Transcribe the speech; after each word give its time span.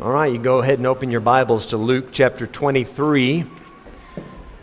All 0.00 0.10
right, 0.10 0.32
you 0.32 0.38
go 0.38 0.60
ahead 0.60 0.78
and 0.78 0.86
open 0.86 1.10
your 1.10 1.20
Bibles 1.20 1.66
to 1.66 1.76
Luke 1.76 2.06
chapter 2.10 2.46
23 2.46 3.44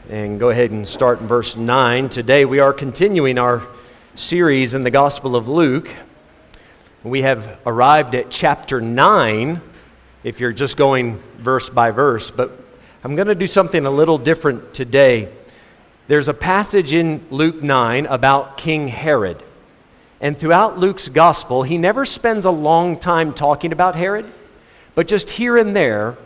and 0.10 0.40
go 0.40 0.50
ahead 0.50 0.71
and 0.71 0.90
start 0.90 1.21
in 1.21 1.28
verse 1.28 1.56
9. 1.56 2.10
Today 2.10 2.44
we 2.44 2.58
are 2.58 2.74
continuing 2.74 3.38
our 3.38 3.62
series 4.16 4.74
in 4.74 4.84
the 4.84 4.90
Gospel 4.90 5.36
of 5.36 5.48
Luke. 5.48 5.94
We 7.04 7.22
have 7.22 7.60
arrived 7.68 8.16
at 8.16 8.32
chapter 8.32 8.82
9 8.82 9.62
if 10.23 10.39
you're 10.39 10.54
just 10.54 10.76
going 10.76 11.21
verse 11.38 11.70
by 11.70 11.92
verse, 11.92 12.32
but 12.32 12.60
I'm 13.04 13.16
going 13.16 13.28
to 13.28 13.36
do 13.36 13.46
something 13.46 13.86
a 13.86 13.92
little 13.92 14.18
different 14.18 14.74
today. 14.74 15.32
There's 16.08 16.30
a 16.30 16.34
passage 16.34 16.96
in 16.96 17.24
Luke 17.30 17.62
9 17.62 18.08
about 18.08 18.58
King 18.58 18.88
Herod. 18.88 19.44
And 20.20 20.36
throughout 20.36 20.80
Luke's 20.80 21.10
gospel, 21.10 21.62
he 21.62 21.78
never 21.78 22.06
spends 22.06 22.46
a 22.46 22.50
long 22.50 22.98
time 22.98 23.36
talking 23.36 23.72
about 23.72 23.96
Herod. 23.96 24.26
But 24.98 25.07
just 25.07 25.29
here 25.29 25.57
and 25.57 25.75
there, 25.75 26.18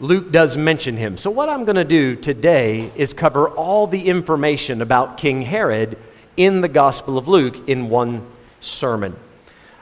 Luke 0.00 0.32
does 0.32 0.56
mention 0.56 0.96
him. 0.96 1.18
So, 1.18 1.30
what 1.30 1.50
I'm 1.50 1.66
going 1.66 1.76
to 1.76 1.84
do 1.84 2.16
today 2.16 2.90
is 2.96 3.12
cover 3.12 3.46
all 3.50 3.86
the 3.86 4.06
information 4.08 4.80
about 4.80 5.18
King 5.18 5.42
Herod 5.42 5.98
in 6.34 6.62
the 6.62 6.68
Gospel 6.68 7.18
of 7.18 7.28
Luke 7.28 7.68
in 7.68 7.90
one 7.90 8.26
sermon. 8.62 9.14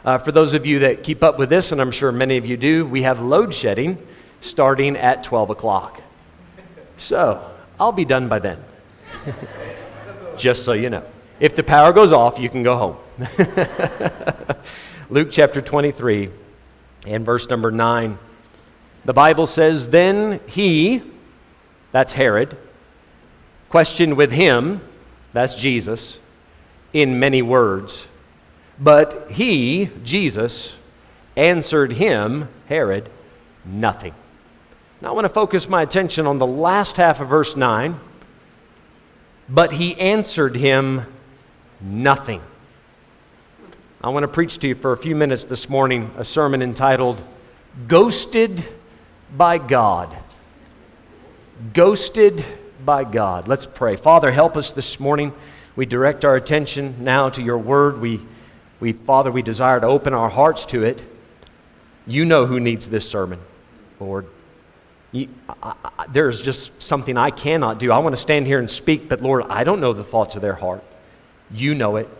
Uh, 0.04 0.18
for 0.18 0.32
those 0.32 0.52
of 0.52 0.66
you 0.66 0.80
that 0.80 1.04
keep 1.04 1.22
up 1.22 1.38
with 1.38 1.48
this, 1.48 1.70
and 1.70 1.80
I'm 1.80 1.92
sure 1.92 2.10
many 2.10 2.36
of 2.36 2.44
you 2.44 2.56
do, 2.56 2.84
we 2.84 3.02
have 3.02 3.20
load 3.20 3.54
shedding 3.54 4.04
starting 4.40 4.96
at 4.96 5.22
12 5.22 5.50
o'clock. 5.50 6.02
So, 6.96 7.52
I'll 7.78 7.92
be 7.92 8.04
done 8.04 8.28
by 8.28 8.40
then. 8.40 8.58
Just 10.36 10.64
so 10.64 10.72
you 10.72 10.90
know. 10.90 11.04
If 11.38 11.54
the 11.54 11.62
power 11.62 11.92
goes 11.92 12.12
off, 12.12 12.40
you 12.40 12.48
can 12.48 12.64
go 12.64 12.76
home. 12.76 12.96
Luke 15.08 15.28
chapter 15.30 15.60
23 15.60 16.30
and 17.06 17.24
verse 17.24 17.48
number 17.48 17.70
9. 17.70 18.18
The 19.04 19.12
Bible 19.12 19.46
says, 19.46 19.88
Then 19.88 20.40
he, 20.46 21.02
that's 21.90 22.12
Herod, 22.14 22.56
questioned 23.68 24.16
with 24.16 24.32
him, 24.32 24.80
that's 25.32 25.54
Jesus, 25.54 26.18
in 26.92 27.18
many 27.18 27.42
words. 27.42 28.06
But 28.78 29.30
he, 29.30 29.90
Jesus, 30.02 30.74
answered 31.36 31.92
him, 31.94 32.48
Herod, 32.68 33.10
nothing. 33.64 34.14
Now 35.00 35.10
I 35.10 35.12
want 35.12 35.26
to 35.26 35.28
focus 35.28 35.68
my 35.68 35.82
attention 35.82 36.26
on 36.26 36.38
the 36.38 36.46
last 36.46 36.96
half 36.96 37.20
of 37.20 37.28
verse 37.28 37.56
9. 37.56 38.00
But 39.48 39.72
he 39.72 39.98
answered 40.00 40.56
him 40.56 41.06
nothing. 41.80 42.40
I 44.04 44.08
want 44.08 44.24
to 44.24 44.28
preach 44.28 44.58
to 44.58 44.68
you 44.68 44.74
for 44.74 44.92
a 44.92 44.98
few 44.98 45.16
minutes 45.16 45.46
this 45.46 45.70
morning 45.70 46.10
a 46.18 46.26
sermon 46.26 46.60
entitled 46.60 47.22
Ghosted 47.88 48.62
by 49.34 49.56
God. 49.56 50.14
Ghosted 51.72 52.44
by 52.84 53.04
God. 53.04 53.48
Let's 53.48 53.64
pray. 53.64 53.96
Father, 53.96 54.30
help 54.30 54.58
us 54.58 54.72
this 54.72 55.00
morning. 55.00 55.32
We 55.74 55.86
direct 55.86 56.26
our 56.26 56.36
attention 56.36 56.96
now 57.02 57.30
to 57.30 57.40
your 57.40 57.56
word. 57.56 57.98
We, 57.98 58.20
we, 58.78 58.92
Father, 58.92 59.32
we 59.32 59.40
desire 59.40 59.80
to 59.80 59.86
open 59.86 60.12
our 60.12 60.28
hearts 60.28 60.66
to 60.66 60.82
it. 60.82 61.02
You 62.06 62.26
know 62.26 62.44
who 62.44 62.60
needs 62.60 62.90
this 62.90 63.08
sermon, 63.08 63.40
Lord. 63.98 64.26
You, 65.12 65.30
I, 65.62 65.72
I, 65.98 66.06
there's 66.08 66.42
just 66.42 66.72
something 66.82 67.16
I 67.16 67.30
cannot 67.30 67.78
do. 67.78 67.90
I 67.90 67.96
want 68.00 68.14
to 68.14 68.20
stand 68.20 68.46
here 68.46 68.58
and 68.58 68.70
speak, 68.70 69.08
but 69.08 69.22
Lord, 69.22 69.46
I 69.48 69.64
don't 69.64 69.80
know 69.80 69.94
the 69.94 70.04
thoughts 70.04 70.36
of 70.36 70.42
their 70.42 70.56
heart. 70.56 70.84
You 71.50 71.74
know 71.74 71.96
it. 71.96 72.10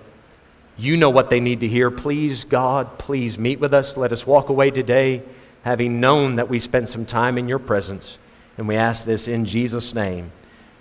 You 0.77 0.97
know 0.97 1.11
what 1.11 1.30
they 1.30 1.41
need 1.41 1.61
to 1.61 1.69
hear. 1.69 1.91
Please, 1.91 2.44
God, 2.44 2.98
please 2.98 3.39
meet 3.39 3.61
with 3.61 3.72
us. 3.72 3.97
Let 3.97 4.12
us 4.12 4.27
walk 4.27 4.48
away 4.48 4.70
today 4.70 5.22
having 5.62 6.00
known 6.00 6.36
that 6.36 6.48
we 6.48 6.58
spent 6.58 6.89
some 6.89 7.06
time 7.06 7.39
in 7.39 7.48
your 7.48 7.58
presence. 7.58 8.19
And 8.58 8.69
we 8.69 8.77
ask 8.77 9.05
this 9.05 9.28
in 9.28 9.47
Jesus' 9.47 9.95
name. 9.95 10.33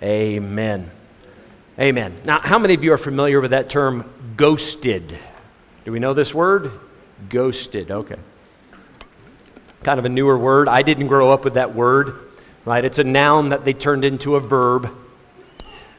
Amen. 0.02 0.92
Amen. 1.80 2.20
Now, 2.26 2.40
how 2.40 2.60
many 2.60 2.74
of 2.74 2.84
you 2.84 2.94
are 2.94 2.98
familiar 2.98 3.40
with 3.40 3.52
that 3.52 3.70
term 3.70 4.10
ghosted? 4.36 5.18
Do 5.86 5.92
we 5.92 6.00
know 6.00 6.14
this 6.14 6.34
word? 6.34 6.72
Ghosted. 7.30 7.92
Okay. 7.92 8.18
Kind 9.84 10.00
of 10.00 10.06
a 10.06 10.10
newer 10.10 10.38
word. 10.38 10.68
I 10.68 10.82
didn't 10.82 11.08
grow 11.08 11.32
up 11.32 11.44
with 11.44 11.56
that 11.56 11.74
word, 11.76 12.20
right? 12.66 12.84
It's 12.84 13.00
a 13.00 13.04
noun 13.04 13.50
that 13.50 13.66
they 13.66 13.74
turned 13.74 14.06
into 14.06 14.36
a 14.36 14.40
verb. 14.40 14.92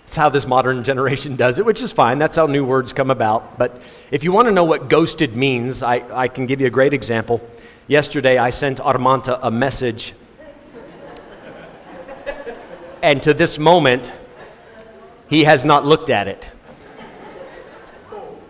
It's 0.04 0.16
how 0.16 0.28
this 0.28 0.46
modern 0.46 0.84
generation 0.84 1.36
does 1.36 1.58
it, 1.58 1.64
which 1.64 1.82
is 1.82 1.92
fine. 1.92 2.18
That's 2.18 2.36
how 2.36 2.46
new 2.46 2.64
words 2.64 2.92
come 2.92 3.10
about. 3.10 3.58
But 3.58 3.80
if 4.10 4.22
you 4.22 4.32
want 4.32 4.46
to 4.46 4.52
know 4.52 4.64
what 4.64 4.88
ghosted 4.88 5.34
means, 5.34 5.82
I, 5.82 6.04
I 6.12 6.28
can 6.28 6.46
give 6.46 6.60
you 6.60 6.66
a 6.66 6.70
great 6.70 6.92
example. 6.92 7.40
Yesterday, 7.86 8.38
I 8.38 8.50
sent 8.50 8.78
Armanta 8.78 9.38
a 9.42 9.50
message. 9.50 10.14
and 13.02 13.22
to 13.22 13.34
this 13.34 13.58
moment, 13.58 14.12
he 15.28 15.44
has 15.44 15.64
not 15.64 15.84
looked 15.84 16.10
at 16.10 16.28
it. 16.28 16.50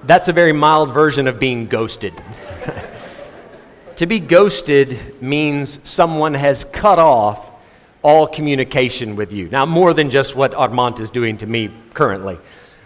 That's 0.03 0.29
a 0.29 0.33
very 0.33 0.53
mild 0.53 0.93
version 0.93 1.27
of 1.27 1.39
being 1.39 1.67
ghosted. 1.67 2.13
to 3.97 4.07
be 4.07 4.21
ghosted 4.21 5.23
means 5.23 5.79
someone 5.83 6.35
has 6.35 6.67
cut 6.73 6.99
off 6.99 7.51
all 8.05 8.27
communication 8.27 9.17
with 9.17 9.33
you. 9.33 9.49
Now, 9.49 9.65
more 9.65 9.95
than 9.95 10.11
just 10.11 10.37
what 10.37 10.55
Armand 10.55 11.01
is 11.01 11.11
doing 11.11 11.39
to 11.39 11.47
me 11.47 11.71
currently. 11.95 12.39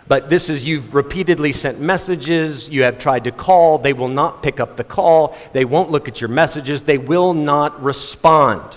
But 0.07 0.31
this 0.31 0.49
is 0.49 0.65
you've 0.65 0.95
repeatedly 0.95 1.53
sent 1.53 1.81
messages, 1.81 2.69
you 2.69 2.85
have 2.85 2.99
tried 2.99 3.25
to 3.25 3.33
call, 3.33 3.79
they 3.79 3.93
will 3.93 4.09
not 4.09 4.43
pick 4.43 4.61
up 4.61 4.77
the 4.77 4.85
call, 4.85 5.37
they 5.53 5.67
won't 5.67 5.91
look 5.91 6.09
at 6.09 6.21
your 6.21 6.29
messages, 6.29 6.83
they 6.83 6.97
will 6.97 7.35
not 7.35 7.83
respond. 7.83 8.77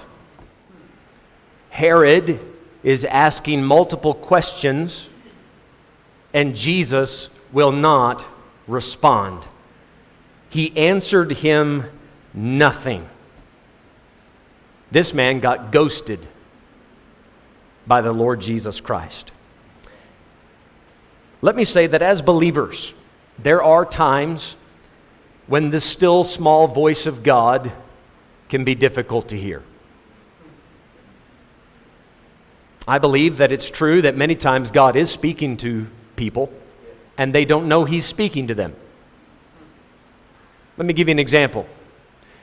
Herod 1.70 2.40
is 2.84 3.06
asking 3.06 3.64
multiple 3.64 4.16
questions, 4.16 5.10
and 6.34 6.56
Jesus 6.56 7.30
will 7.54 7.72
not 7.72 8.26
respond. 8.68 9.46
He 10.50 10.76
answered 10.76 11.32
him 11.32 11.86
nothing. 12.34 13.08
This 14.90 15.14
man 15.14 15.40
got 15.40 15.72
ghosted 15.72 16.28
by 17.92 18.00
the 18.00 18.14
Lord 18.14 18.40
Jesus 18.40 18.80
Christ. 18.80 19.34
Let 21.42 21.58
me 21.58 21.66
say 21.66 21.88
that 21.88 22.02
as 22.02 22.22
believers, 22.22 22.94
there 23.38 23.62
are 23.62 23.84
times 23.84 24.56
when 25.48 25.72
the 25.72 25.82
still 25.82 26.24
small 26.24 26.68
voice 26.68 27.06
of 27.06 27.22
God 27.22 27.70
can 28.48 28.64
be 28.64 28.76
difficult 28.76 29.28
to 29.28 29.38
hear. 29.38 29.62
I 32.88 32.98
believe 32.98 33.36
that 33.40 33.52
it's 33.52 33.70
true 33.70 34.02
that 34.04 34.16
many 34.16 34.36
times 34.36 34.72
God 34.72 34.96
is 34.96 35.12
speaking 35.12 35.58
to 35.58 35.86
people 36.16 36.50
and 37.18 37.36
they 37.36 37.44
don't 37.44 37.68
know 37.68 37.84
He's 37.84 38.06
speaking 38.06 38.48
to 38.48 38.56
them. 38.56 38.74
Let 40.78 40.86
me 40.86 40.94
give 40.94 41.10
you 41.10 41.12
an 41.12 41.20
example 41.20 41.68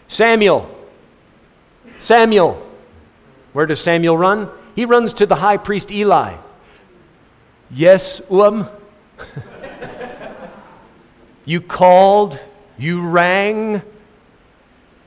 Samuel, 0.09 0.69
Samuel. 1.97 2.67
Where 3.55 3.65
does 3.65 3.81
Samuel 3.81 4.19
run? 4.19 4.51
He 4.79 4.85
runs 4.85 5.13
to 5.15 5.27
the 5.27 5.35
high 5.35 5.57
priest 5.57 5.91
Eli. 5.91 6.37
Yes, 7.69 8.23
um. 8.31 8.69
you 11.45 11.61
called, 11.61 12.39
you 12.79 13.05
rang. 13.05 13.83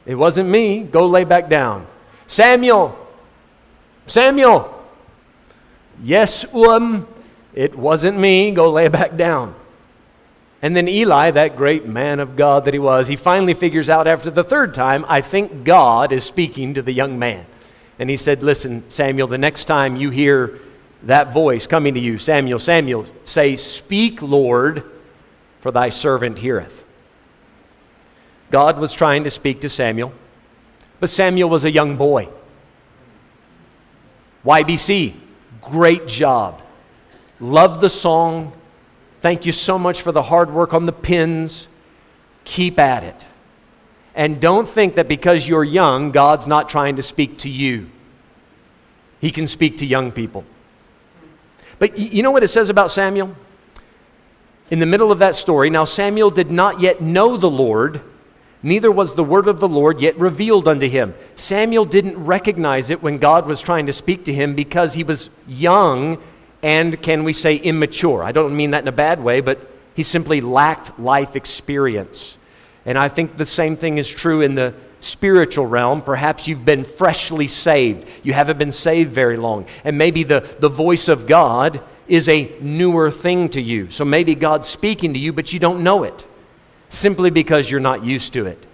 It 0.06 0.16
wasn't 0.16 0.50
me. 0.50 0.81
Go 0.81 1.08
lay 1.08 1.24
back 1.24 1.48
down. 1.48 1.88
Samuel, 2.28 2.98
Samuel. 4.08 4.78
Yes, 6.04 6.44
um. 6.54 7.08
It 7.54 7.74
wasn't 7.74 8.20
me. 8.20 8.52
Go 8.52 8.72
lay 8.72 8.90
back 8.90 9.16
down. 9.16 9.56
And 10.62 10.76
then 10.76 10.90
Eli, 10.90 11.31
that 11.31 11.56
great 11.56 11.86
man 11.86 12.20
of 12.20 12.36
God 12.36 12.66
that 12.66 12.74
he 12.74 12.80
was, 12.80 13.08
he 13.08 13.16
finally 13.16 13.54
figures 13.54 13.88
out 13.88 14.06
after 14.06 14.30
the 14.30 14.44
third 14.44 14.74
time, 14.74 15.06
I 15.08 15.22
think 15.22 15.64
God 15.64 16.12
is 16.12 16.26
speaking 16.26 16.74
to 16.74 16.81
the 16.81 16.92
young 16.92 17.18
man. 17.18 17.45
And 18.01 18.09
he 18.09 18.18
said, 18.18 18.44
Listen, 18.44 18.83
Samuel, 18.89 19.27
the 19.27 19.38
next 19.38 19.65
time 19.65 19.95
you 19.95 20.09
hear 20.09 20.59
that 21.03 21.31
voice 21.31 21.68
coming 21.68 21.94
to 21.94 22.00
you, 22.00 22.18
Samuel, 22.18 22.57
Samuel, 22.57 23.06
say, 23.25 23.56
Speak, 23.56 24.24
Lord, 24.24 24.83
for 25.62 25.71
thy 25.71 25.89
servant 25.89 26.39
heareth. 26.39 26.83
God 28.50 28.80
was 28.80 28.92
trying 28.92 29.24
to 29.25 29.30
speak 29.30 29.62
to 29.62 29.69
Samuel, 29.69 30.13
but 31.00 31.12
Samuel 31.12 31.50
was 31.50 31.63
a 31.63 31.71
young 31.71 31.95
boy. 31.95 32.27
YBC, 34.44 35.13
great 35.62 36.07
job. 36.07 36.62
Love 37.39 37.81
the 37.81 37.89
song, 37.89 38.51
Thank 39.21 39.45
you 39.45 39.51
so 39.51 39.77
much 39.77 40.01
for 40.01 40.12
the 40.12 40.24
hard 40.24 40.51
work 40.51 40.74
on 40.74 40.88
the 40.88 40.92
pins. 40.92 41.68
Keep 42.44 42.80
at 42.80 43.04
it. 43.04 43.24
And 44.13 44.42
don't 44.42 44.68
think 44.68 44.96
that 44.96 45.08
because 45.08 45.48
you're 45.48 45.63
young, 45.63 46.12
God's 46.12 46.48
not 46.48 46.68
trying 46.68 46.98
to 46.98 47.02
speak 47.02 47.38
to 47.40 47.50
you. 47.50 47.90
He 49.19 49.31
can 49.31 49.48
speak 49.48 49.78
to 49.78 49.86
young 49.86 50.12
people. 50.12 50.44
But 51.80 51.98
you 51.98 52.22
know 52.22 52.31
what 52.31 52.44
it 52.44 52.50
says 52.50 52.69
about 52.69 52.92
Samuel? 52.92 53.36
In 54.69 54.80
the 54.80 54.86
middle 54.86 55.12
of 55.12 55.19
that 55.19 55.36
story, 55.36 55.69
now 55.69 55.86
Samuel 55.86 56.30
did 56.30 56.52
not 56.52 56.80
yet 56.80 57.02
know 57.02 57.38
the 57.38 57.50
Lord, 57.50 58.02
neither 58.63 58.92
was 58.92 59.16
the 59.16 59.24
word 59.24 59.48
of 59.48 59.60
the 59.60 59.68
Lord 59.68 60.00
yet 60.00 60.18
revealed 60.18 60.68
unto 60.68 60.88
him. 60.88 61.14
Samuel 61.36 61.86
didn't 61.86 62.24
recognize 62.24 62.90
it 62.90 63.02
when 63.02 63.18
God 63.18 63.46
was 63.46 63.62
trying 63.62 63.88
to 63.88 63.94
speak 63.94 64.25
to 64.25 64.34
him 64.34 64.56
because 64.56 64.94
he 64.94 65.04
was 65.04 65.30
young 65.48 66.22
and, 66.64 67.02
can 67.02 67.24
we 67.24 67.34
say, 67.34 67.56
immature. 67.56 68.24
I 68.24 68.31
don't 68.31 68.56
mean 68.56 68.72
that 68.72 68.84
in 68.84 68.88
a 68.88 68.94
bad 68.94 69.24
way, 69.24 69.42
but 69.42 69.60
he 69.96 70.04
simply 70.04 70.42
lacked 70.42 71.00
life 71.00 71.36
experience. 71.36 72.38
And 72.86 72.98
I 72.98 73.10
think 73.10 73.38
the 73.38 73.45
same 73.45 73.75
thing 73.75 73.98
is 73.98 74.07
true 74.07 74.42
in 74.42 74.56
the 74.56 74.74
spiritual 75.01 75.66
realm. 75.66 76.01
Perhaps 76.01 76.48
you've 76.48 76.66
been 76.66 76.83
freshly 76.83 77.48
saved. 77.48 78.07
You 78.24 78.33
haven't 78.33 78.57
been 78.57 78.72
saved 78.72 79.13
very 79.13 79.38
long. 79.38 79.66
And 79.83 79.98
maybe 79.98 80.24
the, 80.24 80.56
the 80.60 80.69
voice 80.69 81.07
of 81.07 81.28
God 81.28 81.81
is 82.07 82.28
a 82.28 82.51
newer 82.60 83.12
thing 83.12 83.50
to 83.50 83.62
you. 83.62 83.89
So 83.89 84.06
maybe 84.06 84.36
God's 84.36 84.68
speaking 84.68 85.13
to 85.13 85.19
you, 85.19 85.33
but 85.33 85.54
you 85.54 85.60
don't 85.60 85.83
know 85.83 86.04
it 86.04 86.28
simply 86.89 87.30
because 87.30 87.69
you're 87.69 87.80
not 87.80 88.04
used 88.04 88.33
to 88.33 88.45
it. 88.45 88.66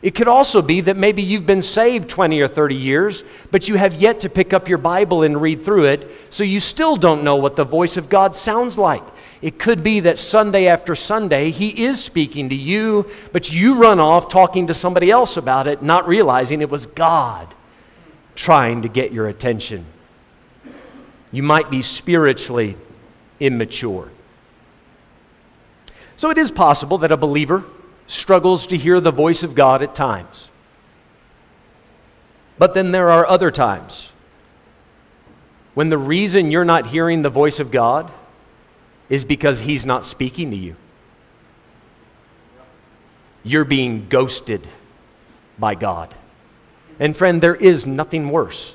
It 0.00 0.14
could 0.14 0.28
also 0.28 0.62
be 0.62 0.80
that 0.82 0.96
maybe 0.96 1.22
you've 1.22 1.46
been 1.46 1.62
saved 1.62 2.08
20 2.08 2.40
or 2.40 2.46
30 2.46 2.76
years, 2.76 3.24
but 3.50 3.68
you 3.68 3.74
have 3.74 3.94
yet 3.94 4.20
to 4.20 4.28
pick 4.28 4.52
up 4.52 4.68
your 4.68 4.78
Bible 4.78 5.24
and 5.24 5.42
read 5.42 5.64
through 5.64 5.86
it, 5.86 6.08
so 6.30 6.44
you 6.44 6.60
still 6.60 6.96
don't 6.96 7.24
know 7.24 7.34
what 7.34 7.56
the 7.56 7.64
voice 7.64 7.96
of 7.96 8.08
God 8.08 8.36
sounds 8.36 8.78
like. 8.78 9.02
It 9.40 9.58
could 9.58 9.82
be 9.82 10.00
that 10.00 10.18
Sunday 10.18 10.66
after 10.66 10.96
Sunday, 10.96 11.50
He 11.50 11.84
is 11.84 12.02
speaking 12.02 12.48
to 12.48 12.54
you, 12.54 13.08
but 13.32 13.52
you 13.52 13.74
run 13.74 14.00
off 14.00 14.28
talking 14.28 14.66
to 14.66 14.74
somebody 14.74 15.10
else 15.10 15.36
about 15.36 15.66
it, 15.66 15.82
not 15.82 16.08
realizing 16.08 16.60
it 16.60 16.70
was 16.70 16.86
God 16.86 17.54
trying 18.34 18.82
to 18.82 18.88
get 18.88 19.12
your 19.12 19.28
attention. 19.28 19.86
You 21.30 21.42
might 21.42 21.70
be 21.70 21.82
spiritually 21.82 22.76
immature. 23.38 24.10
So 26.16 26.30
it 26.30 26.38
is 26.38 26.50
possible 26.50 26.98
that 26.98 27.12
a 27.12 27.16
believer 27.16 27.64
struggles 28.08 28.66
to 28.68 28.76
hear 28.76 29.00
the 29.00 29.12
voice 29.12 29.42
of 29.42 29.54
God 29.54 29.82
at 29.82 29.94
times. 29.94 30.50
But 32.58 32.74
then 32.74 32.90
there 32.90 33.10
are 33.10 33.26
other 33.26 33.52
times 33.52 34.10
when 35.74 35.90
the 35.90 35.98
reason 35.98 36.50
you're 36.50 36.64
not 36.64 36.88
hearing 36.88 37.22
the 37.22 37.30
voice 37.30 37.60
of 37.60 37.70
God 37.70 38.10
is 39.08 39.24
because 39.24 39.60
He's 39.60 39.86
not 39.86 40.04
speaking 40.04 40.50
to 40.50 40.56
you. 40.56 40.76
You're 43.42 43.64
being 43.64 44.08
ghosted 44.08 44.66
by 45.58 45.74
God. 45.74 46.14
And 46.98 47.16
friend, 47.16 47.40
there 47.40 47.54
is 47.54 47.86
nothing 47.86 48.30
worse 48.30 48.74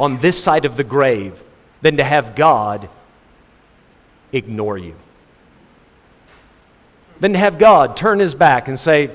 on 0.00 0.18
this 0.20 0.42
side 0.42 0.64
of 0.64 0.76
the 0.76 0.84
grave 0.84 1.42
than 1.82 1.96
to 1.98 2.04
have 2.04 2.34
God 2.34 2.88
ignore 4.32 4.78
you 4.78 4.94
than 7.20 7.32
to 7.32 7.38
have 7.38 7.58
God 7.58 7.96
turn 7.96 8.18
his 8.18 8.34
back 8.34 8.68
and 8.68 8.78
say, 8.78 9.10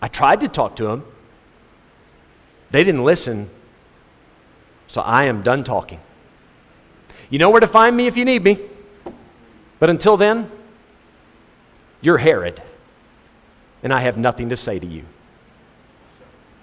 I 0.00 0.08
tried 0.08 0.40
to 0.40 0.48
talk 0.48 0.76
to 0.76 0.88
him. 0.88 1.04
They 2.70 2.84
didn't 2.84 3.04
listen, 3.04 3.48
so 4.86 5.00
I 5.00 5.24
am 5.24 5.42
done 5.42 5.64
talking. 5.64 6.00
You 7.30 7.38
know 7.38 7.50
where 7.50 7.60
to 7.60 7.66
find 7.66 7.96
me 7.96 8.06
if 8.06 8.16
you 8.16 8.24
need 8.24 8.44
me. 8.44 8.58
But 9.78 9.90
until 9.90 10.16
then, 10.16 10.50
you're 12.00 12.18
Herod, 12.18 12.62
and 13.82 13.92
I 13.92 14.00
have 14.00 14.16
nothing 14.16 14.48
to 14.50 14.56
say 14.56 14.78
to 14.78 14.86
you. 14.86 15.04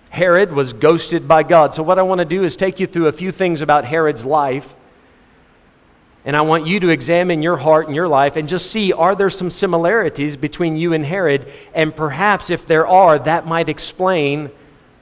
Herod 0.10 0.54
was 0.54 0.74
ghosted 0.74 1.28
by 1.28 1.44
God. 1.44 1.74
So, 1.74 1.84
what 1.84 1.98
I 1.98 2.04
want 2.04 2.20
to 2.20 2.26
do 2.26 2.44
is 2.44 2.56
take 2.56 2.80
you 2.80 2.88
through 2.88 3.08
a 3.08 3.12
few 3.12 3.32
things 3.32 3.62
about 3.62 3.86
Herod's 3.86 4.26
life 4.26 4.76
and 6.26 6.38
I 6.38 6.42
want 6.42 6.66
you 6.66 6.80
to 6.82 6.90
examine 6.90 7.42
your 7.42 7.58
heart 7.58 7.88
and 7.88 7.96
your 7.96 8.08
life 8.08 8.38
and 8.38 8.48
just 8.48 8.72
see 8.72 8.94
are 8.94 9.16
there 9.16 9.30
some 9.30 9.50
similarities 9.50 10.38
between 10.38 10.78
you 10.78 10.94
and 10.94 11.06
Herod? 11.06 11.52
And 11.74 11.94
perhaps 11.94 12.50
if 12.50 12.66
there 12.66 12.88
are, 12.88 13.20
that 13.20 13.46
might 13.46 13.68
explain 13.68 14.50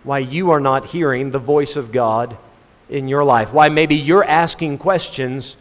why 0.03 0.19
you 0.19 0.49
are 0.49 0.59
not 0.59 0.87
hearing 0.87 1.29
the 1.29 1.39
voice 1.39 1.75
of 1.75 1.91
God 1.91 2.37
in 2.89 3.07
your 3.07 3.23
life. 3.23 3.53
Why 3.53 3.69
maybe 3.69 3.95
you're 3.95 4.25
asking 4.25 4.79
questions 4.79 5.57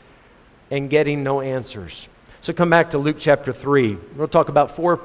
and 0.70 0.88
getting 0.88 1.22
no 1.22 1.42
answers. 1.42 2.08
So 2.42 2.54
come 2.54 2.70
back 2.70 2.90
to 2.90 2.98
Luke 2.98 3.16
chapter 3.18 3.52
3. 3.52 3.98
We'll 4.16 4.26
talk 4.26 4.48
about 4.48 4.74
four, 4.74 5.00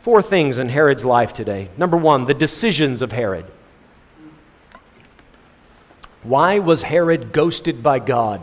four 0.00 0.20
things 0.20 0.58
in 0.58 0.68
Herod's 0.68 1.04
life 1.04 1.32
today. 1.32 1.68
Number 1.76 1.96
one, 1.96 2.24
the 2.26 2.34
decisions 2.34 3.02
of 3.02 3.12
Herod. 3.12 3.46
Why 6.24 6.58
was 6.58 6.82
Herod 6.82 7.32
ghosted 7.32 7.82
by 7.82 8.00
God? 8.00 8.40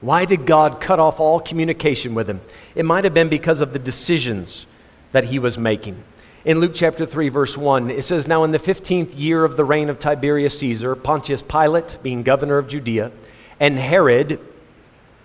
Why 0.00 0.24
did 0.24 0.46
God 0.46 0.80
cut 0.80 0.98
off 0.98 1.20
all 1.20 1.40
communication 1.40 2.14
with 2.14 2.28
him? 2.28 2.40
It 2.74 2.84
might 2.84 3.04
have 3.04 3.14
been 3.14 3.28
because 3.28 3.60
of 3.60 3.72
the 3.72 3.78
decisions 3.78 4.66
that 5.12 5.24
he 5.24 5.38
was 5.38 5.56
making. 5.56 6.02
In 6.44 6.58
Luke 6.58 6.72
chapter 6.74 7.04
3, 7.04 7.28
verse 7.28 7.56
1, 7.56 7.90
it 7.90 8.02
says, 8.02 8.26
Now 8.26 8.44
in 8.44 8.50
the 8.50 8.58
15th 8.58 9.16
year 9.16 9.44
of 9.44 9.56
the 9.56 9.64
reign 9.64 9.88
of 9.88 9.98
Tiberius 9.98 10.58
Caesar, 10.58 10.96
Pontius 10.96 11.42
Pilate 11.42 11.98
being 12.02 12.22
governor 12.22 12.56
of 12.56 12.66
Judea, 12.66 13.12
and 13.60 13.78
Herod, 13.78 14.40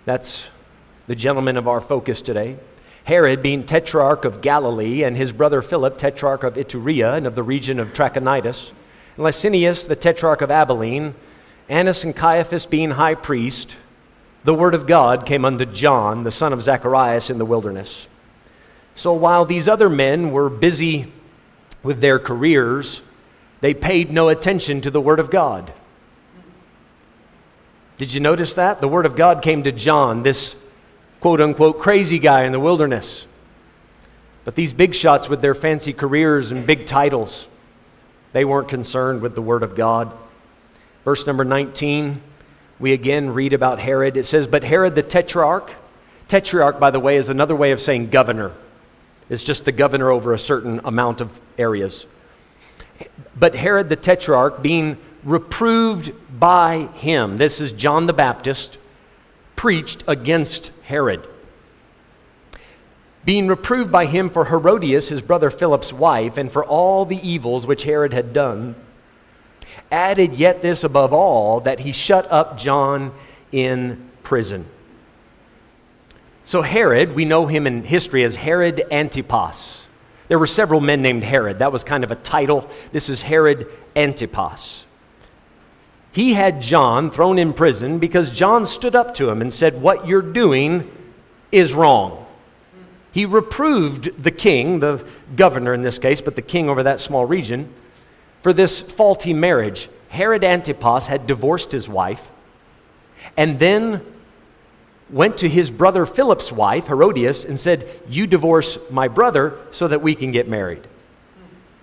that's 0.03 0.47
the 1.07 1.15
gentleman 1.15 1.57
of 1.57 1.67
our 1.67 1.81
focus 1.81 2.21
today, 2.21 2.57
Herod 3.03 3.43
being 3.43 3.65
tetrarch 3.65 4.25
of 4.25 4.41
Galilee, 4.41 5.03
and 5.03 5.15
his 5.15 5.31
brother 5.31 5.61
Philip, 5.61 5.97
tetrarch 5.97 6.43
of 6.43 6.55
Iturea 6.55 7.15
and 7.15 7.27
of 7.27 7.35
the 7.35 7.43
region 7.43 7.79
of 7.79 7.93
Trachonitis, 7.93 8.71
and 9.15 9.25
Lysanias, 9.25 9.87
the 9.87 9.95
tetrarch 9.95 10.41
of 10.41 10.49
Abilene, 10.49 11.13
Annas 11.69 12.03
and 12.03 12.15
Caiaphas 12.15 12.65
being 12.65 12.91
high 12.91 13.15
priest, 13.15 13.75
the 14.43 14.53
word 14.53 14.75
of 14.75 14.85
God 14.85 15.25
came 15.25 15.43
unto 15.43 15.65
John, 15.65 16.23
the 16.23 16.31
son 16.31 16.53
of 16.53 16.61
Zacharias, 16.61 17.31
in 17.31 17.39
the 17.39 17.45
wilderness. 17.45 18.07
So 18.93 19.11
while 19.11 19.43
these 19.43 19.67
other 19.67 19.89
men 19.89 20.31
were 20.31 20.49
busy 20.49 21.11
with 21.81 21.99
their 21.99 22.19
careers, 22.19 23.01
they 23.61 23.73
paid 23.73 24.11
no 24.11 24.29
attention 24.29 24.81
to 24.81 24.91
the 24.91 25.01
word 25.01 25.19
of 25.19 25.31
God. 25.31 25.73
Did 27.97 28.13
you 28.13 28.19
notice 28.19 28.53
that? 28.53 28.81
The 28.81 28.87
word 28.87 29.05
of 29.05 29.15
God 29.15 29.41
came 29.41 29.63
to 29.63 29.71
John, 29.71 30.23
this 30.23 30.55
quote 31.25 31.41
unquote 31.41 31.79
crazy 31.79 32.19
guy 32.19 32.43
in 32.43 32.51
the 32.51 32.59
wilderness. 32.59 33.25
But 34.43 34.53
these 34.53 34.73
big 34.73 34.93
shots 34.93 35.27
with 35.27 35.41
their 35.41 35.55
fancy 35.55 35.91
careers 35.91 36.51
and 36.51 36.67
big 36.67 36.85
titles, 36.85 37.47
they 38.31 38.45
weren't 38.45 38.69
concerned 38.69 39.23
with 39.23 39.33
the 39.33 39.41
word 39.41 39.63
of 39.63 39.73
God. 39.73 40.15
Verse 41.03 41.25
number 41.25 41.43
19 41.43 42.21
we 42.77 42.93
again 42.93 43.31
read 43.31 43.53
about 43.53 43.79
Herod. 43.79 44.17
It 44.17 44.27
says, 44.27 44.45
But 44.45 44.63
Herod 44.63 44.93
the 44.93 45.01
Tetrarch, 45.01 45.73
Tetrarch, 46.27 46.79
by 46.79 46.91
the 46.91 46.99
way, 46.99 47.17
is 47.17 47.27
another 47.27 47.55
way 47.55 47.71
of 47.71 47.81
saying 47.81 48.11
governor. 48.11 48.51
It's 49.27 49.43
just 49.43 49.65
the 49.65 49.71
governor 49.71 50.11
over 50.11 50.31
a 50.31 50.37
certain 50.37 50.79
amount 50.83 51.21
of 51.21 51.39
areas. 51.57 52.05
But 53.35 53.55
Herod 53.55 53.89
the 53.89 53.95
Tetrarch, 53.95 54.61
being 54.61 54.99
reproved 55.23 56.11
by 56.39 56.89
him, 56.93 57.37
this 57.37 57.59
is 57.59 57.71
John 57.71 58.05
the 58.05 58.13
Baptist, 58.13 58.77
preached 59.55 60.03
against 60.07 60.71
Herod. 60.83 61.27
Being 63.23 63.47
reproved 63.47 63.91
by 63.91 64.05
him 64.05 64.29
for 64.29 64.45
Herodias, 64.45 65.09
his 65.09 65.21
brother 65.21 65.49
Philip's 65.49 65.91
wife, 65.91 66.37
and 66.37 66.51
for 66.51 66.63
all 66.63 67.05
the 67.05 67.27
evils 67.27 67.65
which 67.65 67.83
Herod 67.83 68.13
had 68.13 68.33
done, 68.33 68.75
added 69.91 70.35
yet 70.35 70.61
this 70.61 70.83
above 70.83 71.11
all, 71.11 71.59
that 71.61 71.79
he 71.79 71.91
shut 71.91 72.31
up 72.31 72.57
John 72.57 73.13
in 73.51 74.09
prison. 74.21 74.65
So, 76.43 76.61
Herod, 76.61 77.15
we 77.15 77.25
know 77.25 77.47
him 77.47 77.65
in 77.65 77.83
history 77.83 78.23
as 78.23 78.35
Herod 78.35 78.83
Antipas. 78.91 79.87
There 80.27 80.37
were 80.37 80.47
several 80.47 80.79
men 80.79 81.01
named 81.01 81.23
Herod. 81.23 81.59
That 81.59 81.71
was 81.71 81.83
kind 81.83 82.03
of 82.03 82.11
a 82.11 82.15
title. 82.15 82.69
This 82.91 83.09
is 83.09 83.23
Herod 83.23 83.67
Antipas. 83.95 84.84
He 86.15 86.31
had 86.31 86.61
John 86.61 87.11
thrown 87.11 87.37
in 87.37 87.51
prison 87.51 87.99
because 87.99 88.31
John 88.31 88.65
stood 88.65 88.95
up 88.95 89.15
to 89.15 89.29
him 89.29 89.41
and 89.41 89.53
said, 89.53 89.81
What 89.81 90.07
you're 90.07 90.21
doing 90.21 90.89
is 91.51 91.73
wrong. 91.73 92.25
He 93.11 93.25
reproved 93.25 94.23
the 94.23 94.31
king, 94.31 94.79
the 94.79 95.05
governor 95.35 95.73
in 95.73 95.81
this 95.81 95.99
case, 95.99 96.21
but 96.21 96.37
the 96.37 96.41
king 96.41 96.69
over 96.69 96.83
that 96.83 97.01
small 97.01 97.25
region 97.25 97.69
for 98.41 98.53
this 98.53 98.81
faulty 98.81 99.33
marriage. 99.33 99.89
Herod 100.07 100.45
Antipas 100.45 101.07
had 101.07 101.27
divorced 101.27 101.73
his 101.73 101.89
wife 101.89 102.31
and 103.35 103.59
then 103.59 104.01
went 105.09 105.35
to 105.39 105.49
his 105.49 105.69
brother 105.69 106.05
Philip's 106.05 106.49
wife, 106.49 106.87
Herodias, 106.87 107.43
and 107.43 107.59
said, 107.59 107.89
You 108.07 108.25
divorce 108.25 108.77
my 108.89 109.09
brother 109.09 109.59
so 109.69 109.89
that 109.89 110.01
we 110.01 110.15
can 110.15 110.31
get 110.31 110.47
married. 110.47 110.87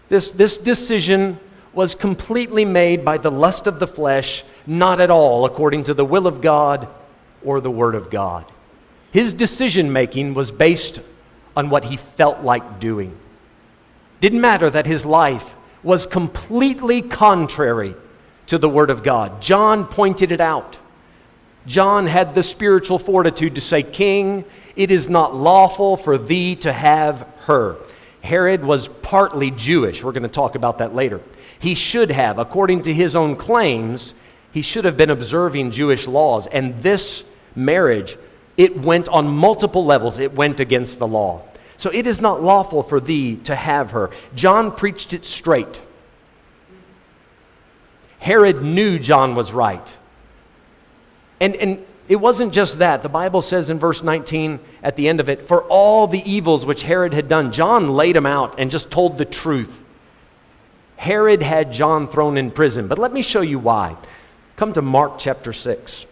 This, 0.09 0.33
this 0.33 0.57
decision 0.57 1.39
was 1.73 1.95
completely 1.95 2.65
made 2.65 3.05
by 3.05 3.19
the 3.19 3.31
lust 3.31 3.67
of 3.67 3.79
the 3.79 3.87
flesh, 3.87 4.45
not 4.67 5.01
at 5.01 5.11
all 5.11 5.45
according 5.45 5.85
to 5.85 5.95
the 5.95 6.05
will 6.05 6.27
of 6.27 6.41
God 6.41 6.89
or 7.45 7.61
the 7.61 7.71
Word 7.71 7.95
of 7.95 8.11
God. 8.11 8.51
His 9.11 9.35
decision 9.35 9.93
making 9.93 10.35
was 10.35 10.51
based 10.51 11.01
on 11.57 11.71
what 11.71 11.85
he 11.85 11.97
felt 11.97 12.43
like 12.43 12.81
doing. 12.81 13.17
Didn't 14.21 14.41
matter 14.41 14.71
that 14.71 14.87
his 14.87 15.05
life 15.05 15.55
was 15.83 16.07
completely 16.07 17.03
contrary 17.03 17.95
to 18.47 18.59
the 18.59 18.69
Word 18.69 18.91
of 18.91 19.03
God. 19.03 19.43
John 19.43 19.87
pointed 19.87 20.33
it 20.33 20.41
out. 20.41 20.79
John 21.67 22.07
had 22.07 22.35
the 22.35 22.43
spiritual 22.43 22.99
fortitude 22.99 23.55
to 23.55 23.61
say, 23.61 23.83
King, 23.83 24.45
it 24.77 24.91
is 24.91 25.09
not 25.09 25.35
lawful 25.35 25.97
for 25.97 26.19
thee 26.19 26.57
to 26.57 26.73
have 26.73 27.27
her. 27.45 27.77
Herod 28.23 28.65
was 28.65 28.89
partly 28.89 29.51
Jewish. 29.51 30.03
We're 30.03 30.13
going 30.13 30.23
to 30.23 30.29
talk 30.29 30.55
about 30.55 30.79
that 30.79 30.95
later. 30.95 31.21
He 31.63 31.77
should 31.77 32.11
have, 32.11 32.41
according 32.41 32.83
to 32.83 32.93
his 32.93 33.15
own 33.15 33.37
claims, 33.37 34.15
he 34.51 34.63
should 34.63 34.85
have 34.85 34.97
been 34.97 35.11
observing 35.11 35.71
Jewish 35.71 36.09
laws. 36.09 36.49
And 36.49 36.83
this 36.83 37.23
marriage, 37.55 38.19
it 38.57 38.81
went 38.81 39.09
on 39.09 39.29
multiple 39.29 39.85
levels, 39.85 40.19
it 40.19 40.35
went 40.35 40.59
against 40.59 40.99
the 40.99 41.07
law. 41.07 41.43
So 41.77 41.89
it 41.91 42.05
is 42.09 42.21
not 42.21 42.43
lawful 42.43 42.83
for 42.83 42.99
thee 42.99 43.37
to 43.45 43.55
have 43.55 43.93
her. 43.93 44.11
John 44.35 44.73
preached 44.73 45.13
it 45.13 45.25
straight. 45.25 45.81
Herod 48.19 48.61
knew 48.61 48.99
John 48.99 49.37
was 49.37 49.53
right. 49.53 49.87
And, 51.39 51.55
and 51.55 51.87
it 52.09 52.17
wasn't 52.17 52.53
just 52.53 52.81
that. 52.81 53.05
The 53.05 53.09
Bible 53.09 53.41
says 53.41 53.71
in 53.71 53.79
verse 53.79 54.03
19 54.03 54.59
at 54.83 54.97
the 54.97 55.09
end 55.09 55.21
of 55.21 55.29
it, 55.29 55.45
for 55.45 55.63
all 55.63 56.09
the 56.09 56.29
evils 56.29 56.67
which 56.67 56.83
Herod 56.83 57.15
had 57.15 57.29
done, 57.29 57.53
John 57.53 57.89
laid 57.91 58.17
them 58.17 58.27
out 58.27 58.57
and 58.59 58.69
just 58.69 58.91
told 58.91 59.17
the 59.17 59.25
truth. 59.25 59.82
Herod 61.03 61.43
had 61.43 61.73
John 61.73 62.07
thrown 62.07 62.37
in 62.37 62.53
prison. 62.53 62.87
But 62.87 62.97
let 62.97 63.13
me 63.13 63.23
show 63.23 63.41
you 63.41 63.59
why. 63.59 63.97
Come 64.55 64.73
to 64.75 64.83
Mark 64.83 65.19
chapter 65.19 65.53
6. 65.53 66.07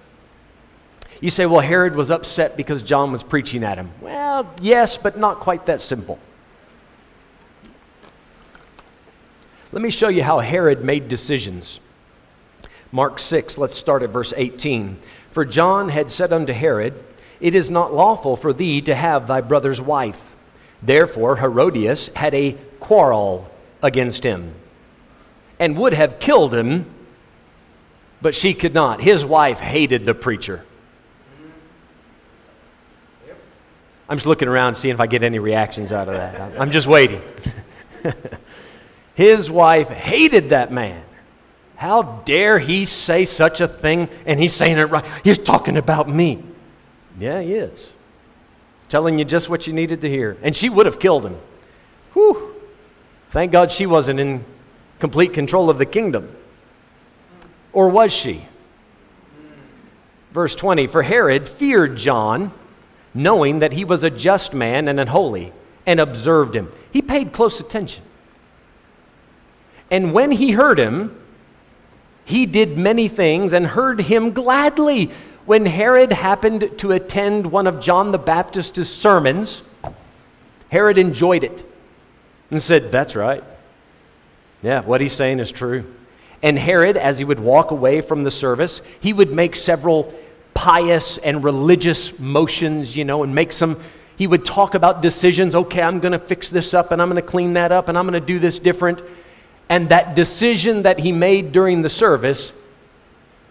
You 1.20 1.30
say, 1.30 1.46
well, 1.46 1.60
Herod 1.60 1.94
was 1.94 2.10
upset 2.10 2.56
because 2.56 2.82
John 2.82 3.12
was 3.12 3.22
preaching 3.22 3.62
at 3.62 3.78
him. 3.78 3.92
Well, 4.00 4.52
yes, 4.60 4.98
but 4.98 5.16
not 5.16 5.38
quite 5.38 5.66
that 5.66 5.80
simple. 5.80 6.18
Let 9.70 9.80
me 9.80 9.90
show 9.90 10.08
you 10.08 10.24
how 10.24 10.40
Herod 10.40 10.82
made 10.82 11.06
decisions. 11.06 11.78
Mark 12.90 13.20
6, 13.20 13.58
let's 13.58 13.76
start 13.76 14.02
at 14.02 14.10
verse 14.10 14.34
18. 14.36 14.98
For 15.30 15.44
John 15.44 15.90
had 15.90 16.10
said 16.10 16.32
unto 16.32 16.52
Herod, 16.52 16.94
It 17.40 17.54
is 17.54 17.70
not 17.70 17.94
lawful 17.94 18.36
for 18.36 18.52
thee 18.52 18.80
to 18.82 18.96
have 18.96 19.28
thy 19.28 19.40
brother's 19.40 19.80
wife. 19.80 20.20
Therefore 20.82 21.36
Herodias 21.36 22.10
had 22.16 22.34
a 22.34 22.58
quarrel 22.80 23.48
against 23.82 24.24
him, 24.24 24.54
and 25.60 25.76
would 25.76 25.92
have 25.92 26.18
killed 26.18 26.52
him, 26.52 26.86
but 28.20 28.34
she 28.34 28.54
could 28.54 28.74
not. 28.74 29.00
His 29.00 29.24
wife 29.24 29.60
hated 29.60 30.06
the 30.06 30.14
preacher. 30.14 30.64
I'm 34.08 34.16
just 34.16 34.26
looking 34.26 34.48
around 34.48 34.74
seeing 34.74 34.94
if 34.94 35.00
I 35.00 35.06
get 35.06 35.22
any 35.22 35.38
reactions 35.38 35.92
out 35.92 36.08
of 36.08 36.14
that. 36.14 36.60
I'm 36.60 36.72
just 36.72 36.88
waiting. 36.88 37.22
His 39.14 39.48
wife 39.48 39.88
hated 39.88 40.48
that 40.48 40.72
man. 40.72 41.04
How 41.76 42.02
dare 42.24 42.58
he 42.58 42.86
say 42.86 43.24
such 43.24 43.60
a 43.60 43.68
thing? 43.68 44.08
And 44.26 44.40
he's 44.40 44.52
saying 44.52 44.78
it 44.78 44.84
right. 44.84 45.04
He's 45.22 45.38
talking 45.38 45.76
about 45.76 46.08
me. 46.08 46.42
Yeah, 47.18 47.40
he 47.40 47.52
is. 47.52 47.88
Telling 48.88 49.18
you 49.18 49.24
just 49.24 49.48
what 49.48 49.66
you 49.66 49.72
needed 49.72 50.00
to 50.00 50.08
hear. 50.08 50.36
And 50.42 50.56
she 50.56 50.68
would 50.68 50.86
have 50.86 50.98
killed 50.98 51.24
him. 51.24 51.38
Whew. 52.14 52.54
Thank 53.30 53.52
God 53.52 53.70
she 53.70 53.86
wasn't 53.86 54.18
in 54.18 54.44
complete 55.00 55.32
control 55.32 55.70
of 55.70 55.78
the 55.78 55.86
kingdom. 55.86 56.34
Or 57.72 57.88
was 57.88 58.12
she? 58.12 58.46
Verse 60.32 60.54
20 60.54 60.86
For 60.86 61.02
Herod 61.02 61.48
feared 61.48 61.96
John, 61.96 62.52
knowing 63.12 63.58
that 63.60 63.72
he 63.72 63.84
was 63.84 64.04
a 64.04 64.10
just 64.10 64.54
man 64.54 64.86
and 64.86 65.00
unholy, 65.00 65.52
and 65.86 65.98
observed 65.98 66.54
him. 66.54 66.70
He 66.92 67.02
paid 67.02 67.32
close 67.32 67.58
attention. 67.58 68.04
And 69.90 70.12
when 70.12 70.30
he 70.30 70.52
heard 70.52 70.78
him, 70.78 71.16
he 72.24 72.46
did 72.46 72.78
many 72.78 73.08
things 73.08 73.52
and 73.52 73.66
heard 73.66 74.00
him 74.00 74.30
gladly. 74.30 75.10
When 75.46 75.66
Herod 75.66 76.12
happened 76.12 76.78
to 76.78 76.92
attend 76.92 77.50
one 77.50 77.66
of 77.66 77.80
John 77.80 78.12
the 78.12 78.18
Baptist's 78.18 78.88
sermons, 78.88 79.62
Herod 80.70 80.96
enjoyed 80.96 81.42
it 81.42 81.64
and 82.52 82.62
said, 82.62 82.92
That's 82.92 83.16
right. 83.16 83.42
Yeah, 84.62 84.82
what 84.82 85.00
he's 85.00 85.12
saying 85.12 85.38
is 85.38 85.50
true. 85.50 85.84
And 86.42 86.58
Herod, 86.58 86.96
as 86.96 87.18
he 87.18 87.24
would 87.24 87.40
walk 87.40 87.70
away 87.70 88.00
from 88.00 88.24
the 88.24 88.30
service, 88.30 88.80
he 89.00 89.12
would 89.12 89.32
make 89.32 89.54
several 89.56 90.14
pious 90.54 91.18
and 91.18 91.44
religious 91.44 92.18
motions, 92.18 92.96
you 92.96 93.04
know, 93.04 93.22
and 93.22 93.34
make 93.34 93.52
some. 93.52 93.80
He 94.16 94.26
would 94.26 94.44
talk 94.44 94.74
about 94.74 95.02
decisions. 95.02 95.54
Okay, 95.54 95.82
I'm 95.82 96.00
going 96.00 96.12
to 96.12 96.18
fix 96.18 96.50
this 96.50 96.74
up 96.74 96.92
and 96.92 97.00
I'm 97.00 97.08
going 97.08 97.22
to 97.22 97.26
clean 97.26 97.54
that 97.54 97.72
up 97.72 97.88
and 97.88 97.96
I'm 97.96 98.06
going 98.06 98.20
to 98.20 98.26
do 98.26 98.38
this 98.38 98.58
different. 98.58 99.02
And 99.68 99.88
that 99.90 100.14
decision 100.14 100.82
that 100.82 100.98
he 100.98 101.12
made 101.12 101.52
during 101.52 101.82
the 101.82 101.88
service 101.88 102.52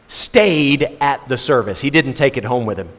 stayed 0.07 0.97
at 0.99 1.27
the 1.29 1.37
service. 1.37 1.81
He 1.81 1.89
didn't 1.89 2.15
take 2.15 2.37
it 2.37 2.43
home 2.43 2.65
with 2.65 2.77
him. 2.77 2.89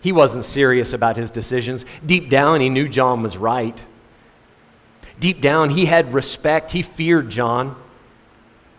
He 0.00 0.12
wasn't 0.12 0.44
serious 0.44 0.92
about 0.92 1.16
his 1.16 1.30
decisions. 1.30 1.84
Deep 2.04 2.28
down, 2.28 2.60
he 2.60 2.68
knew 2.68 2.88
John 2.88 3.22
was 3.22 3.36
right. 3.36 3.82
Deep 5.18 5.40
down, 5.40 5.70
he 5.70 5.86
had 5.86 6.12
respect. 6.12 6.72
He 6.72 6.82
feared 6.82 7.30
John. 7.30 7.76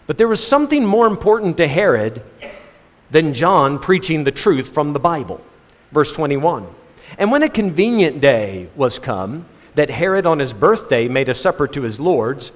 But 0.05 0.17
there 0.17 0.27
was 0.27 0.45
something 0.45 0.85
more 0.85 1.07
important 1.07 1.57
to 1.57 1.67
Herod 1.67 2.21
than 3.11 3.33
John 3.33 3.79
preaching 3.79 4.23
the 4.23 4.31
truth 4.31 4.73
from 4.73 4.93
the 4.93 4.99
Bible. 4.99 5.41
Verse 5.91 6.11
21 6.11 6.67
And 7.17 7.31
when 7.31 7.43
a 7.43 7.49
convenient 7.49 8.21
day 8.21 8.69
was 8.75 8.99
come, 8.99 9.45
that 9.75 9.89
Herod 9.89 10.25
on 10.25 10.39
his 10.39 10.53
birthday 10.53 11.07
made 11.07 11.29
a 11.29 11.33
supper 11.33 11.67
to 11.67 11.81
his 11.83 11.99
lords, 11.99 12.51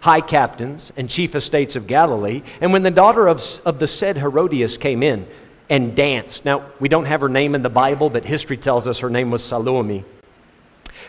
high 0.00 0.20
captains, 0.20 0.92
and 0.96 1.08
chief 1.08 1.34
estates 1.34 1.76
of 1.76 1.86
Galilee. 1.86 2.42
And 2.60 2.72
when 2.72 2.82
the 2.82 2.90
daughter 2.90 3.28
of, 3.28 3.42
of 3.64 3.78
the 3.78 3.86
said 3.86 4.16
Herodias 4.16 4.78
came 4.78 5.02
in 5.02 5.26
and 5.68 5.94
danced, 5.94 6.44
now 6.44 6.64
we 6.80 6.88
don't 6.88 7.04
have 7.04 7.20
her 7.20 7.28
name 7.28 7.54
in 7.54 7.62
the 7.62 7.68
Bible, 7.68 8.10
but 8.10 8.24
history 8.24 8.56
tells 8.56 8.88
us 8.88 9.00
her 9.00 9.10
name 9.10 9.30
was 9.30 9.44
Salome. 9.44 10.04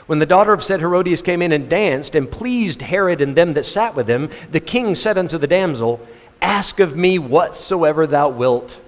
When 0.05 0.19
the 0.19 0.25
daughter 0.25 0.53
of 0.53 0.63
said 0.63 0.81
Herodias 0.81 1.21
came 1.21 1.41
in 1.41 1.51
and 1.51 1.69
danced 1.69 2.15
and 2.15 2.29
pleased 2.29 2.81
Herod 2.81 3.21
and 3.21 3.35
them 3.35 3.53
that 3.53 3.65
sat 3.65 3.95
with 3.95 4.09
him, 4.09 4.29
the 4.51 4.59
king 4.59 4.95
said 4.95 5.17
unto 5.17 5.37
the 5.37 5.47
damsel, 5.47 6.05
Ask 6.41 6.79
of 6.79 6.95
me 6.95 7.17
whatsoever 7.17 8.05
thou 8.05 8.29
wilt, 8.29 8.79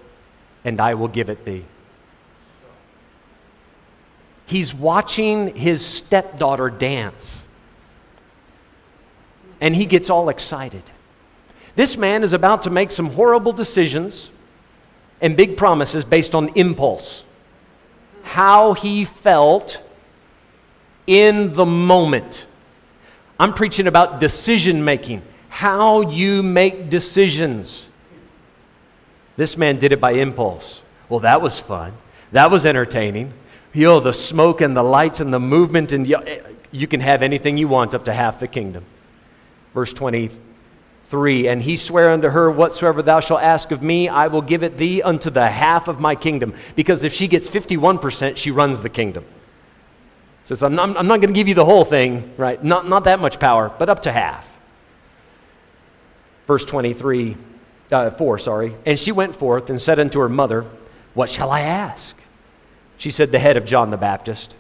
and 0.66 0.82
I 0.82 0.94
will 0.94 1.08
give 1.08 1.30
it 1.30 1.46
thee. 1.46 1.66
He's 4.46 4.74
watching 4.74 5.56
his 5.56 5.84
stepdaughter 5.84 6.70
dance 6.70 7.44
and 9.62 9.76
he 9.76 9.86
gets 9.86 10.10
all 10.10 10.30
excited. 10.30 10.84
This 11.76 11.98
man 11.98 12.24
is 12.24 12.34
about 12.34 12.62
to 12.64 12.70
make 12.70 12.92
some 12.92 13.08
horrible 13.08 13.54
decisions 13.54 14.30
and 15.22 15.36
big 15.36 15.58
promises 15.58 16.06
based 16.06 16.36
on 16.36 16.50
impulse. 16.50 17.24
How 18.24 18.74
he 18.74 19.06
felt 19.06 19.82
in 21.08 21.54
the 21.54 21.66
moment. 21.66 22.46
I'm 23.40 23.54
preaching 23.54 23.88
about 23.88 24.20
decision 24.20 24.84
making, 24.84 25.22
how 25.50 26.02
you 26.02 26.42
make 26.42 26.90
decisions. 26.90 27.88
This 29.36 29.58
man 29.58 29.78
did 29.78 29.92
it 29.92 30.00
by 30.00 30.12
impulse. 30.12 30.82
Well, 31.10 31.20
that 31.22 31.42
was 31.42 31.60
fun. 31.60 31.94
That 32.32 32.50
was 32.50 32.66
entertaining. 32.66 33.34
You 33.74 33.84
know, 33.86 34.00
the 34.00 34.14
smoke 34.14 34.62
and 34.62 34.76
the 34.76 34.84
lights 34.84 35.20
and 35.20 35.34
the 35.34 35.40
movement, 35.40 35.92
and 35.92 36.10
eh, 36.10 36.40
you 36.72 36.88
can 36.88 37.02
have 37.02 37.22
anything 37.22 37.58
you 37.58 37.68
want 37.68 37.94
up 37.94 38.06
to 38.06 38.14
half 38.14 38.40
the 38.40 38.48
kingdom. 38.48 38.86
Verse 39.74 39.92
23 39.92 41.48
And 41.48 41.62
he 41.62 41.76
sware 41.76 42.12
unto 42.12 42.30
her, 42.30 42.50
Whatsoever 42.50 43.02
thou 43.02 43.20
shalt 43.20 43.42
ask 43.42 43.72
of 43.72 43.84
me, 43.84 44.08
I 44.08 44.28
will 44.28 44.42
give 44.42 44.64
it 44.64 44.78
thee 44.78 45.02
unto 45.02 45.30
the 45.30 45.50
half 45.50 45.90
of 45.90 46.00
my 46.00 46.16
kingdom. 46.16 46.54
Because 46.76 47.04
if 47.04 47.14
she 47.14 47.28
gets 47.28 47.50
51%, 47.50 48.38
she 48.38 48.50
runs 48.50 48.80
the 48.80 48.90
kingdom. 48.90 49.26
Says, 50.46 50.62
I'm 50.64 50.76
not, 50.76 50.96
I'm 50.98 51.08
not 51.08 51.22
going 51.22 51.34
to 51.34 51.34
give 51.34 51.48
you 51.48 51.56
the 51.56 51.66
whole 51.66 51.86
thing, 51.86 52.34
right? 52.38 52.64
Not, 52.64 52.88
not 52.88 53.04
that 53.06 53.20
much 53.20 53.40
power, 53.40 53.72
but 53.78 53.90
up 53.90 54.02
to 54.04 54.12
half. 54.12 54.56
Verse 56.48 56.64
23, 56.64 57.36
uh, 57.92 58.10
4, 58.12 58.40
sorry. 58.40 58.76
And 58.86 59.00
she 59.00 59.12
went 59.12 59.36
forth 59.36 59.70
and 59.70 59.82
said 59.82 60.00
unto 60.00 60.20
her 60.20 60.30
mother, 60.30 60.66
What 61.16 61.30
shall 61.30 61.52
I 61.52 61.62
ask? 61.62 62.16
She 62.98 63.10
said, 63.10 63.32
The 63.32 63.40
head 63.40 63.58
of 63.58 63.66
John 63.66 63.90
the 63.90 63.98
Baptist. 63.98 64.56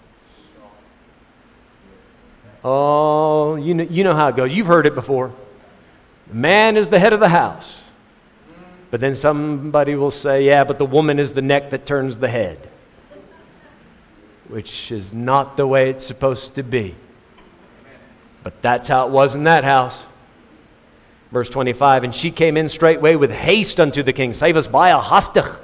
Oh, 2.63 3.56
you 3.56 3.75
know, 3.75 3.84
you 3.84 4.04
know 4.04 4.15
how 4.15 4.30
it 4.30 4.36
goes. 4.36 4.51
You've 4.51 4.65
heard 4.65 4.88
it 4.88 4.96
before. 4.96 5.32
Man 6.32 6.77
is 6.77 6.89
the 6.89 6.98
head 6.98 7.13
of 7.13 7.20
the 7.20 7.30
house. 7.30 7.84
But 8.89 9.00
then 9.00 9.15
somebody 9.15 9.96
will 9.96 10.10
say, 10.10 10.46
yeah, 10.46 10.63
but 10.63 10.77
the 10.77 10.86
woman 10.86 11.20
is 11.20 11.34
the 11.34 11.42
neck 11.42 11.72
that 11.72 11.86
turns 11.86 12.18
the 12.18 12.27
head, 12.27 12.70
which 14.48 14.92
is 14.92 15.14
not 15.14 15.58
the 15.58 15.68
way 15.68 15.90
it's 15.90 16.06
supposed 16.06 16.56
to 16.56 16.64
be. 16.64 16.96
But 18.44 18.62
that's 18.62 18.88
how 18.88 19.08
it 19.08 19.12
was 19.12 19.36
in 19.36 19.44
that 19.46 19.64
house. 19.64 20.06
Verse 21.32 21.50
25, 21.50 22.04
and 22.04 22.16
she 22.16 22.32
came 22.32 22.56
in 22.56 22.70
straightway 22.70 23.16
with 23.16 23.32
haste 23.32 23.80
unto 23.80 24.04
the 24.04 24.14
king. 24.14 24.34
Save 24.34 24.56
us 24.56 24.68
by 24.68 24.90
a 24.90 25.00
hostich 25.00 25.60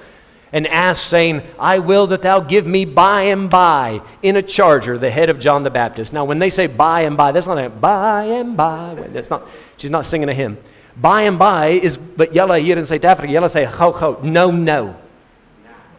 and 0.51 0.67
asked, 0.67 1.07
saying, 1.07 1.43
I 1.57 1.79
will 1.79 2.07
that 2.07 2.23
thou 2.23 2.39
give 2.39 2.67
me 2.67 2.83
by 2.83 3.21
and 3.21 3.49
by 3.49 4.01
in 4.21 4.35
a 4.35 4.41
charger 4.41 4.97
the 4.97 5.11
head 5.11 5.29
of 5.29 5.39
John 5.39 5.63
the 5.63 5.69
Baptist. 5.69 6.11
Now, 6.11 6.25
when 6.25 6.39
they 6.39 6.49
say 6.49 6.67
by 6.67 7.01
and 7.01 7.15
by, 7.15 7.31
that's 7.31 7.47
not 7.47 7.57
a 7.57 7.69
by 7.69 8.25
and 8.25 8.57
by. 8.57 9.07
That's 9.11 9.29
not, 9.29 9.47
she's 9.77 9.89
not 9.89 10.05
singing 10.05 10.27
a 10.27 10.33
hymn. 10.33 10.57
By 10.97 11.21
and 11.21 11.39
by 11.39 11.67
is, 11.67 11.95
but 11.97 12.33
yalla 12.33 12.59
here 12.59 12.77
in 12.77 12.85
South 12.85 13.05
Africa, 13.05 13.31
yalla 13.31 13.47
say 13.47 13.63
ho 13.63 13.91
ho. 13.91 14.19
No, 14.23 14.51
no. 14.51 14.97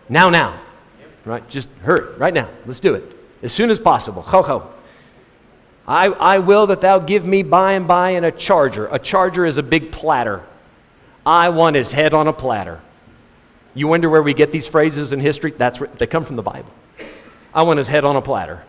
Now, 0.09 0.29
now. 0.29 0.62
Right? 1.25 1.49
Just 1.49 1.69
hurry, 1.83 2.17
right 2.17 2.35
now. 2.35 2.49
Let's 2.67 2.81
do 2.81 2.95
it. 2.95 3.05
As 3.43 3.53
soon 3.53 3.71
as 3.71 3.79
possible. 3.79 4.23
Ho 4.23 4.43
ho. 4.43 4.71
I, 5.87 6.07
I 6.07 6.39
will 6.39 6.69
that 6.69 6.81
thou 6.81 6.99
give 6.99 7.25
me 7.25 7.43
by 7.43 7.73
and 7.73 7.89
by 7.89 8.11
in 8.11 8.25
a 8.25 8.31
charger. 8.31 8.87
A 8.87 8.99
charger 8.99 9.45
is 9.45 9.57
a 9.57 9.63
big 9.63 9.93
platter. 9.93 10.43
I 11.27 11.49
want 11.51 11.77
his 11.77 11.93
head 11.93 12.15
on 12.15 12.29
a 12.29 12.33
platter. 12.33 12.81
You 13.75 13.89
wonder 13.89 14.09
where 14.09 14.23
we 14.23 14.35
get 14.35 14.53
these 14.53 14.67
phrases 14.67 15.13
in 15.13 15.21
history? 15.21 15.53
That's 15.53 15.81
where, 15.81 15.89
they 15.99 16.07
come 16.07 16.25
from 16.25 16.37
the 16.37 16.43
Bible. 16.43 16.73
I 17.55 17.63
want 17.63 17.79
his 17.79 17.89
head 17.89 18.05
on 18.05 18.17
a 18.17 18.23
platter. 18.23 18.63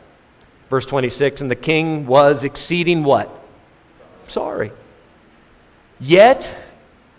Verse 0.70 0.86
26, 0.86 1.42
and 1.42 1.52
the 1.52 1.56
king 1.56 2.06
was 2.08 2.44
exceeding 2.44 3.04
what? 3.04 3.30
Sorry. 4.28 4.72
Yet 6.00 6.50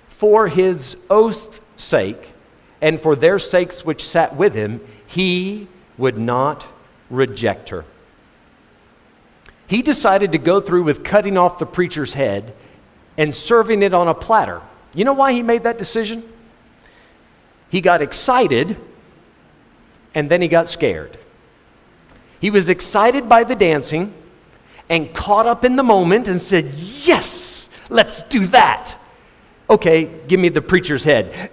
for 0.08 0.48
his 0.48 0.96
oath's 1.10 1.60
sake, 1.76 2.32
and 2.80 3.00
for 3.00 3.16
their 3.16 3.38
sakes 3.38 3.84
which 3.84 4.06
sat 4.06 4.36
with 4.36 4.54
him, 4.54 4.80
he 5.14 5.68
would 5.96 6.18
not 6.18 6.66
reject 7.08 7.68
her. 7.68 7.84
He 9.68 9.80
decided 9.80 10.32
to 10.32 10.38
go 10.38 10.60
through 10.60 10.82
with 10.82 11.04
cutting 11.04 11.38
off 11.38 11.58
the 11.58 11.66
preacher's 11.66 12.14
head 12.14 12.52
and 13.16 13.32
serving 13.32 13.82
it 13.82 13.94
on 13.94 14.08
a 14.08 14.14
platter. 14.14 14.60
You 14.92 15.04
know 15.04 15.12
why 15.12 15.32
he 15.32 15.40
made 15.40 15.62
that 15.62 15.78
decision? 15.78 16.24
He 17.70 17.80
got 17.80 18.02
excited 18.02 18.76
and 20.16 20.28
then 20.28 20.42
he 20.42 20.48
got 20.48 20.66
scared. 20.66 21.16
He 22.40 22.50
was 22.50 22.68
excited 22.68 23.28
by 23.28 23.44
the 23.44 23.54
dancing 23.54 24.12
and 24.88 25.14
caught 25.14 25.46
up 25.46 25.64
in 25.64 25.76
the 25.76 25.84
moment 25.84 26.26
and 26.26 26.40
said, 26.42 26.72
Yes, 26.74 27.68
let's 27.88 28.24
do 28.24 28.48
that. 28.48 28.96
Okay, 29.70 30.10
give 30.26 30.40
me 30.40 30.48
the 30.48 30.60
preacher's 30.60 31.04
head. 31.04 31.52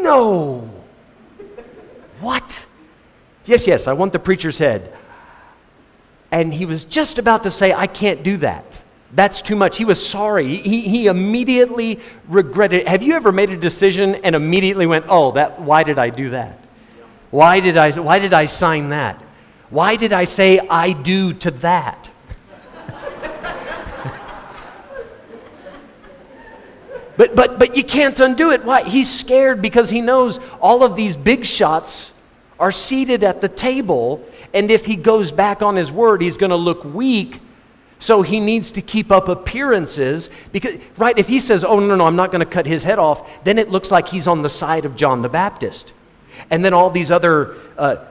No. 0.00 0.70
What? 2.20 2.66
Yes, 3.44 3.66
yes, 3.66 3.88
I 3.88 3.92
want 3.92 4.12
the 4.12 4.18
preacher's 4.18 4.58
head. 4.58 4.92
And 6.30 6.54
he 6.54 6.64
was 6.64 6.84
just 6.84 7.18
about 7.18 7.42
to 7.42 7.50
say, 7.50 7.72
I 7.72 7.86
can't 7.86 8.22
do 8.22 8.36
that. 8.38 8.64
That's 9.14 9.42
too 9.42 9.56
much. 9.56 9.76
He 9.76 9.84
was 9.84 10.04
sorry. 10.04 10.56
He, 10.56 10.80
he 10.82 11.06
immediately 11.06 12.00
regretted. 12.28 12.88
Have 12.88 13.02
you 13.02 13.14
ever 13.14 13.30
made 13.30 13.50
a 13.50 13.56
decision 13.56 14.14
and 14.16 14.34
immediately 14.34 14.86
went, 14.86 15.04
oh, 15.08 15.32
that, 15.32 15.60
why 15.60 15.82
did 15.82 15.98
I 15.98 16.08
do 16.08 16.30
that? 16.30 16.58
Why 17.30 17.60
did 17.60 17.76
I, 17.76 17.92
why 17.92 18.18
did 18.18 18.32
I 18.32 18.46
sign 18.46 18.88
that? 18.90 19.22
Why 19.68 19.96
did 19.96 20.14
I 20.14 20.24
say 20.24 20.58
I 20.60 20.92
do 20.92 21.34
to 21.34 21.50
that? 21.50 22.10
but, 27.16 27.34
but, 27.36 27.58
but 27.58 27.76
you 27.76 27.84
can't 27.84 28.18
undo 28.20 28.50
it. 28.50 28.64
Why? 28.64 28.84
He's 28.84 29.10
scared 29.10 29.60
because 29.60 29.90
he 29.90 30.00
knows 30.00 30.40
all 30.60 30.82
of 30.84 30.96
these 30.96 31.16
big 31.16 31.44
shots 31.44 32.11
are 32.62 32.72
seated 32.72 33.24
at 33.24 33.40
the 33.40 33.48
table, 33.48 34.24
and 34.54 34.70
if 34.70 34.86
he 34.86 34.96
goes 34.96 35.32
back 35.32 35.60
on 35.60 35.76
his 35.76 35.92
word, 35.92 36.22
he's 36.22 36.36
going 36.36 36.50
to 36.50 36.56
look 36.56 36.84
weak 36.84 37.40
so 38.02 38.22
he 38.22 38.40
needs 38.40 38.72
to 38.72 38.82
keep 38.82 39.12
up 39.12 39.28
appearances 39.28 40.28
because, 40.50 40.74
right, 40.96 41.16
if 41.16 41.28
he 41.28 41.38
says, 41.38 41.62
oh, 41.62 41.78
no, 41.78 41.94
no, 41.94 42.04
I'm 42.04 42.16
not 42.16 42.32
going 42.32 42.40
to 42.40 42.50
cut 42.50 42.66
his 42.66 42.82
head 42.82 42.98
off, 42.98 43.44
then 43.44 43.58
it 43.58 43.70
looks 43.70 43.92
like 43.92 44.08
he's 44.08 44.26
on 44.26 44.42
the 44.42 44.48
side 44.48 44.84
of 44.84 44.96
John 44.96 45.22
the 45.22 45.28
Baptist. 45.28 45.92
And 46.50 46.64
then 46.64 46.74
all 46.74 46.90
these 46.90 47.12
other 47.12 47.56
uh, 47.78 48.04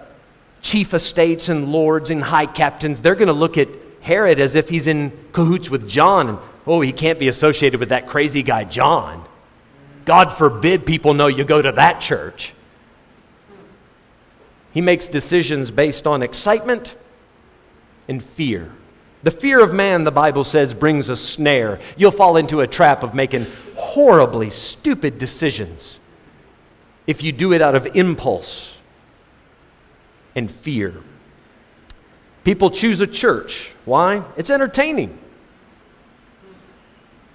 chief 0.61 0.93
estates 0.93 1.49
and 1.49 1.67
lords 1.67 2.09
and 2.09 2.23
high 2.23 2.45
captains, 2.45 3.01
they're 3.01 3.15
going 3.15 3.27
to 3.27 3.33
look 3.33 3.57
at 3.57 3.67
Herod 3.99 4.39
as 4.39 4.55
if 4.55 4.69
he's 4.69 4.87
in 4.87 5.11
cahoots 5.33 5.69
with 5.69 5.89
John. 5.89 6.29
And, 6.29 6.39
oh, 6.65 6.79
he 6.79 6.93
can't 6.93 7.19
be 7.19 7.27
associated 7.27 7.81
with 7.81 7.89
that 7.89 8.07
crazy 8.07 8.43
guy, 8.43 8.63
John. 8.63 9.25
God 10.05 10.31
forbid 10.31 10.85
people 10.85 11.13
know 11.13 11.27
you 11.27 11.43
go 11.43 11.61
to 11.61 11.73
that 11.73 11.99
church. 11.99 12.53
He 14.73 14.81
makes 14.81 15.07
decisions 15.07 15.71
based 15.71 16.07
on 16.07 16.23
excitement 16.23 16.95
and 18.07 18.23
fear. 18.23 18.71
The 19.23 19.31
fear 19.31 19.63
of 19.63 19.73
man, 19.73 20.03
the 20.03 20.11
Bible 20.11 20.43
says, 20.43 20.73
brings 20.73 21.09
a 21.09 21.15
snare. 21.15 21.79
You'll 21.95 22.11
fall 22.11 22.37
into 22.37 22.61
a 22.61 22.67
trap 22.67 23.03
of 23.03 23.13
making 23.13 23.45
horribly 23.75 24.49
stupid 24.49 25.17
decisions 25.17 25.99
if 27.05 27.21
you 27.23 27.31
do 27.31 27.53
it 27.53 27.61
out 27.61 27.75
of 27.75 27.85
impulse 27.95 28.77
and 30.35 30.49
fear. 30.51 30.95
People 32.43 32.71
choose 32.71 33.01
a 33.01 33.07
church. 33.07 33.73
Why? 33.85 34.23
It's 34.37 34.49
entertaining. 34.49 35.19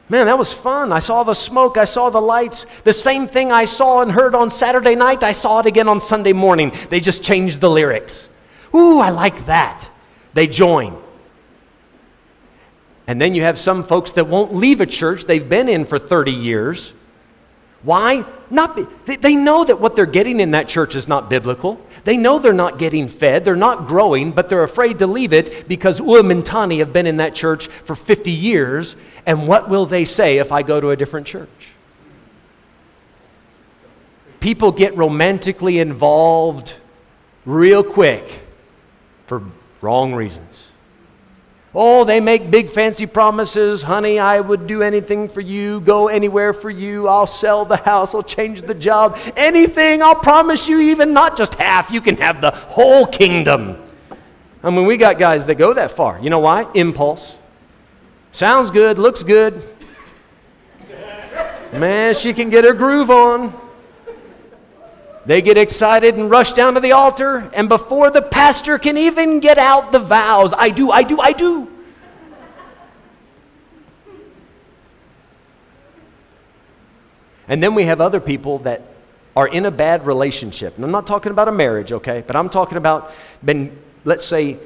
Man, 0.08 0.26
that 0.26 0.38
was 0.38 0.52
fun. 0.52 0.92
I 0.92 1.00
saw 1.00 1.24
the 1.24 1.34
smoke, 1.34 1.76
I 1.76 1.84
saw 1.84 2.10
the 2.10 2.20
lights. 2.20 2.66
The 2.84 2.92
same 2.92 3.26
thing 3.26 3.50
I 3.50 3.64
saw 3.64 4.02
and 4.02 4.12
heard 4.12 4.34
on 4.34 4.50
Saturday 4.50 4.94
night, 4.94 5.24
I 5.24 5.32
saw 5.32 5.58
it 5.60 5.66
again 5.66 5.88
on 5.88 6.00
Sunday 6.00 6.32
morning. 6.32 6.72
They 6.90 7.00
just 7.00 7.22
changed 7.22 7.60
the 7.60 7.70
lyrics. 7.70 8.28
Ooh, 8.74 9.00
I 9.00 9.10
like 9.10 9.46
that. 9.46 9.88
They 10.34 10.46
join. 10.46 11.02
And 13.06 13.20
then 13.20 13.34
you 13.34 13.42
have 13.42 13.58
some 13.58 13.82
folks 13.82 14.12
that 14.12 14.26
won't 14.26 14.54
leave 14.54 14.80
a 14.80 14.86
church 14.86 15.24
they've 15.24 15.48
been 15.48 15.68
in 15.68 15.84
for 15.84 15.98
30 15.98 16.32
years. 16.32 16.92
Why? 17.82 18.24
Not, 18.50 18.78
they 19.06 19.36
know 19.36 19.64
that 19.64 19.80
what 19.80 19.96
they're 19.96 20.06
getting 20.06 20.40
in 20.40 20.52
that 20.52 20.68
church 20.68 20.94
is 20.94 21.06
not 21.06 21.30
biblical. 21.30 21.80
They 22.06 22.16
know 22.16 22.38
they're 22.38 22.52
not 22.52 22.78
getting 22.78 23.08
fed, 23.08 23.44
they're 23.44 23.56
not 23.56 23.88
growing, 23.88 24.30
but 24.30 24.48
they're 24.48 24.62
afraid 24.62 25.00
to 25.00 25.08
leave 25.08 25.32
it 25.32 25.66
because 25.66 25.98
umm 26.00 26.06
Uamintani 26.06 26.78
have 26.78 26.92
been 26.92 27.04
in 27.04 27.16
that 27.16 27.34
church 27.34 27.66
for 27.66 27.96
50 27.96 28.30
years. 28.30 28.94
And 29.26 29.48
what 29.48 29.68
will 29.68 29.86
they 29.86 30.04
say 30.04 30.38
if 30.38 30.52
I 30.52 30.62
go 30.62 30.80
to 30.80 30.90
a 30.90 30.96
different 30.96 31.26
church? 31.26 31.48
People 34.38 34.70
get 34.70 34.96
romantically 34.96 35.80
involved 35.80 36.74
real 37.44 37.82
quick 37.82 38.40
for 39.26 39.42
wrong 39.80 40.14
reasons. 40.14 40.65
Oh, 41.78 42.04
they 42.04 42.20
make 42.20 42.50
big 42.50 42.70
fancy 42.70 43.04
promises. 43.04 43.82
Honey, 43.82 44.18
I 44.18 44.40
would 44.40 44.66
do 44.66 44.80
anything 44.82 45.28
for 45.28 45.42
you, 45.42 45.80
go 45.80 46.08
anywhere 46.08 46.54
for 46.54 46.70
you. 46.70 47.06
I'll 47.06 47.26
sell 47.26 47.66
the 47.66 47.76
house, 47.76 48.14
I'll 48.14 48.22
change 48.22 48.62
the 48.62 48.72
job. 48.72 49.18
Anything, 49.36 50.02
I'll 50.02 50.14
promise 50.14 50.68
you, 50.68 50.80
even 50.80 51.12
not 51.12 51.36
just 51.36 51.52
half. 51.56 51.90
You 51.90 52.00
can 52.00 52.16
have 52.16 52.40
the 52.40 52.52
whole 52.52 53.06
kingdom. 53.06 53.76
I 54.62 54.70
mean, 54.70 54.86
we 54.86 54.96
got 54.96 55.18
guys 55.18 55.44
that 55.46 55.56
go 55.56 55.74
that 55.74 55.90
far. 55.90 56.18
You 56.18 56.30
know 56.30 56.38
why? 56.38 56.66
Impulse. 56.72 57.36
Sounds 58.32 58.70
good, 58.70 58.98
looks 58.98 59.22
good. 59.22 59.62
Man, 61.74 62.14
she 62.14 62.32
can 62.32 62.48
get 62.48 62.64
her 62.64 62.72
groove 62.72 63.10
on. 63.10 63.52
They 65.26 65.42
get 65.42 65.58
excited 65.58 66.14
and 66.14 66.30
rush 66.30 66.52
down 66.52 66.74
to 66.74 66.80
the 66.80 66.92
altar, 66.92 67.50
and 67.52 67.68
before 67.68 68.10
the 68.10 68.22
pastor 68.22 68.78
can 68.78 68.96
even 68.96 69.40
get 69.40 69.58
out 69.58 69.90
the 69.90 69.98
vows, 69.98 70.54
I 70.56 70.70
do, 70.70 70.92
I 70.92 71.02
do, 71.02 71.20
I 71.20 71.32
do. 71.32 71.68
And 77.48 77.60
then 77.60 77.74
we 77.74 77.84
have 77.84 78.00
other 78.00 78.20
people 78.20 78.60
that 78.60 78.82
are 79.34 79.48
in 79.48 79.66
a 79.66 79.70
bad 79.70 80.06
relationship. 80.06 80.76
And 80.76 80.84
I'm 80.84 80.92
not 80.92 81.08
talking 81.08 81.32
about 81.32 81.48
a 81.48 81.52
marriage, 81.52 81.90
okay? 81.92 82.22
But 82.24 82.36
I'm 82.36 82.48
talking 82.48 82.78
about 82.78 83.12
been, 83.44 83.76
let's 84.04 84.24
say, 84.24 84.58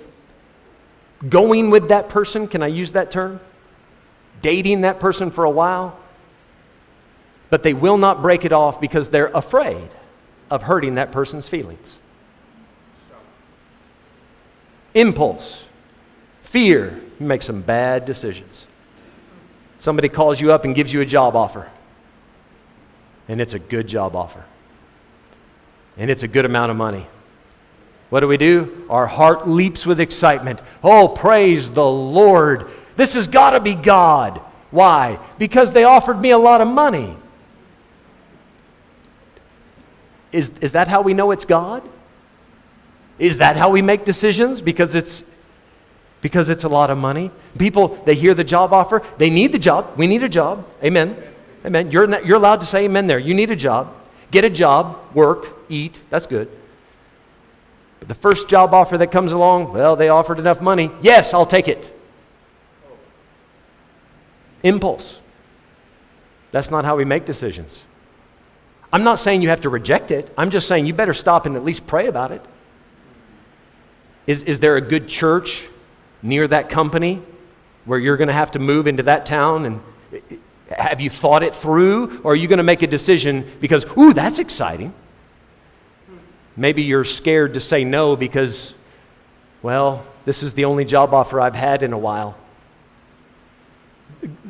going 1.27 1.71
with 1.71 1.89
that 1.89 2.09
person. 2.11 2.47
Can 2.47 2.63
I 2.63 2.69
use 2.69 2.93
that 2.93 3.11
term? 3.11 3.41
Dating 4.41 4.83
that 4.83 5.01
person 5.01 5.31
for 5.31 5.45
a 5.45 5.51
while. 5.51 5.99
But 7.49 7.63
they 7.63 7.75
will 7.75 7.99
not 7.99 8.23
break 8.23 8.45
it 8.45 8.53
off 8.53 8.81
because 8.81 9.09
they're 9.09 9.29
afraid 9.29 9.89
of 10.51 10.63
hurting 10.65 10.97
that 10.97 11.13
person's 11.13 11.49
feelings. 11.49 11.97
Impulse, 14.95 15.65
fear, 16.43 17.01
you 17.21 17.27
make 17.27 17.43
some 17.43 17.63
bad 17.63 18.05
decisions. 18.05 18.67
Somebody 19.79 20.09
calls 20.09 20.41
you 20.41 20.53
up 20.53 20.65
and 20.65 20.75
gives 20.75 20.93
you 20.93 21.01
a 21.01 21.07
job 21.07 21.37
offer, 21.37 21.71
and 23.29 23.41
it's 23.41 23.55
a 23.55 23.59
good 23.59 23.87
job 23.87 24.17
offer, 24.17 24.45
and 25.97 26.11
it's 26.11 26.25
a 26.25 26.29
good 26.29 26.45
amount 26.45 26.71
of 26.71 26.77
money. 26.77 27.07
What 28.11 28.21
do 28.21 28.27
we 28.27 28.37
do? 28.37 28.85
Our 28.91 29.07
heart 29.07 29.49
leaps 29.49 29.87
with 29.87 30.01
excitement. 30.01 30.61
Oh, 30.83 31.07
praise 31.07 31.71
the 31.71 31.87
Lord. 31.87 32.69
This 32.97 33.15
has 33.15 33.29
got 33.29 33.51
to 33.51 33.61
be 33.61 33.77
God. 33.77 34.41
Why? 34.73 35.21
Because 35.39 35.71
they 35.71 35.85
offered 35.85 36.21
me 36.21 36.31
a 36.31 36.39
lot 36.39 36.61
of 36.61 36.67
money. 36.67 37.17
Is, 40.33 40.51
is 40.61 40.73
that 40.73 40.89
how 40.89 41.03
we 41.03 41.15
know 41.15 41.31
it's 41.31 41.45
God? 41.45 41.83
Is 43.19 43.39
that 43.39 43.57
how 43.57 43.71
we 43.71 43.83
make 43.83 44.05
decisions? 44.05 44.63
Because 44.63 44.95
it's 44.95 45.25
because 46.21 46.49
it's 46.49 46.65
a 46.65 46.69
lot 46.69 46.91
of 46.91 46.99
money. 46.99 47.31
People, 47.59 47.89
they 48.05 48.15
hear 48.15 48.35
the 48.35 48.45
job 48.45 48.73
offer, 48.73 49.03
they 49.19 49.31
need 49.31 49.53
the 49.53 49.59
job. 49.59 49.97
We 49.97 50.07
need 50.07 50.23
a 50.23 50.29
job. 50.29 50.67
Amen. 50.85 51.17
Amen. 51.65 51.91
You're, 51.91 52.07
not, 52.07 52.27
you're 52.27 52.37
allowed 52.37 52.61
to 52.61 52.67
say 52.67 52.85
amen 52.85 53.07
there. 53.07 53.19
You 53.19 53.35
need 53.35 53.51
a 53.51 53.57
job. 53.57 53.95
Get 54.31 54.45
a 54.45 54.51
job, 54.51 54.99
work, 55.15 55.57
eat. 55.69 56.01
That's 56.11 56.27
good. 56.27 56.49
But 57.99 58.09
the 58.09 58.15
first 58.15 58.49
job 58.49 58.73
offer 58.73 58.97
that 58.99 59.11
comes 59.11 59.33
along, 59.33 59.73
well, 59.73 59.97
they 59.97 60.09
offered 60.09 60.39
enough 60.39 60.61
money. 60.61 60.91
Yes, 61.03 61.35
I'll 61.35 61.47
take 61.47 61.69
it. 61.69 61.95
Impulse. 64.63 65.21
That's 66.53 66.71
not 66.71 66.85
how 66.85 66.97
we 66.97 67.05
make 67.05 67.25
decisions. 67.25 67.83
I'm 68.93 69.05
not 69.05 69.19
saying 69.19 69.43
you 69.43 69.49
have 69.51 69.61
to 69.63 69.71
reject 69.71 70.11
it. 70.11 70.33
I'm 70.37 70.51
just 70.51 70.67
saying 70.67 70.87
you 70.87 70.95
better 70.95 71.15
stop 71.15 71.47
and 71.47 71.57
at 71.57 71.65
least 71.65 71.87
pray 71.87 72.07
about 72.07 72.33
it. 72.33 72.45
Is, 74.27 74.43
is 74.43 74.61
there 74.61 74.77
a 74.77 74.81
good 74.81 75.09
church 75.09 75.69
near 76.23 76.47
that 76.49 76.69
company? 76.69 77.23
where 77.85 77.99
you're 77.99 78.17
going 78.17 78.29
to 78.29 78.35
have 78.35 78.53
to 78.53 78.59
move 78.59 78.87
into 78.87 79.03
that 79.05 79.27
town? 79.27 79.67
And 79.67 79.81
have 80.69 81.01
you 81.01 81.11
thought 81.11 81.43
it 81.43 81.55
through? 81.55 82.21
Or 82.23 82.33
are 82.33 82.37
you 82.37 82.49
going 82.49 82.59
to 82.59 82.63
make 82.63 82.83
a 82.83 82.87
decision 82.87 83.51
because, 83.61 83.85
ooh, 83.97 84.13
that's 84.13 84.39
exciting? 84.39 84.93
Maybe 86.57 86.83
you're 86.83 87.05
scared 87.05 87.55
to 87.55 87.61
say 87.61 87.85
no 87.85 88.17
because, 88.17 88.75
well, 89.63 90.05
this 90.25 90.43
is 90.43 90.53
the 90.53 90.67
only 90.67 90.85
job 90.85 91.15
offer 91.15 91.41
I've 91.41 91.55
had 91.55 91.83
in 91.83 91.93
a 91.93 91.99
while. 91.99 92.37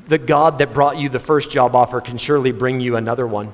The 0.09 0.19
God 0.19 0.59
that 0.59 0.75
brought 0.75 0.97
you 0.97 1.09
the 1.09 1.21
first 1.21 1.51
job 1.51 1.77
offer 1.77 2.01
can 2.01 2.19
surely 2.19 2.51
bring 2.51 2.81
you 2.81 2.97
another 2.97 3.27
one. 3.27 3.53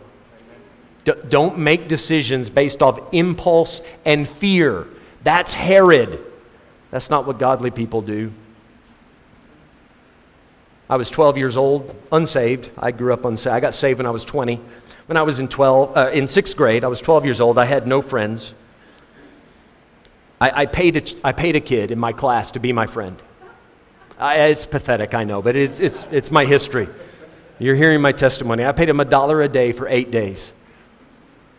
D- 1.06 1.12
don't 1.28 1.56
make 1.56 1.88
decisions 1.88 2.50
based 2.50 2.82
off 2.82 3.00
impulse 3.12 3.80
and 4.04 4.28
fear. 4.28 4.88
That's 5.22 5.54
Herod. 5.54 6.20
That's 6.90 7.08
not 7.08 7.26
what 7.26 7.38
godly 7.38 7.70
people 7.70 8.02
do. 8.02 8.32
I 10.90 10.96
was 10.96 11.08
12 11.08 11.38
years 11.38 11.56
old, 11.56 11.94
unsaved. 12.12 12.70
I 12.76 12.90
grew 12.90 13.12
up 13.12 13.24
unsaved. 13.24 13.54
I 13.54 13.60
got 13.60 13.74
saved 13.74 13.98
when 13.98 14.06
I 14.06 14.10
was 14.10 14.24
20. 14.24 14.60
When 15.06 15.16
I 15.16 15.22
was 15.22 15.38
in, 15.38 15.48
12, 15.48 15.96
uh, 15.96 16.10
in 16.12 16.26
sixth 16.26 16.56
grade, 16.56 16.84
I 16.84 16.88
was 16.88 17.00
12 17.00 17.24
years 17.24 17.40
old. 17.40 17.56
I 17.56 17.64
had 17.64 17.86
no 17.86 18.02
friends. 18.02 18.52
I, 20.40 20.62
I, 20.62 20.66
paid 20.66 20.96
a, 20.96 21.26
I 21.26 21.32
paid 21.32 21.54
a 21.54 21.60
kid 21.60 21.92
in 21.92 21.98
my 21.98 22.12
class 22.12 22.50
to 22.52 22.60
be 22.60 22.72
my 22.72 22.86
friend. 22.86 23.20
I, 24.18 24.38
it's 24.46 24.66
pathetic, 24.66 25.14
I 25.14 25.24
know, 25.24 25.40
but 25.40 25.54
it's, 25.54 25.78
it's, 25.78 26.04
it's 26.10 26.30
my 26.32 26.44
history. 26.44 26.88
You're 27.58 27.76
hearing 27.76 28.00
my 28.00 28.12
testimony. 28.12 28.64
I 28.64 28.72
paid 28.72 28.88
him 28.88 29.00
a 29.00 29.04
dollar 29.04 29.42
a 29.42 29.48
day 29.48 29.72
for 29.72 29.88
eight 29.88 30.10
days. 30.10 30.52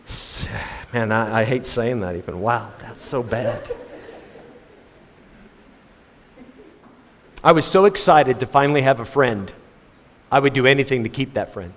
Man, 0.92 1.12
I, 1.12 1.40
I 1.40 1.44
hate 1.44 1.66
saying 1.66 2.00
that 2.00 2.16
even. 2.16 2.40
Wow, 2.40 2.72
that's 2.78 3.00
so 3.00 3.22
bad. 3.22 3.70
I 7.42 7.52
was 7.52 7.64
so 7.64 7.84
excited 7.84 8.40
to 8.40 8.46
finally 8.46 8.82
have 8.82 9.00
a 9.00 9.04
friend, 9.04 9.52
I 10.30 10.40
would 10.40 10.52
do 10.52 10.66
anything 10.66 11.04
to 11.04 11.08
keep 11.08 11.34
that 11.34 11.52
friend. 11.52 11.72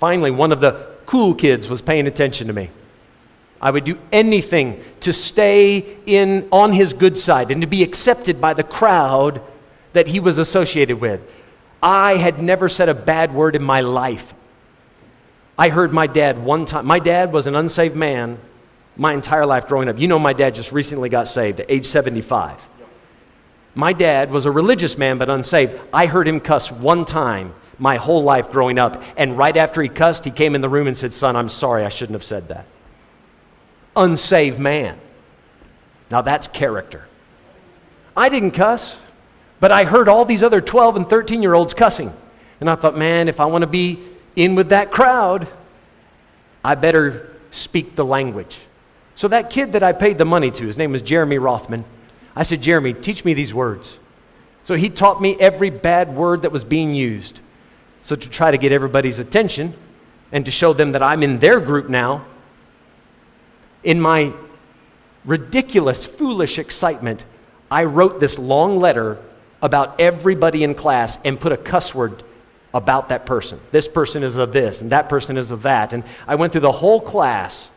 Finally, 0.00 0.32
one 0.32 0.50
of 0.50 0.60
the 0.60 0.86
cool 1.06 1.34
kids 1.34 1.68
was 1.68 1.80
paying 1.80 2.06
attention 2.06 2.48
to 2.48 2.52
me. 2.52 2.70
I 3.60 3.70
would 3.70 3.84
do 3.84 3.98
anything 4.10 4.82
to 5.00 5.12
stay 5.12 5.96
in 6.04 6.48
on 6.50 6.72
his 6.72 6.92
good 6.92 7.16
side 7.16 7.52
and 7.52 7.60
to 7.60 7.68
be 7.68 7.84
accepted 7.84 8.40
by 8.40 8.54
the 8.54 8.64
crowd 8.64 9.40
that 9.92 10.08
he 10.08 10.18
was 10.18 10.36
associated 10.38 11.00
with. 11.00 11.20
I 11.80 12.16
had 12.16 12.42
never 12.42 12.68
said 12.68 12.88
a 12.88 12.94
bad 12.94 13.32
word 13.32 13.54
in 13.54 13.62
my 13.62 13.80
life. 13.80 14.34
I 15.62 15.68
heard 15.68 15.92
my 15.92 16.08
dad 16.08 16.44
one 16.44 16.66
time. 16.66 16.86
My 16.86 16.98
dad 16.98 17.32
was 17.32 17.46
an 17.46 17.54
unsaved 17.54 17.94
man 17.94 18.40
my 18.96 19.12
entire 19.12 19.46
life 19.46 19.68
growing 19.68 19.88
up. 19.88 19.96
You 19.96 20.08
know, 20.08 20.18
my 20.18 20.32
dad 20.32 20.56
just 20.56 20.72
recently 20.72 21.08
got 21.08 21.28
saved 21.28 21.60
at 21.60 21.70
age 21.70 21.86
75. 21.86 22.60
My 23.76 23.92
dad 23.92 24.32
was 24.32 24.44
a 24.44 24.50
religious 24.50 24.98
man 24.98 25.18
but 25.18 25.30
unsaved. 25.30 25.78
I 25.92 26.06
heard 26.06 26.26
him 26.26 26.40
cuss 26.40 26.72
one 26.72 27.04
time 27.04 27.54
my 27.78 27.94
whole 27.94 28.24
life 28.24 28.50
growing 28.50 28.76
up. 28.76 29.04
And 29.16 29.38
right 29.38 29.56
after 29.56 29.80
he 29.80 29.88
cussed, 29.88 30.24
he 30.24 30.32
came 30.32 30.56
in 30.56 30.62
the 30.62 30.68
room 30.68 30.88
and 30.88 30.96
said, 30.96 31.12
Son, 31.12 31.36
I'm 31.36 31.48
sorry, 31.48 31.84
I 31.84 31.90
shouldn't 31.90 32.16
have 32.16 32.24
said 32.24 32.48
that. 32.48 32.66
Unsaved 33.94 34.58
man. 34.58 34.98
Now 36.10 36.22
that's 36.22 36.48
character. 36.48 37.06
I 38.16 38.30
didn't 38.30 38.50
cuss, 38.50 39.00
but 39.60 39.70
I 39.70 39.84
heard 39.84 40.08
all 40.08 40.24
these 40.24 40.42
other 40.42 40.60
12 40.60 40.96
and 40.96 41.08
13 41.08 41.40
year 41.40 41.54
olds 41.54 41.72
cussing. 41.72 42.12
And 42.60 42.68
I 42.68 42.74
thought, 42.74 42.98
man, 42.98 43.28
if 43.28 43.38
I 43.38 43.44
want 43.44 43.62
to 43.62 43.68
be 43.68 44.08
in 44.36 44.54
with 44.54 44.70
that 44.70 44.90
crowd, 44.90 45.48
I 46.64 46.74
better 46.74 47.36
speak 47.50 47.96
the 47.96 48.04
language. 48.04 48.58
So 49.14 49.28
that 49.28 49.50
kid 49.50 49.72
that 49.72 49.82
I 49.82 49.92
paid 49.92 50.18
the 50.18 50.24
money 50.24 50.50
to, 50.52 50.66
his 50.66 50.78
name 50.78 50.92
was 50.92 51.02
Jeremy 51.02 51.38
Rothman. 51.38 51.84
I 52.34 52.44
said, 52.44 52.62
Jeremy, 52.62 52.94
teach 52.94 53.24
me 53.24 53.34
these 53.34 53.52
words. 53.52 53.98
So 54.64 54.74
he 54.74 54.88
taught 54.88 55.20
me 55.20 55.36
every 55.38 55.70
bad 55.70 56.14
word 56.14 56.42
that 56.42 56.52
was 56.52 56.64
being 56.64 56.94
used. 56.94 57.40
So 58.02 58.16
to 58.16 58.28
try 58.28 58.50
to 58.50 58.58
get 58.58 58.72
everybody's 58.72 59.18
attention 59.18 59.74
and 60.30 60.44
to 60.46 60.50
show 60.50 60.72
them 60.72 60.92
that 60.92 61.02
I'm 61.02 61.22
in 61.22 61.40
their 61.40 61.60
group 61.60 61.88
now, 61.88 62.24
in 63.84 64.00
my 64.00 64.32
ridiculous, 65.24 66.06
foolish 66.06 66.58
excitement, 66.58 67.24
I 67.70 67.84
wrote 67.84 68.18
this 68.18 68.38
long 68.38 68.78
letter 68.78 69.18
about 69.60 70.00
everybody 70.00 70.64
in 70.64 70.74
class 70.74 71.18
and 71.24 71.38
put 71.38 71.52
a 71.52 71.56
cuss 71.56 71.94
word 71.94 72.22
about 72.74 73.10
that 73.10 73.26
person. 73.26 73.60
This 73.70 73.88
person 73.88 74.22
is 74.22 74.36
of 74.36 74.52
this, 74.52 74.80
and 74.80 74.92
that 74.92 75.08
person 75.08 75.36
is 75.36 75.50
of 75.50 75.62
that. 75.62 75.92
And 75.92 76.04
I 76.26 76.34
went 76.36 76.52
through 76.52 76.62
the 76.62 76.72
whole 76.72 77.00
class, 77.00 77.68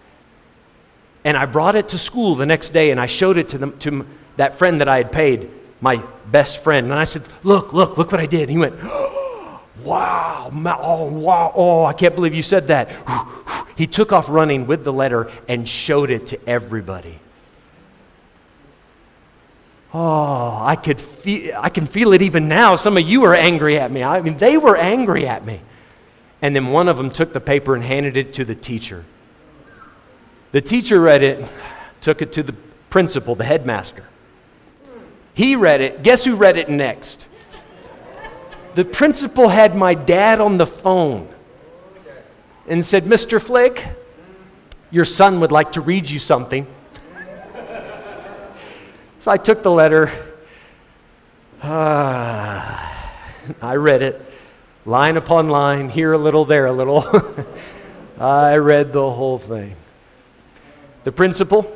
and 1.24 1.36
I 1.36 1.46
brought 1.46 1.76
it 1.76 1.90
to 1.90 1.98
school 1.98 2.36
the 2.36 2.46
next 2.46 2.72
day, 2.72 2.92
and 2.92 3.00
I 3.00 3.06
showed 3.06 3.38
it 3.38 3.50
to, 3.50 3.58
them, 3.58 3.78
to 3.80 4.06
that 4.38 4.58
friend 4.58 4.80
that 4.82 4.88
I 4.88 4.98
had 4.98 5.12
paid, 5.12 5.50
my 5.82 6.02
best 6.32 6.60
friend. 6.60 6.86
And 6.88 6.96
I 6.96 7.04
said, 7.04 7.24
Look, 7.44 7.74
look, 7.74 7.98
look 7.98 8.12
what 8.12 8.22
I 8.22 8.26
did. 8.26 8.44
And 8.44 8.52
he 8.52 8.58
went, 8.58 8.76
Wow, 9.84 10.50
oh, 10.82 11.12
wow, 11.12 11.52
oh, 11.54 11.86
I 11.86 11.94
can't 11.94 12.16
believe 12.16 12.34
you 12.34 12.44
said 12.44 12.68
that. 12.68 12.90
He 13.76 13.88
took 13.88 14.14
off 14.14 14.30
running 14.30 14.68
with 14.68 14.86
the 14.86 14.94
letter 14.94 15.30
and 15.50 15.68
showed 15.68 16.10
it 16.10 16.28
to 16.28 16.40
everybody. 16.48 17.20
Oh, 19.98 20.58
I 20.62 20.76
could 20.76 21.00
feel, 21.00 21.56
I 21.58 21.70
can 21.70 21.88
feel 21.88 22.12
it 22.12 22.22
even 22.22 22.50
now. 22.50 22.76
Some 22.76 22.98
of 22.98 23.08
you 23.08 23.24
are 23.24 23.34
angry 23.34 23.80
at 23.80 23.90
me. 23.90 24.04
I 24.04 24.20
mean, 24.20 24.38
they 24.38 24.58
were 24.58 24.76
angry 24.76 25.26
at 25.26 25.46
me. 25.46 25.62
And 26.42 26.54
then 26.54 26.68
one 26.68 26.90
of 26.90 26.98
them 26.98 27.10
took 27.10 27.32
the 27.32 27.40
paper 27.40 27.76
and 27.76 27.82
handed 27.82 28.18
it 28.18 28.34
to 28.34 28.44
the 28.44 28.56
teacher. 28.56 29.06
The 30.52 30.60
teacher 30.60 31.00
read 31.00 31.24
it, 31.24 31.50
took 32.02 32.22
it 32.22 32.34
to 32.34 32.44
the 32.44 32.52
principal, 32.90 33.36
the 33.36 33.46
headmaster. 33.46 34.04
He 35.34 35.56
read 35.56 35.80
it. 35.80 36.04
Guess 36.04 36.26
who 36.26 36.36
read 36.36 36.58
it 36.58 36.68
next? 36.68 37.26
The 38.74 38.84
principal 38.84 39.48
had 39.48 39.78
my 39.78 39.94
dad 39.94 40.42
on 40.42 40.58
the 40.58 40.68
phone 40.68 41.30
and 42.68 42.84
said, 42.84 43.06
Mr. 43.06 43.42
Flick, 43.42 43.88
your 44.92 45.06
son 45.06 45.40
would 45.40 45.54
like 45.54 45.72
to 45.72 45.80
read 45.80 46.10
you 46.10 46.20
something. 46.20 46.68
So 49.26 49.32
I 49.32 49.38
took 49.38 49.64
the 49.64 49.72
letter. 49.72 50.12
Uh, 51.60 51.68
I 53.62 53.76
read 53.76 54.04
it 54.04 54.22
line 54.86 55.18
upon 55.18 55.50
line, 55.50 55.90
here 55.90 56.14
a 56.14 56.18
little, 56.20 56.46
there 56.46 56.68
a 56.68 56.72
little. 56.72 57.04
I 58.20 58.58
read 58.58 58.94
the 58.94 59.10
whole 59.10 59.40
thing. 59.40 59.78
The 61.06 61.12
principal 61.12 61.76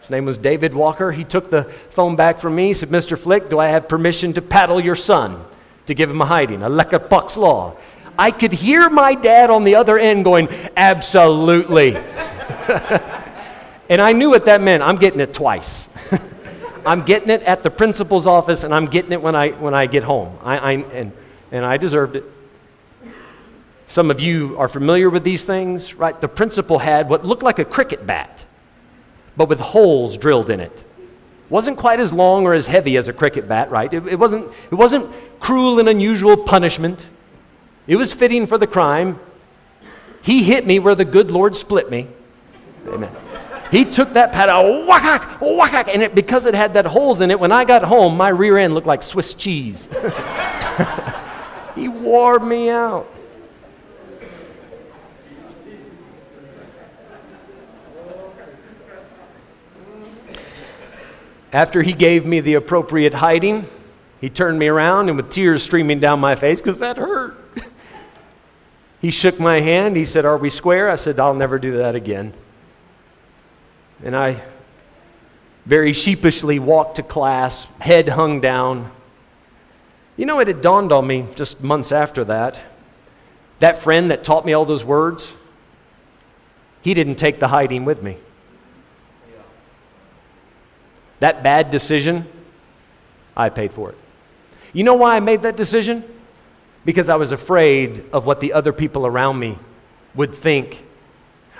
his 0.00 0.10
name 0.10 0.24
was 0.24 0.36
David 0.36 0.74
Walker. 0.74 1.12
He 1.12 1.22
took 1.22 1.48
the 1.48 1.62
phone 1.90 2.16
back 2.16 2.40
from 2.40 2.56
me. 2.56 2.72
Said, 2.72 2.88
Mr. 2.88 3.16
Flick, 3.16 3.48
do 3.48 3.60
I 3.60 3.68
have 3.68 3.88
permission 3.88 4.32
to 4.32 4.42
paddle 4.42 4.80
your 4.80 4.96
son 4.96 5.44
to 5.86 5.94
give 5.94 6.10
him 6.10 6.20
a 6.20 6.26
hiding? 6.26 6.64
A 6.64 6.68
Lecca 6.68 7.08
Puck's 7.08 7.36
law. 7.36 7.76
I 8.18 8.32
could 8.32 8.52
hear 8.52 8.90
my 8.90 9.14
dad 9.14 9.48
on 9.48 9.62
the 9.62 9.76
other 9.76 9.96
end 9.96 10.24
going, 10.24 10.48
Absolutely. 10.76 11.94
and 13.88 14.00
I 14.00 14.12
knew 14.12 14.30
what 14.30 14.46
that 14.46 14.60
meant. 14.60 14.82
I'm 14.82 14.96
getting 14.96 15.20
it 15.20 15.32
twice. 15.32 15.88
I'm 16.88 17.02
getting 17.02 17.30
it 17.30 17.42
at 17.42 17.62
the 17.62 17.70
principal's 17.70 18.26
office, 18.26 18.64
and 18.64 18.74
I'm 18.74 18.86
getting 18.86 19.12
it 19.12 19.22
when 19.22 19.36
I, 19.36 19.50
when 19.50 19.74
I 19.74 19.86
get 19.86 20.02
home. 20.02 20.38
I, 20.42 20.58
I, 20.58 20.72
and, 20.72 21.12
and 21.52 21.64
I 21.64 21.76
deserved 21.76 22.16
it. 22.16 22.24
Some 23.86 24.10
of 24.10 24.20
you 24.20 24.58
are 24.58 24.68
familiar 24.68 25.08
with 25.08 25.24
these 25.24 25.44
things, 25.44 25.94
right? 25.94 26.20
The 26.20 26.28
principal 26.28 26.78
had 26.78 27.08
what 27.08 27.24
looked 27.24 27.42
like 27.42 27.58
a 27.58 27.64
cricket 27.64 28.06
bat 28.06 28.44
but 29.38 29.48
with 29.48 29.60
holes 29.60 30.18
drilled 30.18 30.50
in 30.50 30.58
it. 30.58 30.84
Wasn't 31.48 31.78
quite 31.78 32.00
as 32.00 32.12
long 32.12 32.44
or 32.44 32.52
as 32.52 32.66
heavy 32.66 32.96
as 32.98 33.06
a 33.06 33.12
cricket 33.12 33.48
bat, 33.48 33.70
right? 33.70 33.90
It, 33.90 34.06
it, 34.08 34.16
wasn't, 34.18 34.52
it 34.70 34.74
wasn't 34.74 35.10
cruel 35.40 35.78
and 35.78 35.88
unusual 35.88 36.36
punishment. 36.36 37.08
It 37.86 37.96
was 37.96 38.12
fitting 38.12 38.44
for 38.44 38.58
the 38.58 38.66
crime. 38.66 39.18
He 40.22 40.42
hit 40.42 40.66
me 40.66 40.80
where 40.80 40.96
the 40.96 41.06
good 41.06 41.30
Lord 41.30 41.54
split 41.54 41.88
me. 41.88 42.08
Amen. 42.88 43.14
He 43.70 43.84
took 43.84 44.14
that 44.14 44.32
pad, 44.32 44.48
uh, 44.48 44.84
whack, 44.86 45.40
whack, 45.40 45.88
and 45.92 46.02
it, 46.02 46.14
because 46.14 46.46
it 46.46 46.54
had 46.54 46.74
that 46.74 46.86
holes 46.86 47.20
in 47.20 47.30
it, 47.30 47.38
when 47.38 47.52
I 47.52 47.64
got 47.64 47.82
home, 47.82 48.16
my 48.16 48.30
rear 48.30 48.56
end 48.56 48.74
looked 48.74 48.86
like 48.86 49.02
Swiss 49.02 49.34
cheese. 49.34 49.88
he 51.74 51.88
wore 51.88 52.38
me 52.38 52.70
out. 52.70 53.12
After 61.52 61.82
he 61.82 61.92
gave 61.92 62.26
me 62.26 62.40
the 62.40 62.54
appropriate 62.54 63.14
hiding, 63.14 63.66
he 64.20 64.28
turned 64.28 64.58
me 64.58 64.68
around 64.68 65.08
and 65.08 65.16
with 65.16 65.30
tears 65.30 65.62
streaming 65.62 66.00
down 66.00 66.20
my 66.20 66.34
face, 66.34 66.60
because 66.60 66.78
that 66.78 66.96
hurt. 66.96 67.36
he 69.00 69.10
shook 69.10 69.38
my 69.40 69.60
hand. 69.60 69.96
He 69.96 70.04
said, 70.04 70.24
Are 70.24 70.36
we 70.36 70.50
square? 70.50 70.90
I 70.90 70.96
said, 70.96 71.18
I'll 71.20 71.34
never 71.34 71.58
do 71.58 71.78
that 71.78 71.94
again. 71.94 72.34
And 74.04 74.16
I 74.16 74.42
very 75.66 75.92
sheepishly 75.92 76.58
walked 76.58 76.96
to 76.96 77.02
class, 77.02 77.66
head 77.78 78.08
hung 78.08 78.40
down. 78.40 78.90
You 80.16 80.26
know, 80.26 80.40
it 80.40 80.48
had 80.48 80.62
dawned 80.62 80.92
on 80.92 81.06
me 81.06 81.26
just 81.34 81.60
months 81.60 81.92
after 81.92 82.24
that. 82.24 82.60
That 83.58 83.76
friend 83.76 84.10
that 84.10 84.24
taught 84.24 84.46
me 84.46 84.52
all 84.52 84.64
those 84.64 84.84
words, 84.84 85.34
he 86.80 86.94
didn't 86.94 87.16
take 87.16 87.40
the 87.40 87.48
hiding 87.48 87.84
with 87.84 88.02
me. 88.02 88.16
That 91.20 91.42
bad 91.42 91.70
decision, 91.70 92.26
I 93.36 93.48
paid 93.48 93.72
for 93.72 93.90
it. 93.90 93.98
You 94.72 94.84
know 94.84 94.94
why 94.94 95.16
I 95.16 95.20
made 95.20 95.42
that 95.42 95.56
decision? 95.56 96.04
Because 96.84 97.08
I 97.08 97.16
was 97.16 97.32
afraid 97.32 98.04
of 98.12 98.24
what 98.24 98.40
the 98.40 98.52
other 98.52 98.72
people 98.72 99.06
around 99.06 99.38
me 99.38 99.58
would 100.14 100.34
think. 100.34 100.84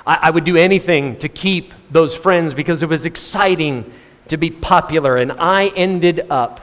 I, 0.09 0.19
I 0.23 0.31
would 0.31 0.45
do 0.45 0.57
anything 0.57 1.17
to 1.19 1.29
keep 1.29 1.75
those 1.91 2.17
friends 2.17 2.55
because 2.55 2.83
it 2.83 2.89
was 2.89 3.05
exciting 3.05 3.93
to 4.29 4.37
be 4.37 4.51
popular, 4.51 5.17
and 5.17 5.33
I 5.33 5.69
ended 5.69 6.27
up 6.31 6.61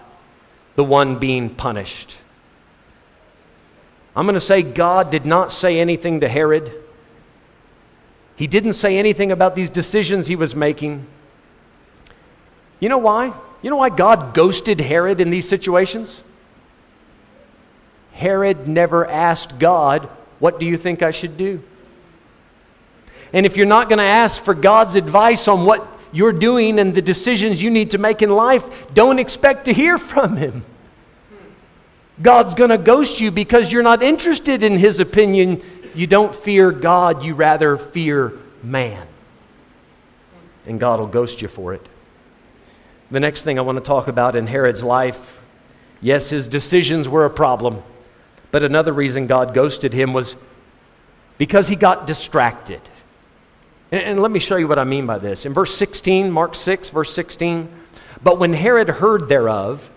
the 0.75 0.83
one 0.83 1.17
being 1.19 1.49
punished. 1.49 2.17
I'm 4.15 4.25
going 4.25 4.33
to 4.33 4.39
say 4.39 4.61
God 4.61 5.09
did 5.11 5.25
not 5.25 5.51
say 5.51 5.79
anything 5.79 6.21
to 6.21 6.27
Herod. 6.27 6.73
He 8.35 8.47
didn't 8.47 8.73
say 8.73 8.97
anything 8.97 9.31
about 9.31 9.55
these 9.55 9.69
decisions 9.69 10.27
he 10.27 10.35
was 10.35 10.55
making. 10.55 11.05
You 12.79 12.89
know 12.89 12.97
why? 12.97 13.33
You 13.61 13.69
know 13.69 13.77
why 13.77 13.89
God 13.89 14.33
ghosted 14.33 14.79
Herod 14.79 15.19
in 15.21 15.29
these 15.29 15.47
situations? 15.47 16.21
Herod 18.13 18.67
never 18.67 19.05
asked 19.05 19.59
God, 19.59 20.09
What 20.39 20.59
do 20.59 20.65
you 20.65 20.77
think 20.77 21.01
I 21.03 21.11
should 21.11 21.37
do? 21.37 21.61
And 23.33 23.45
if 23.45 23.57
you're 23.57 23.65
not 23.65 23.89
going 23.89 23.99
to 23.99 24.03
ask 24.03 24.41
for 24.41 24.53
God's 24.53 24.95
advice 24.95 25.47
on 25.47 25.65
what 25.65 25.87
you're 26.11 26.33
doing 26.33 26.79
and 26.79 26.93
the 26.93 27.01
decisions 27.01 27.61
you 27.61 27.69
need 27.69 27.91
to 27.91 27.97
make 27.97 28.21
in 28.21 28.29
life, 28.29 28.93
don't 28.93 29.19
expect 29.19 29.65
to 29.65 29.73
hear 29.73 29.97
from 29.99 30.37
Him. 30.37 30.63
God's 32.21 32.53
going 32.53 32.69
to 32.69 32.77
ghost 32.77 33.19
you 33.19 33.29
because 33.29 33.71
you're 33.71 33.83
not 33.83 34.01
interested 34.01 34.63
in 34.63 34.77
His 34.77 34.99
opinion. 34.99 35.61
You 35.93 36.07
don't 36.07 36.33
fear 36.33 36.71
God, 36.71 37.23
you 37.23 37.33
rather 37.33 37.77
fear 37.77 38.33
man. 38.63 39.05
And 40.65 40.79
God 40.79 40.99
will 40.99 41.07
ghost 41.07 41.41
you 41.41 41.47
for 41.47 41.73
it. 41.73 41.85
The 43.11 43.19
next 43.19 43.43
thing 43.43 43.59
I 43.59 43.61
want 43.61 43.77
to 43.77 43.83
talk 43.83 44.07
about 44.07 44.35
in 44.35 44.47
Herod's 44.47 44.83
life 44.83 45.37
yes, 46.01 46.29
his 46.29 46.47
decisions 46.47 47.09
were 47.09 47.25
a 47.25 47.29
problem, 47.29 47.81
but 48.51 48.61
another 48.61 48.93
reason 48.93 49.25
God 49.25 49.53
ghosted 49.53 49.91
him 49.91 50.13
was 50.13 50.35
because 51.39 51.67
he 51.67 51.75
got 51.75 52.05
distracted. 52.05 52.81
And, 53.91 54.01
and 54.01 54.21
let 54.21 54.31
me 54.31 54.39
show 54.39 54.55
you 54.55 54.67
what 54.67 54.79
I 54.79 54.83
mean 54.83 55.05
by 55.05 55.17
this. 55.17 55.45
In 55.45 55.53
verse 55.53 55.75
16, 55.75 56.31
Mark 56.31 56.55
6, 56.55 56.89
verse 56.89 57.13
16, 57.13 57.69
but 58.23 58.39
when 58.39 58.53
Herod 58.53 58.89
heard 58.89 59.29
thereof, 59.29 59.91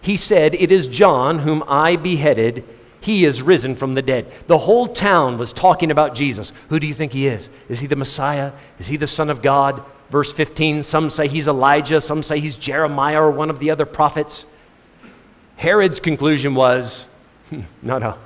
he 0.00 0.16
said, 0.16 0.54
It 0.54 0.70
is 0.70 0.86
John 0.86 1.40
whom 1.40 1.64
I 1.66 1.96
beheaded. 1.96 2.64
He 3.00 3.24
is 3.24 3.42
risen 3.42 3.74
from 3.76 3.94
the 3.94 4.02
dead. 4.02 4.32
The 4.46 4.58
whole 4.58 4.88
town 4.88 5.38
was 5.38 5.52
talking 5.52 5.90
about 5.90 6.14
Jesus. 6.14 6.52
Who 6.68 6.80
do 6.80 6.86
you 6.86 6.94
think 6.94 7.12
he 7.12 7.26
is? 7.26 7.48
Is 7.68 7.80
he 7.80 7.86
the 7.86 7.96
Messiah? 7.96 8.52
Is 8.78 8.88
he 8.88 8.96
the 8.96 9.06
Son 9.06 9.30
of 9.30 9.40
God? 9.40 9.84
Verse 10.10 10.32
15, 10.32 10.82
some 10.82 11.10
say 11.10 11.28
he's 11.28 11.46
Elijah, 11.46 12.00
some 12.00 12.22
say 12.22 12.40
he's 12.40 12.56
Jeremiah 12.56 13.22
or 13.22 13.30
one 13.30 13.50
of 13.50 13.58
the 13.58 13.70
other 13.70 13.86
prophets. 13.86 14.46
Herod's 15.56 16.00
conclusion 16.00 16.54
was 16.54 17.06
no, 17.82 17.98
no. 17.98 18.16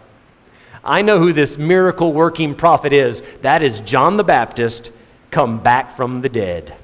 I 0.84 1.02
know 1.02 1.18
who 1.18 1.32
this 1.32 1.56
miracle 1.56 2.12
working 2.12 2.54
prophet 2.54 2.92
is. 2.92 3.22
That 3.42 3.62
is 3.62 3.80
John 3.80 4.16
the 4.16 4.24
Baptist 4.24 4.90
come 5.30 5.60
back 5.60 5.92
from 5.92 6.22
the 6.22 6.28
dead. 6.28 6.74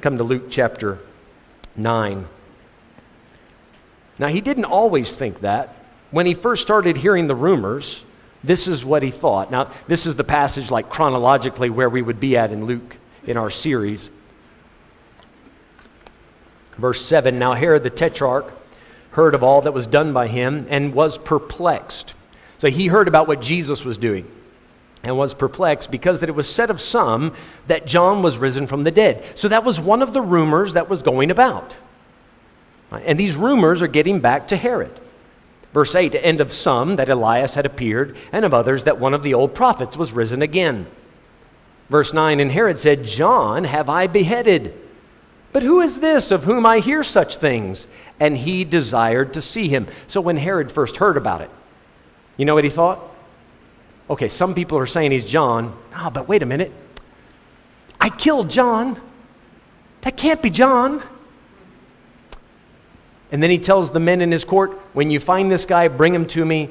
Come 0.00 0.18
to 0.18 0.24
Luke 0.24 0.50
chapter 0.50 0.98
9. 1.76 2.26
Now, 4.18 4.28
he 4.28 4.40
didn't 4.40 4.64
always 4.64 5.16
think 5.16 5.40
that. 5.40 5.74
When 6.10 6.26
he 6.26 6.34
first 6.34 6.62
started 6.62 6.96
hearing 6.96 7.26
the 7.26 7.34
rumors, 7.34 8.02
this 8.42 8.66
is 8.66 8.84
what 8.84 9.02
he 9.02 9.10
thought. 9.10 9.50
Now, 9.50 9.70
this 9.86 10.06
is 10.06 10.16
the 10.16 10.24
passage, 10.24 10.70
like 10.70 10.88
chronologically, 10.88 11.70
where 11.70 11.90
we 11.90 12.02
would 12.02 12.20
be 12.20 12.36
at 12.36 12.52
in 12.52 12.66
Luke 12.66 12.96
in 13.26 13.36
our 13.36 13.50
series. 13.50 14.10
Verse 16.76 17.04
7 17.04 17.38
Now 17.38 17.54
Herod 17.54 17.82
the 17.82 17.90
Tetrarch 17.90 18.52
heard 19.12 19.34
of 19.34 19.42
all 19.42 19.60
that 19.62 19.72
was 19.72 19.86
done 19.86 20.12
by 20.12 20.28
him 20.28 20.66
and 20.70 20.94
was 20.94 21.18
perplexed. 21.18 22.14
So 22.58 22.68
he 22.68 22.88
heard 22.88 23.08
about 23.08 23.28
what 23.28 23.40
Jesus 23.40 23.84
was 23.84 23.98
doing 23.98 24.30
and 25.02 25.16
was 25.16 25.32
perplexed 25.34 25.90
because 25.90 26.20
that 26.20 26.28
it 26.28 26.34
was 26.34 26.48
said 26.48 26.70
of 26.70 26.80
some 26.80 27.32
that 27.68 27.86
John 27.86 28.22
was 28.22 28.36
risen 28.36 28.66
from 28.66 28.82
the 28.82 28.90
dead. 28.90 29.24
So 29.36 29.48
that 29.48 29.64
was 29.64 29.80
one 29.80 30.02
of 30.02 30.12
the 30.12 30.20
rumors 30.20 30.74
that 30.74 30.88
was 30.88 31.02
going 31.02 31.30
about. 31.30 31.76
And 32.90 33.18
these 33.18 33.36
rumors 33.36 33.80
are 33.82 33.88
getting 33.88 34.20
back 34.20 34.48
to 34.48 34.56
Herod. 34.56 34.98
Verse 35.72 35.94
8, 35.94 36.14
and 36.14 36.40
of 36.40 36.52
some 36.52 36.96
that 36.96 37.10
Elias 37.10 37.54
had 37.54 37.66
appeared, 37.66 38.16
and 38.32 38.44
of 38.44 38.54
others 38.54 38.84
that 38.84 38.98
one 38.98 39.12
of 39.12 39.22
the 39.22 39.34
old 39.34 39.54
prophets 39.54 39.96
was 39.96 40.12
risen 40.12 40.40
again. 40.40 40.86
Verse 41.90 42.12
9, 42.12 42.40
and 42.40 42.50
Herod 42.50 42.78
said, 42.78 43.04
John 43.04 43.64
have 43.64 43.88
I 43.88 44.06
beheaded. 44.06 44.74
But 45.52 45.62
who 45.62 45.80
is 45.80 46.00
this 46.00 46.30
of 46.30 46.44
whom 46.44 46.64
I 46.64 46.80
hear 46.80 47.04
such 47.04 47.36
things? 47.36 47.86
And 48.18 48.36
he 48.36 48.64
desired 48.64 49.34
to 49.34 49.42
see 49.42 49.68
him. 49.68 49.86
So 50.06 50.20
when 50.20 50.38
Herod 50.38 50.72
first 50.72 50.96
heard 50.96 51.16
about 51.16 51.42
it, 51.42 51.50
you 52.38 52.46
know 52.46 52.54
what 52.54 52.64
he 52.64 52.70
thought? 52.70 53.00
Okay, 54.08 54.28
some 54.28 54.54
people 54.54 54.78
are 54.78 54.86
saying 54.86 55.10
he's 55.10 55.26
John. 55.26 55.76
Ah, 55.92 56.06
oh, 56.06 56.10
but 56.10 56.26
wait 56.26 56.42
a 56.42 56.46
minute. 56.46 56.72
I 58.00 58.08
killed 58.08 58.48
John. 58.48 58.98
That 60.00 60.16
can't 60.16 60.40
be 60.40 60.48
John. 60.48 61.02
And 63.30 63.42
then 63.42 63.50
he 63.50 63.58
tells 63.58 63.92
the 63.92 64.00
men 64.00 64.22
in 64.22 64.32
his 64.32 64.44
court, 64.44 64.72
when 64.94 65.10
you 65.10 65.20
find 65.20 65.52
this 65.52 65.66
guy, 65.66 65.88
bring 65.88 66.14
him 66.14 66.26
to 66.28 66.44
me. 66.44 66.70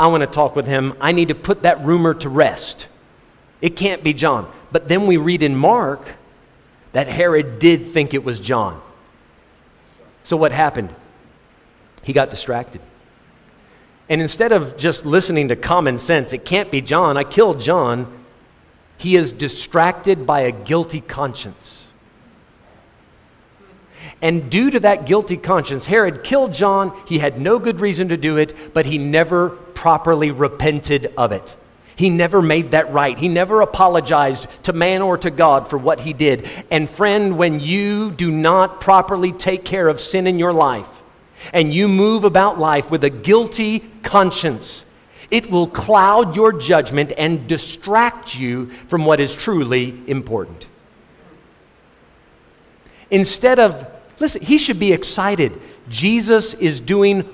I 0.00 0.06
want 0.06 0.22
to 0.22 0.26
talk 0.26 0.56
with 0.56 0.66
him. 0.66 0.94
I 1.00 1.12
need 1.12 1.28
to 1.28 1.34
put 1.34 1.62
that 1.62 1.84
rumor 1.84 2.14
to 2.14 2.28
rest. 2.28 2.86
It 3.60 3.76
can't 3.76 4.02
be 4.02 4.14
John. 4.14 4.50
But 4.70 4.88
then 4.88 5.06
we 5.06 5.16
read 5.16 5.42
in 5.42 5.56
Mark 5.56 6.14
that 6.92 7.08
Herod 7.08 7.58
did 7.58 7.86
think 7.86 8.14
it 8.14 8.24
was 8.24 8.38
John. 8.38 8.80
So 10.24 10.36
what 10.36 10.52
happened? 10.52 10.94
He 12.02 12.12
got 12.12 12.30
distracted. 12.30 12.80
And 14.08 14.22
instead 14.22 14.52
of 14.52 14.76
just 14.76 15.04
listening 15.04 15.48
to 15.48 15.56
common 15.56 15.98
sense, 15.98 16.32
it 16.32 16.44
can't 16.44 16.70
be 16.70 16.80
John, 16.80 17.16
I 17.16 17.24
killed 17.24 17.60
John, 17.60 18.24
he 18.96 19.16
is 19.16 19.32
distracted 19.32 20.26
by 20.26 20.40
a 20.40 20.52
guilty 20.52 21.00
conscience. 21.00 21.84
And 24.20 24.50
due 24.50 24.70
to 24.70 24.80
that 24.80 25.06
guilty 25.06 25.36
conscience, 25.36 25.86
Herod 25.86 26.24
killed 26.24 26.52
John. 26.52 26.92
He 27.06 27.18
had 27.18 27.40
no 27.40 27.58
good 27.58 27.80
reason 27.80 28.08
to 28.08 28.16
do 28.16 28.36
it, 28.36 28.74
but 28.74 28.86
he 28.86 28.98
never 28.98 29.50
properly 29.50 30.30
repented 30.30 31.12
of 31.16 31.30
it. 31.30 31.56
He 31.94 32.10
never 32.10 32.40
made 32.40 32.72
that 32.72 32.92
right. 32.92 33.18
He 33.18 33.28
never 33.28 33.60
apologized 33.60 34.46
to 34.64 34.72
man 34.72 35.02
or 35.02 35.18
to 35.18 35.30
God 35.30 35.68
for 35.68 35.78
what 35.78 36.00
he 36.00 36.12
did. 36.12 36.48
And 36.70 36.88
friend, 36.88 37.38
when 37.38 37.60
you 37.60 38.10
do 38.12 38.30
not 38.30 38.80
properly 38.80 39.32
take 39.32 39.64
care 39.64 39.88
of 39.88 40.00
sin 40.00 40.26
in 40.26 40.38
your 40.38 40.52
life 40.52 40.88
and 41.52 41.72
you 41.72 41.88
move 41.88 42.24
about 42.24 42.58
life 42.58 42.90
with 42.90 43.04
a 43.04 43.10
guilty 43.10 43.80
conscience, 44.02 44.84
it 45.30 45.50
will 45.50 45.66
cloud 45.66 46.36
your 46.36 46.52
judgment 46.52 47.12
and 47.16 47.46
distract 47.46 48.38
you 48.38 48.70
from 48.88 49.04
what 49.04 49.20
is 49.20 49.34
truly 49.34 50.02
important. 50.06 50.66
Instead 53.10 53.58
of 53.58 53.86
Listen, 54.20 54.42
he 54.42 54.58
should 54.58 54.78
be 54.78 54.92
excited. 54.92 55.60
Jesus 55.88 56.54
is 56.54 56.80
doing 56.80 57.28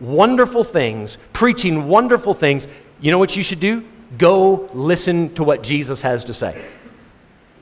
wonderful 0.00 0.64
things, 0.64 1.18
preaching 1.32 1.88
wonderful 1.88 2.34
things. 2.34 2.66
You 3.00 3.10
know 3.10 3.18
what 3.18 3.36
you 3.36 3.42
should 3.42 3.60
do? 3.60 3.84
Go 4.18 4.68
listen 4.72 5.34
to 5.34 5.44
what 5.44 5.62
Jesus 5.62 6.00
has 6.02 6.24
to 6.24 6.34
say. 6.34 6.62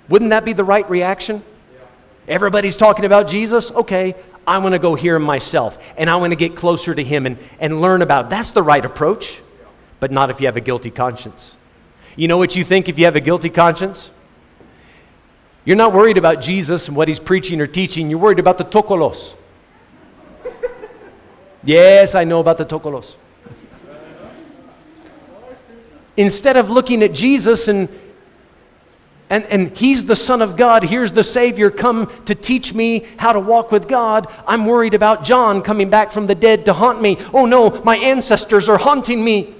Wouldn't 0.09 0.31
that 0.31 0.45
be 0.45 0.53
the 0.53 0.65
right 0.65 0.89
reaction? 0.89 1.43
Everybody's 2.29 2.77
talking 2.77 3.05
about 3.05 3.29
Jesus. 3.29 3.71
Okay, 3.73 4.15
I 4.51 4.59
want 4.59 4.73
to 4.73 4.81
go 4.81 4.97
hear 4.97 5.15
him 5.15 5.23
myself 5.23 5.79
and 5.97 6.11
I 6.11 6.17
want 6.17 6.33
to 6.33 6.37
get 6.37 6.57
closer 6.57 6.93
to 6.93 7.05
him 7.05 7.25
and, 7.25 7.39
and 7.61 7.81
learn 7.81 8.03
about. 8.03 8.31
That's 8.31 8.51
the 8.51 8.65
right 8.65 8.85
approach, 8.85 9.41
but 10.01 10.11
not 10.11 10.29
if 10.29 10.41
you 10.41 10.49
have 10.49 10.57
a 10.57 10.61
guilty 10.61 10.91
conscience. 10.91 11.55
You 12.17 12.27
know 12.27 12.37
what 12.37 12.57
you 12.57 12.65
think 12.65 12.89
if 12.89 12.99
you 12.99 13.05
have 13.05 13.15
a 13.15 13.21
guilty 13.21 13.49
conscience? 13.49 14.11
You're 15.65 15.77
not 15.77 15.93
worried 15.93 16.17
about 16.17 16.41
Jesus 16.43 16.89
and 16.89 16.97
what 16.97 17.07
he's 17.07 17.21
preaching 17.21 17.61
or 17.61 17.69
teaching. 17.69 18.11
You're 18.11 18.19
worried 18.19 18.41
about 18.41 18.59
the 18.59 18.65
tokoloshe. 18.65 19.37
yes, 21.63 22.17
I 22.17 22.25
know 22.25 22.41
about 22.41 22.59
the 22.59 22.65
tokoloshe. 22.65 23.15
Instead 26.17 26.57
of 26.57 26.71
looking 26.71 27.05
at 27.05 27.13
Jesus 27.13 27.69
and, 27.69 27.89
and, 29.31 29.45
and 29.45 29.77
he's 29.77 30.05
the 30.05 30.17
Son 30.17 30.43
of 30.43 30.57
God, 30.57 30.83
here's 30.83 31.13
the 31.13 31.23
Savior 31.23 31.71
come 31.71 32.13
to 32.25 32.35
teach 32.35 32.75
me 32.75 33.07
how 33.17 33.33
to 33.33 33.39
walk 33.39 33.71
with 33.71 33.87
God, 33.87 34.27
I'm 34.47 34.67
worried 34.67 34.93
about 34.93 35.23
John 35.23 35.63
coming 35.63 35.89
back 35.89 36.11
from 36.11 36.27
the 36.27 36.35
dead 36.35 36.65
to 36.65 36.73
haunt 36.73 37.01
me. 37.01 37.17
Oh 37.33 37.47
no, 37.47 37.71
my 37.85 37.97
ancestors 37.97 38.69
are 38.69 38.79
haunting 38.79 39.25
me 39.25 39.55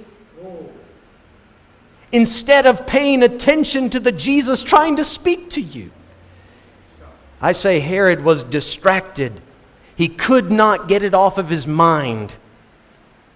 instead 2.11 2.65
of 2.65 2.85
paying 2.85 3.23
attention 3.23 3.89
to 3.89 3.99
the 3.99 4.11
Jesus 4.11 4.61
trying 4.61 4.97
to 4.97 5.03
speak 5.03 5.49
to 5.51 5.61
you. 5.61 5.91
I 7.41 7.53
say 7.53 7.79
Herod 7.79 8.23
was 8.23 8.43
distracted. 8.43 9.41
He 9.95 10.09
could 10.09 10.51
not 10.51 10.89
get 10.89 11.01
it 11.01 11.13
off 11.13 11.37
of 11.37 11.49
his 11.49 11.65
mind 11.65 12.35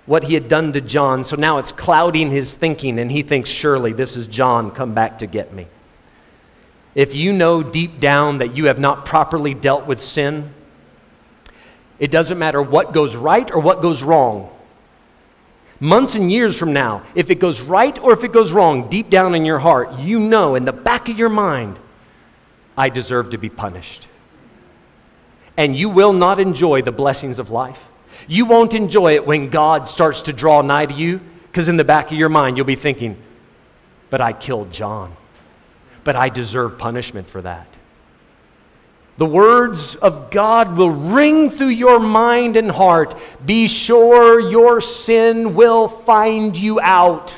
what 0.06 0.26
he 0.26 0.34
had 0.34 0.50
done 0.50 0.74
to 0.74 0.82
John, 0.82 1.24
so 1.24 1.36
now 1.36 1.58
it's 1.58 1.72
clouding 1.72 2.30
his 2.30 2.56
thinking, 2.56 3.00
and 3.00 3.10
he 3.10 3.24
thinks, 3.24 3.50
surely 3.50 3.94
this 3.94 4.16
is 4.16 4.28
John 4.28 4.70
come 4.70 4.94
back 4.94 5.20
to 5.20 5.26
get 5.26 5.54
me. 5.54 5.68
If 6.96 7.14
you 7.14 7.34
know 7.34 7.62
deep 7.62 8.00
down 8.00 8.40
that 8.40 8.56
you 8.56 8.66
have 8.66 8.80
not 8.80 9.06
properly 9.06 9.54
dealt 9.54 9.86
with 9.86 10.02
sin, 10.02 10.54
It 12.00 12.12
doesn't 12.12 12.38
matter 12.38 12.62
what 12.62 12.94
goes 12.94 13.16
right 13.16 13.50
or 13.52 13.60
what 13.60 13.82
goes 13.82 14.04
wrong. 14.04 14.50
Months 15.80 16.16
and 16.16 16.32
years 16.32 16.58
from 16.58 16.74
now, 16.74 17.04
if 17.16 17.30
it 17.30 17.40
goes 17.40 17.62
right 17.62 17.98
or 18.00 18.14
if 18.14 18.24
it 18.24 18.32
goes 18.32 18.52
wrong, 18.52 18.90
deep 18.90 19.10
down 19.10 19.36
in 19.36 19.46
your 19.46 19.60
heart, 19.60 20.00
you 20.00 20.20
know 20.20 20.56
in 20.56 20.66
the 20.66 20.74
back 20.74 21.10
of 21.10 21.18
your 21.18 21.30
mind, 21.30 21.80
I 22.78 22.90
deserve 22.90 23.30
to 23.32 23.38
be 23.38 23.50
punished. 23.50 24.08
And 25.58 25.76
you 25.76 25.90
will 25.90 26.12
not 26.12 26.40
enjoy 26.40 26.82
the 26.82 26.92
blessings 26.92 27.40
of 27.40 27.50
life. 27.50 27.80
You 28.28 28.46
won't 28.46 28.74
enjoy 28.74 29.16
it 29.16 29.26
when 29.26 29.50
God 29.50 29.88
starts 29.88 30.24
to 30.24 30.34
draw 30.34 30.62
nigh 30.62 30.86
to 30.86 30.94
you, 30.94 31.22
because 31.48 31.70
in 31.70 31.78
the 31.78 31.84
back 31.86 32.08
of 32.08 32.18
your 32.18 32.30
mind, 32.30 32.58
you'll 32.58 32.66
be 32.66 32.76
thinking, 32.76 33.18
but 34.10 34.20
I 34.20 34.34
killed 34.34 34.74
John. 34.74 35.16
But 36.06 36.16
I 36.16 36.30
deserve 36.30 36.78
punishment 36.78 37.30
for 37.30 37.42
that. 37.42 37.68
The 39.18 39.26
words 39.26 39.96
of 39.96 40.30
God 40.30 40.78
will 40.78 40.92
ring 40.92 41.50
through 41.50 41.68
your 41.68 42.00
mind 42.00 42.58
and 42.58 42.70
heart. 42.70 43.18
Be 43.46 43.68
sure 43.68 44.40
your 44.40 44.82
sin 44.82 45.56
will 45.56 45.88
find 45.88 46.56
you 46.56 46.80
out. 46.82 47.38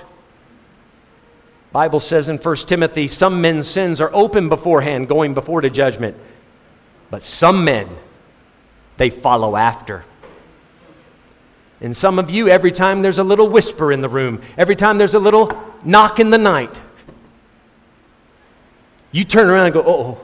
Bible 1.71 1.99
says 1.99 2.30
in 2.30 2.38
1 2.38 2.56
Timothy, 2.56 3.08
some 3.08 3.41
men's 3.41 3.67
sins 3.67 4.01
are 4.01 4.10
open 4.13 4.49
beforehand, 4.49 5.08
going 5.08 5.34
before 5.36 5.62
to 5.62 5.69
judgment. 5.69 6.17
But 7.12 7.21
some 7.21 7.63
men, 7.63 7.88
they 8.97 9.12
follow 9.12 9.56
after. 9.56 10.03
And 11.80 11.95
some 11.95 12.17
of 12.17 12.32
you, 12.32 12.49
every 12.49 12.71
time 12.71 13.03
there's 13.03 13.19
a 13.19 13.23
little 13.23 13.47
whisper 13.47 13.91
in 13.91 14.01
the 14.01 14.10
room, 14.10 14.41
every 14.58 14.75
time 14.75 14.97
there's 14.97 15.13
a 15.13 15.19
little 15.19 15.51
knock 15.84 16.19
in 16.19 16.32
the 16.32 16.39
night, 16.39 16.75
you 19.12 19.24
turn 19.24 19.50
around 19.50 19.65
and 19.65 19.74
go, 19.74 19.84
oh, 19.86 20.22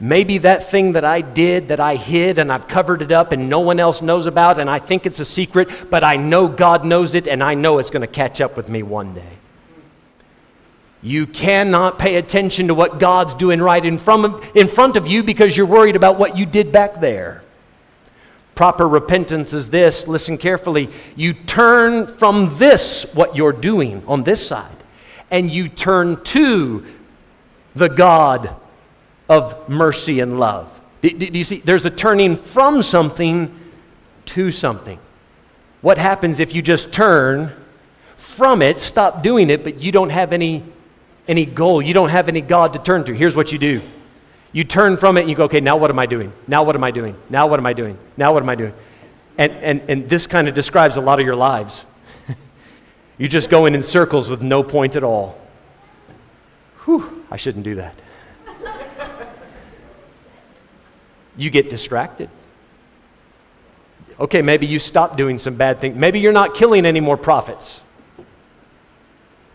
maybe 0.00 0.38
that 0.38 0.70
thing 0.70 0.92
that 0.92 1.04
I 1.04 1.20
did, 1.20 1.68
that 1.68 1.80
I 1.80 1.96
hid 1.96 2.38
and 2.38 2.50
I've 2.50 2.66
covered 2.66 3.02
it 3.02 3.12
up 3.12 3.32
and 3.32 3.48
no 3.48 3.60
one 3.60 3.78
else 3.78 4.00
knows 4.00 4.26
about 4.26 4.58
and 4.58 4.70
I 4.70 4.78
think 4.78 5.06
it's 5.06 5.20
a 5.20 5.24
secret, 5.24 5.90
but 5.90 6.02
I 6.02 6.16
know 6.16 6.48
God 6.48 6.84
knows 6.84 7.14
it 7.14 7.28
and 7.28 7.42
I 7.42 7.54
know 7.54 7.78
it's 7.78 7.90
going 7.90 8.00
to 8.00 8.06
catch 8.06 8.40
up 8.40 8.56
with 8.56 8.68
me 8.68 8.82
one 8.82 9.14
day. 9.14 9.38
You 11.02 11.26
cannot 11.26 11.98
pay 11.98 12.16
attention 12.16 12.68
to 12.68 12.74
what 12.74 12.98
God's 12.98 13.34
doing 13.34 13.60
right 13.60 13.84
in 13.84 13.96
front, 13.96 14.44
in 14.54 14.68
front 14.68 14.96
of 14.96 15.06
you 15.06 15.22
because 15.22 15.56
you're 15.56 15.66
worried 15.66 15.96
about 15.96 16.18
what 16.18 16.36
you 16.36 16.44
did 16.44 16.72
back 16.72 17.00
there. 17.00 17.42
Proper 18.54 18.86
repentance 18.86 19.54
is 19.54 19.70
this 19.70 20.06
listen 20.06 20.36
carefully. 20.36 20.90
You 21.16 21.32
turn 21.32 22.06
from 22.06 22.58
this, 22.58 23.06
what 23.14 23.34
you're 23.34 23.54
doing 23.54 24.04
on 24.06 24.22
this 24.22 24.46
side, 24.46 24.76
and 25.30 25.50
you 25.50 25.68
turn 25.70 26.22
to 26.24 26.84
the 27.74 27.88
God 27.88 28.54
of 29.28 29.68
mercy 29.68 30.20
and 30.20 30.40
love. 30.40 30.80
Do, 31.02 31.10
do, 31.10 31.38
you 31.38 31.44
see? 31.44 31.60
There's 31.60 31.86
a 31.86 31.90
turning 31.90 32.36
from 32.36 32.82
something 32.82 33.54
to 34.26 34.50
something. 34.50 34.98
What 35.80 35.98
happens 35.98 36.40
if 36.40 36.54
you 36.54 36.62
just 36.62 36.92
turn 36.92 37.52
from 38.16 38.60
it, 38.60 38.78
stop 38.78 39.22
doing 39.22 39.48
it, 39.48 39.64
but 39.64 39.80
you 39.80 39.92
don't 39.92 40.10
have 40.10 40.32
any, 40.32 40.62
any 41.26 41.46
goal? 41.46 41.80
You 41.80 41.94
don't 41.94 42.10
have 42.10 42.28
any 42.28 42.42
God 42.42 42.74
to 42.74 42.78
turn 42.78 43.04
to. 43.04 43.14
Here's 43.14 43.34
what 43.34 43.52
you 43.52 43.58
do 43.58 43.80
you 44.52 44.64
turn 44.64 44.96
from 44.96 45.16
it 45.16 45.20
and 45.20 45.30
you 45.30 45.36
go, 45.36 45.44
okay, 45.44 45.60
now 45.60 45.76
what 45.76 45.90
am 45.90 45.98
I 45.98 46.06
doing? 46.06 46.32
Now 46.48 46.64
what 46.64 46.74
am 46.74 46.82
I 46.82 46.90
doing? 46.90 47.16
Now 47.28 47.46
what 47.46 47.60
am 47.60 47.66
I 47.66 47.72
doing? 47.72 47.96
Now 48.16 48.32
what 48.32 48.42
am 48.42 48.48
I 48.48 48.56
doing? 48.56 48.74
And, 49.38 49.52
and, 49.52 49.82
and 49.88 50.08
this 50.08 50.26
kind 50.26 50.48
of 50.48 50.54
describes 50.54 50.96
a 50.96 51.00
lot 51.00 51.20
of 51.20 51.26
your 51.26 51.36
lives. 51.36 51.84
You're 53.18 53.28
just 53.28 53.48
going 53.48 53.74
in 53.74 53.82
circles 53.82 54.28
with 54.28 54.42
no 54.42 54.64
point 54.64 54.96
at 54.96 55.04
all. 55.04 55.38
Whew, 56.84 57.19
I 57.30 57.36
shouldn't 57.36 57.64
do 57.64 57.76
that. 57.76 57.94
you 61.36 61.50
get 61.50 61.70
distracted. 61.70 62.28
Okay, 64.18 64.42
maybe 64.42 64.66
you 64.66 64.78
stop 64.78 65.16
doing 65.16 65.38
some 65.38 65.54
bad 65.54 65.80
things. 65.80 65.96
Maybe 65.96 66.20
you're 66.20 66.32
not 66.32 66.54
killing 66.54 66.84
any 66.84 67.00
more 67.00 67.16
prophets. 67.16 67.80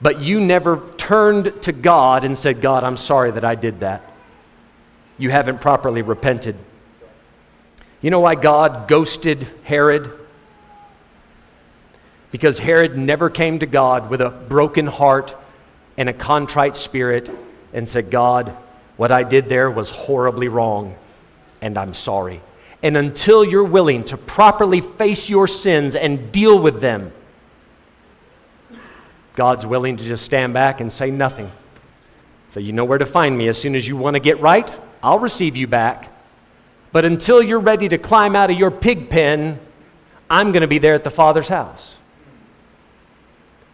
But 0.02 0.22
you 0.22 0.40
never 0.40 0.82
turned 0.98 1.62
to 1.64 1.72
God 1.72 2.24
and 2.24 2.38
said, 2.38 2.62
God, 2.62 2.84
I'm 2.84 2.98
sorry 2.98 3.32
that 3.32 3.46
I 3.46 3.56
did 3.56 3.82
that 3.82 4.02
you 5.18 5.30
haven't 5.30 5.62
properly 5.62 6.02
repented. 6.02 6.56
You 8.02 8.12
know 8.12 8.20
why 8.20 8.36
God 8.36 8.88
ghosted 8.88 9.48
Herod? 9.64 10.12
Because 12.32 12.60
Herod 12.60 12.98
never 12.98 13.30
came 13.30 13.60
to 13.60 13.66
God 13.66 14.10
with 14.10 14.22
a 14.22 14.30
broken 14.30 14.88
heart 14.88 15.36
and 15.98 16.10
a 16.10 16.14
contrite 16.14 16.76
spirit 16.76 17.30
and 17.76 17.88
said, 17.88 18.10
God, 18.10 18.56
what 18.98 19.12
I 19.12 19.24
did 19.24 19.50
there 19.50 19.70
was 19.70 19.92
horribly 19.92 20.48
wrong, 20.48 20.96
and 21.62 21.78
I'm 21.78 21.94
sorry. 21.94 22.42
And 22.82 22.96
until 22.96 23.44
you're 23.44 23.66
willing 23.66 24.06
to 24.06 24.18
properly 24.18 24.80
face 24.80 25.30
your 25.30 25.46
sins 25.46 25.94
and 25.94 26.32
deal 26.32 26.58
with 26.58 26.80
them, 26.80 27.12
God's 29.36 29.66
willing 29.66 29.98
to 29.98 30.04
just 30.06 30.24
stand 30.24 30.54
back 30.54 30.80
and 30.80 30.90
say 30.90 31.12
nothing. 31.12 31.52
So 32.52 32.62
you 32.62 32.72
know 32.72 32.86
where 32.86 32.98
to 32.98 33.06
find 33.06 33.38
me. 33.38 33.50
As 33.50 33.58
soon 33.58 33.76
as 33.76 33.86
you 33.86 33.98
want 33.98 34.14
to 34.14 34.22
get 34.22 34.40
right, 34.40 34.72
I'll 35.04 35.20
receive 35.20 35.58
you 35.58 35.68
back. 35.68 36.10
But 36.94 37.04
until 37.04 37.44
you're 37.44 37.60
ready 37.60 37.90
to 37.90 37.98
climb 37.98 38.38
out 38.38 38.50
of 38.50 38.58
your 38.58 38.72
pig 38.72 39.10
pen, 39.10 39.60
I'm 40.30 40.54
going 40.54 40.62
to 40.62 40.68
be 40.68 40.78
there 40.78 40.94
at 40.94 41.04
the 41.04 41.12
Father's 41.12 41.50
house. 41.50 41.98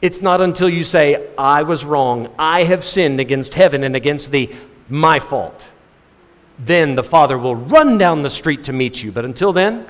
It's 0.01 0.21
not 0.21 0.41
until 0.41 0.69
you 0.69 0.83
say, 0.83 1.29
I 1.37 1.63
was 1.63 1.85
wrong, 1.85 2.33
I 2.39 2.63
have 2.63 2.83
sinned 2.83 3.19
against 3.19 3.53
heaven 3.53 3.83
and 3.83 3.95
against 3.95 4.31
thee, 4.31 4.49
my 4.89 5.19
fault. 5.19 5.65
Then 6.57 6.95
the 6.95 7.03
Father 7.03 7.37
will 7.37 7.55
run 7.55 7.97
down 7.97 8.23
the 8.23 8.29
street 8.29 8.63
to 8.65 8.73
meet 8.73 9.01
you. 9.03 9.11
But 9.11 9.25
until 9.25 9.53
then, 9.53 9.87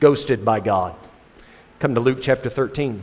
ghosted 0.00 0.44
by 0.44 0.60
God. 0.60 0.94
Come 1.78 1.94
to 1.94 2.00
Luke 2.00 2.18
chapter 2.20 2.50
13. 2.50 3.02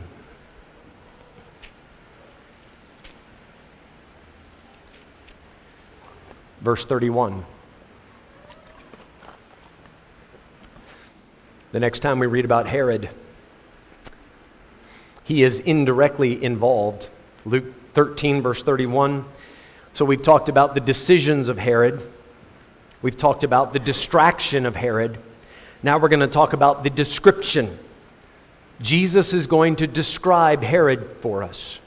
verse 6.60 6.84
31. 6.84 7.44
The 11.72 11.80
next 11.80 12.00
time 12.00 12.18
we 12.18 12.26
read 12.26 12.44
about 12.44 12.66
Herod, 12.66 13.08
he 15.28 15.42
is 15.42 15.58
indirectly 15.58 16.42
involved. 16.42 17.10
Luke 17.44 17.66
13, 17.92 18.40
verse 18.40 18.62
31. 18.62 19.26
So 19.92 20.06
we've 20.06 20.22
talked 20.22 20.48
about 20.48 20.72
the 20.72 20.80
decisions 20.80 21.50
of 21.50 21.58
Herod. 21.58 22.00
We've 23.02 23.16
talked 23.16 23.44
about 23.44 23.74
the 23.74 23.78
distraction 23.78 24.64
of 24.64 24.74
Herod. 24.74 25.18
Now 25.82 25.98
we're 25.98 26.08
going 26.08 26.20
to 26.20 26.28
talk 26.28 26.54
about 26.54 26.82
the 26.82 26.88
description. 26.88 27.78
Jesus 28.80 29.34
is 29.34 29.46
going 29.46 29.76
to 29.76 29.86
describe 29.86 30.62
Herod 30.62 31.18
for 31.20 31.42
us. 31.42 31.78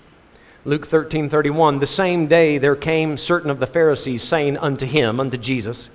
Luke 0.63 0.85
13 0.85 1.27
31, 1.27 1.79
the 1.79 1.87
same 1.87 2.27
day 2.27 2.59
there 2.59 2.75
came 2.75 3.17
certain 3.17 3.49
of 3.49 3.59
the 3.59 3.65
Pharisees, 3.65 4.21
saying 4.21 4.55
unto 4.57 4.85
him, 4.85 5.19
unto 5.19 5.37
Jesus, 5.37 5.89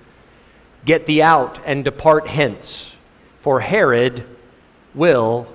Get 0.85 1.07
thee 1.07 1.23
out 1.23 1.61
and 1.65 1.85
depart 1.85 2.27
hence, 2.27 2.97
for 3.41 3.61
Herod 3.61 4.25
will 4.97 5.47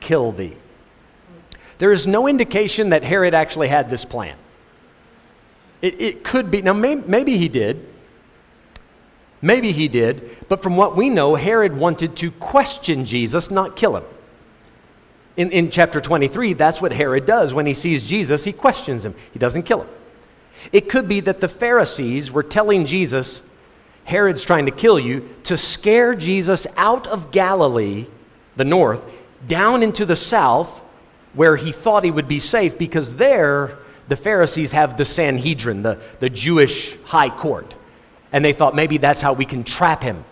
kill 0.00 0.30
thee. 0.32 0.54
There 1.78 1.92
is 1.92 2.06
no 2.06 2.26
indication 2.26 2.90
that 2.90 3.04
Herod 3.04 3.34
actually 3.34 3.68
had 3.68 3.88
this 3.88 4.04
plan. 4.04 4.36
It, 5.80 6.00
it 6.00 6.24
could 6.24 6.50
be, 6.50 6.62
now 6.62 6.72
may, 6.72 6.96
maybe 6.96 7.38
he 7.38 7.48
did. 7.48 7.86
Maybe 9.40 9.70
he 9.70 9.86
did, 9.86 10.36
but 10.48 10.60
from 10.62 10.76
what 10.76 10.96
we 10.96 11.08
know, 11.08 11.36
Herod 11.36 11.76
wanted 11.76 12.16
to 12.16 12.32
question 12.32 13.04
Jesus, 13.04 13.50
not 13.50 13.76
kill 13.76 13.96
him. 13.96 14.04
In, 15.36 15.52
in 15.52 15.70
chapter 15.70 16.00
23, 16.00 16.54
that's 16.54 16.82
what 16.82 16.92
Herod 16.92 17.24
does. 17.24 17.54
When 17.54 17.64
he 17.64 17.74
sees 17.74 18.02
Jesus, 18.02 18.42
he 18.42 18.52
questions 18.52 19.04
him, 19.04 19.14
he 19.32 19.38
doesn't 19.38 19.62
kill 19.62 19.82
him. 19.82 19.88
It 20.72 20.88
could 20.88 21.06
be 21.06 21.20
that 21.20 21.40
the 21.40 21.48
Pharisees 21.48 22.32
were 22.32 22.42
telling 22.42 22.84
Jesus, 22.84 23.42
Herod's 24.02 24.42
trying 24.42 24.66
to 24.66 24.72
kill 24.72 24.98
you, 24.98 25.28
to 25.44 25.56
scare 25.56 26.16
Jesus 26.16 26.66
out 26.76 27.06
of 27.06 27.30
Galilee, 27.30 28.06
the 28.56 28.64
north, 28.64 29.04
down 29.46 29.84
into 29.84 30.04
the 30.04 30.16
south, 30.16 30.82
where 31.38 31.54
he 31.54 31.70
thought 31.70 32.02
he 32.02 32.10
would 32.10 32.26
be 32.26 32.40
safe, 32.40 32.76
because 32.76 33.14
there 33.14 33.78
the 34.08 34.16
Pharisees 34.16 34.72
have 34.72 34.96
the 34.96 35.04
Sanhedrin, 35.04 35.84
the, 35.84 36.00
the 36.18 36.28
Jewish 36.28 36.96
high 37.04 37.30
court. 37.30 37.76
And 38.32 38.44
they 38.44 38.52
thought 38.52 38.74
maybe 38.74 38.98
that's 38.98 39.20
how 39.20 39.34
we 39.34 39.44
can 39.44 39.62
trap 39.62 40.02
him. 40.02 40.24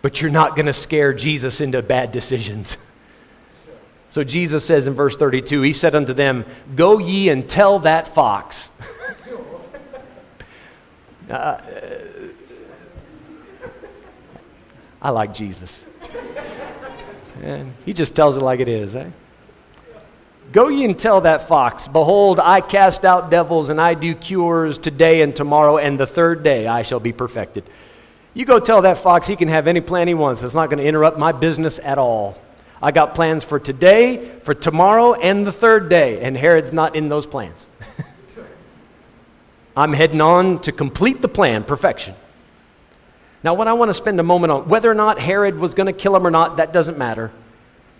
But 0.00 0.20
you're 0.20 0.32
not 0.32 0.56
going 0.56 0.66
to 0.66 0.72
scare 0.72 1.14
Jesus 1.14 1.60
into 1.60 1.80
bad 1.80 2.10
decisions. 2.10 2.76
So 4.08 4.24
Jesus 4.24 4.64
says 4.64 4.88
in 4.88 4.94
verse 4.94 5.16
32, 5.16 5.62
He 5.62 5.72
said 5.72 5.94
unto 5.94 6.12
them, 6.12 6.44
Go 6.74 6.98
ye 6.98 7.28
and 7.28 7.48
tell 7.48 7.78
that 7.78 8.08
fox. 8.08 8.72
uh, 11.30 11.60
I 15.00 15.10
like 15.10 15.32
Jesus. 15.34 15.86
And 17.40 17.74
he 17.84 17.92
just 17.92 18.16
tells 18.16 18.36
it 18.36 18.42
like 18.42 18.58
it 18.58 18.68
is, 18.68 18.96
eh? 18.96 19.10
Go 20.52 20.68
ye 20.68 20.84
and 20.84 20.98
tell 20.98 21.22
that 21.22 21.48
fox, 21.48 21.88
Behold, 21.88 22.38
I 22.38 22.60
cast 22.60 23.06
out 23.06 23.30
devils 23.30 23.70
and 23.70 23.80
I 23.80 23.94
do 23.94 24.14
cures 24.14 24.76
today 24.76 25.22
and 25.22 25.34
tomorrow, 25.34 25.78
and 25.78 25.98
the 25.98 26.06
third 26.06 26.42
day 26.42 26.66
I 26.66 26.82
shall 26.82 27.00
be 27.00 27.12
perfected. 27.12 27.64
You 28.34 28.44
go 28.44 28.60
tell 28.60 28.82
that 28.82 28.98
fox 28.98 29.26
he 29.26 29.36
can 29.36 29.48
have 29.48 29.66
any 29.66 29.80
plan 29.80 30.08
he 30.08 30.14
wants. 30.14 30.42
It's 30.42 30.54
not 30.54 30.68
going 30.68 30.78
to 30.78 30.84
interrupt 30.84 31.18
my 31.18 31.32
business 31.32 31.78
at 31.82 31.98
all. 31.98 32.38
I 32.82 32.90
got 32.90 33.14
plans 33.14 33.44
for 33.44 33.58
today, 33.58 34.30
for 34.42 34.54
tomorrow, 34.54 35.14
and 35.14 35.46
the 35.46 35.52
third 35.52 35.88
day, 35.88 36.22
and 36.22 36.36
Herod's 36.36 36.72
not 36.72 36.96
in 36.96 37.08
those 37.08 37.26
plans. 37.26 37.66
I'm 39.76 39.92
heading 39.92 40.20
on 40.20 40.60
to 40.62 40.72
complete 40.72 41.22
the 41.22 41.28
plan, 41.28 41.64
perfection. 41.64 42.14
Now, 43.44 43.54
what 43.54 43.68
I 43.68 43.72
want 43.72 43.88
to 43.88 43.94
spend 43.94 44.20
a 44.20 44.22
moment 44.22 44.50
on, 44.50 44.68
whether 44.68 44.90
or 44.90 44.94
not 44.94 45.18
Herod 45.18 45.58
was 45.58 45.74
going 45.74 45.86
to 45.86 45.92
kill 45.92 46.14
him 46.14 46.26
or 46.26 46.30
not, 46.30 46.58
that 46.58 46.72
doesn't 46.72 46.98
matter. 46.98 47.32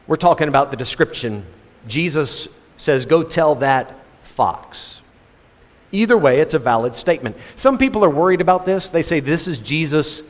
We're 0.07 0.17
talking 0.17 0.49
about 0.49 0.71
the 0.71 0.77
description. 0.77 1.47
Jesus 1.87 2.49
says, 2.77 3.07
Go 3.07 3.23
tell 3.23 3.57
that 3.57 3.95
fox. 4.23 5.01
Either 5.93 6.17
way, 6.17 6.41
it's 6.41 6.55
a 6.55 6.59
valid 6.59 6.95
statement. 6.95 7.37
Some 7.55 7.77
people 7.77 8.05
are 8.05 8.11
worried 8.11 8.41
about 8.41 8.65
this. 8.65 8.89
They 8.89 9.03
say 9.03 9.21
this 9.21 9.47
is 9.47 9.59
Jesus 9.59 10.23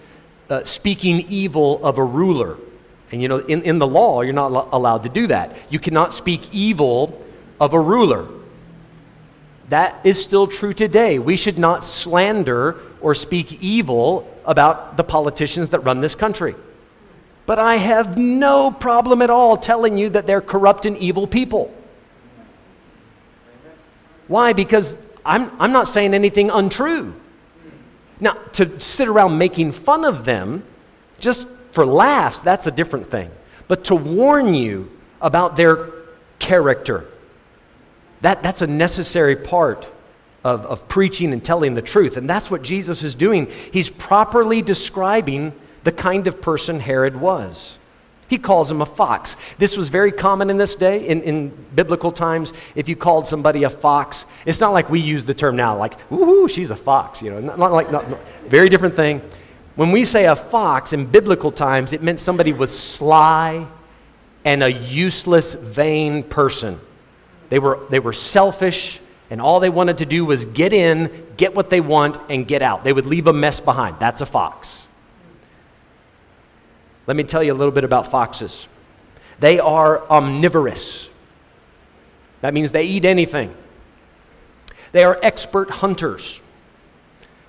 uh, 0.51 0.65
speaking 0.65 1.21
evil 1.29 1.85
of 1.85 1.99
a 1.99 2.05
ruler. 2.05 2.57
And 3.13 3.23
you 3.23 3.29
know, 3.29 3.39
in, 3.39 3.63
in 3.63 3.79
the 3.79 3.87
law, 3.87 4.23
you're 4.23 4.33
not 4.33 4.51
lo- 4.51 4.69
allowed 4.73 5.05
to 5.05 5.09
do 5.09 5.29
that. 5.29 5.57
You 5.71 5.79
cannot 5.79 6.13
speak 6.13 6.53
evil 6.53 7.23
of 7.61 7.75
a 7.75 7.81
ruler. 7.81 8.27
That 9.69 10.05
is 10.05 10.23
still 10.23 10.47
true 10.47 10.73
today. 10.73 11.19
We 11.19 11.37
should 11.37 11.59
not 11.59 11.85
slander 11.85 12.81
or 13.01 13.15
speak 13.15 13.63
evil 13.63 14.29
about 14.45 14.97
the 14.97 15.05
politicians 15.05 15.69
that 15.71 15.81
run 15.81 16.01
this 16.01 16.15
country. 16.15 16.57
But 17.45 17.59
I 17.59 17.77
have 17.77 18.17
no 18.17 18.71
problem 18.71 19.21
at 19.21 19.31
all 19.31 19.57
telling 19.57 19.99
you 19.99 20.11
that 20.11 20.27
they're 20.27 20.41
corrupt 20.41 20.87
and 20.87 20.97
evil 20.99 21.27
people. 21.27 21.75
Why? 24.29 24.53
Because 24.53 24.97
I'm, 25.25 25.51
I'm 25.61 25.73
not 25.73 25.89
saying 25.89 26.15
anything 26.15 26.51
untrue. 26.51 27.15
Now, 28.21 28.35
to 28.53 28.79
sit 28.79 29.09
around 29.09 29.39
making 29.39 29.73
fun 29.73 30.05
of 30.05 30.25
them 30.25 30.65
just 31.19 31.49
for 31.73 31.85
laughs, 31.85 32.39
that's 32.41 32.67
a 32.67 32.71
different 32.71 33.11
thing. 33.11 33.31
But 33.67 33.85
to 33.85 33.95
warn 33.95 34.55
you 34.55 34.91
about 35.21 35.57
their 35.57 35.91
character, 36.39 37.07
that, 38.21 38.43
that's 38.43 38.63
a 38.63 38.67
necessary 38.67 39.35
part 39.35 39.89
of, 40.45 40.65
of 40.67 40.89
preaching 40.89 41.33
and 41.33 41.45
telling 41.45 41.75
the 41.75 41.83
truth. 41.83 42.17
And 42.17 42.29
that's 42.31 42.51
what 42.51 42.63
Jesus 42.63 43.03
is 43.03 43.15
doing. 43.15 43.51
He's 43.73 43.91
properly 43.91 44.63
describing 44.63 45.53
the 45.85 45.93
kind 45.93 46.27
of 46.27 46.41
person 46.41 46.81
Herod 46.81 47.17
was. 47.17 47.79
He 48.29 48.39
calls 48.39 48.71
him 48.71 48.81
a 48.81 48.87
fox. 48.87 49.37
This 49.59 49.77
was 49.77 49.89
very 49.89 50.11
common 50.11 50.49
in 50.49 50.57
this 50.57 50.75
day, 50.75 51.07
in, 51.07 51.23
in 51.23 51.53
biblical 51.75 52.11
times. 52.11 52.55
If 52.75 52.89
you 52.89 52.97
called 52.97 53.27
somebody 53.27 53.65
a 53.65 53.69
fox, 53.69 54.25
it's 54.47 54.59
not 54.59 54.73
like 54.73 54.89
we 54.89 55.01
use 55.01 55.27
the 55.27 55.35
term 55.35 55.55
now, 55.55 55.77
like, 55.77 55.99
ooh, 56.11 56.49
she's 56.49 56.71
a 56.71 56.77
fox, 56.77 57.21
you 57.21 57.31
know, 57.31 57.41
not, 57.41 57.59
not 57.59 57.73
like, 57.73 57.91
not, 57.91 58.09
not, 58.09 58.21
very 58.47 58.71
different 58.71 58.97
thing. 58.97 59.21
When 59.75 59.91
we 59.91 60.07
say 60.07 60.25
a 60.27 60.37
fox 60.37 60.95
in 60.95 61.05
biblical 61.05 61.53
times, 61.53 61.93
it 61.93 62.03
meant 62.03 62.19
somebody 62.19 62.55
was 62.55 62.71
sly 62.77 63.67
and 64.47 64.63
a 64.63 64.73
useless, 64.73 65.53
vain 65.53 66.23
person. 66.23 66.81
They 67.51 67.59
were, 67.59 67.81
they 67.91 68.01
were 68.01 68.15
selfish, 68.15 68.99
and 69.29 69.43
all 69.43 69.61
they 69.61 69.69
wanted 69.69 69.99
to 69.99 70.07
do 70.07 70.25
was 70.25 70.47
get 70.47 70.73
in, 70.73 71.27
get 71.37 71.55
what 71.55 71.69
they 71.69 71.83
want, 71.83 72.19
and 72.31 72.49
get 72.49 72.63
out. 72.63 72.83
They 72.83 72.95
would 72.95 73.07
leave 73.07 73.27
a 73.27 73.33
mess 73.35 73.61
behind. 73.61 73.97
That's 73.99 74.23
a 74.23 74.27
fox. 74.27 74.82
Let 77.13 77.17
me 77.17 77.25
tell 77.25 77.43
you 77.43 77.53
a 77.53 77.61
little 77.61 77.75
bit 77.75 77.85
about 77.85 78.07
foxes. 78.07 78.69
They 79.39 79.59
are 79.59 80.03
omnivorous. 80.09 81.11
That 82.41 82.55
means 82.55 82.73
they 82.73 82.85
eat 82.85 83.05
anything. 83.05 83.55
They 84.93 85.05
are 85.05 85.19
expert 85.23 85.69
hunters. 85.69 86.41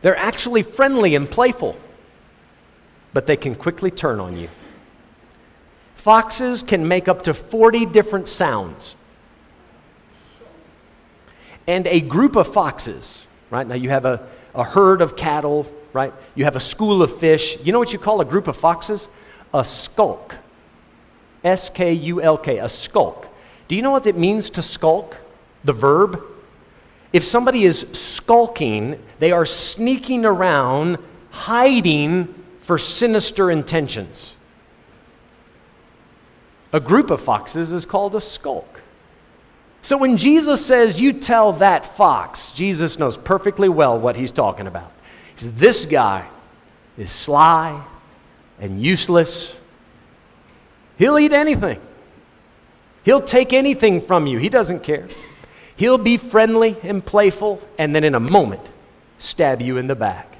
They're 0.01 0.18
actually 0.18 0.64
friendly 0.64 1.16
and 1.16 1.32
playful, 1.32 1.78
but 3.14 3.26
they 3.26 3.38
can 3.38 3.55
quickly 3.55 3.89
turn 3.89 4.20
on 4.20 4.36
you. 4.36 4.49
Foxes 5.95 6.61
can 6.61 6.86
make 6.86 7.07
up 7.07 7.22
to 7.22 7.34
40 7.34 7.86
different 7.86 8.28
sounds. 8.28 8.97
And 11.68 11.88
a 11.88 12.01
group 12.01 12.36
of 12.36 12.51
foxes, 12.51 13.26
right? 13.49 13.66
Now 13.66 13.76
you 13.76 13.88
have 13.91 14.03
a, 14.03 14.28
a 14.53 14.66
herd 14.66 15.01
of 15.01 15.16
cattle, 15.16 15.72
right? 15.93 16.14
You 16.36 16.43
have 16.43 16.57
a 16.57 16.59
school 16.59 17.01
of 17.01 17.18
fish. 17.18 17.57
You 17.64 17.72
know 17.72 17.80
what 17.80 17.93
you 17.93 17.99
call 17.99 18.20
a 18.20 18.26
group 18.26 18.49
of 18.49 18.57
foxes? 18.57 19.07
A 19.54 19.64
skulk. 19.64 20.38
S 21.43 21.70
K 21.70 21.93
U 21.93 22.22
L 22.22 22.38
K, 22.38 22.58
a 22.60 22.70
skulk. 22.70 23.28
Do 23.68 23.76
you 23.76 23.82
know 23.82 23.91
what 23.91 24.08
it 24.08 24.18
means 24.18 24.49
to 24.51 24.62
skulk? 24.62 25.18
The 25.64 25.74
verb? 25.74 26.22
If 27.12 27.24
somebody 27.24 27.66
is 27.66 27.86
skulking, 27.91 28.99
they 29.20 29.32
are 29.32 29.45
sneaking 29.45 30.26
around, 30.26 30.97
hiding 31.30 32.34
for 32.60 32.78
sinister 32.78 33.51
intentions. 33.51 34.36
A 36.72 36.80
group 36.80 37.12
of 37.12 37.22
foxes 37.22 37.72
is 37.72 37.86
called 37.86 38.16
a 38.16 38.22
skulk. 38.22 38.82
So 39.84 39.97
when 39.97 40.18
Jesus 40.18 40.66
says, 40.66 40.99
You 40.99 41.14
tell 41.14 41.54
that 41.54 41.86
fox, 41.86 42.51
Jesus 42.51 42.97
knows 42.97 43.18
perfectly 43.18 43.70
well 43.70 43.99
what 43.99 44.16
he's 44.16 44.32
talking 44.32 44.66
about. 44.66 44.91
He 45.36 45.41
says, 45.41 45.54
This 45.54 45.86
guy 45.86 46.28
is 46.97 47.12
sly, 47.12 47.86
and 48.64 48.82
useless. 48.82 49.53
He'll 50.97 51.20
eat 51.20 51.34
anything. 51.34 51.82
He'll 53.03 53.22
take 53.22 53.51
anything 53.51 53.99
from 53.99 54.26
you. 54.26 54.38
He 54.38 54.47
doesn't 54.47 54.84
care. 54.84 55.09
He'll 55.76 55.97
be 55.97 56.16
friendly 56.16 56.78
and 56.82 57.05
playful, 57.05 57.61
and 57.78 57.93
then 57.93 58.05
in 58.05 58.16
a 58.16 58.22
moment, 58.22 58.72
stab 59.18 59.61
you 59.61 59.76
in 59.76 59.88
the 59.88 59.95
back. 59.95 60.38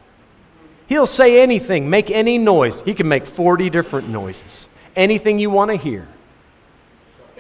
He'll 0.88 1.06
say 1.06 1.42
anything, 1.42 1.90
make 1.90 2.10
any 2.10 2.38
noise. 2.38 2.80
He 2.82 2.94
can 2.94 3.10
make 3.10 3.26
40 3.26 3.70
different 3.70 4.08
noises. 4.08 4.70
Anything 4.96 5.38
you 5.38 5.50
want 5.50 5.72
to 5.72 5.76
hear. 5.76 6.08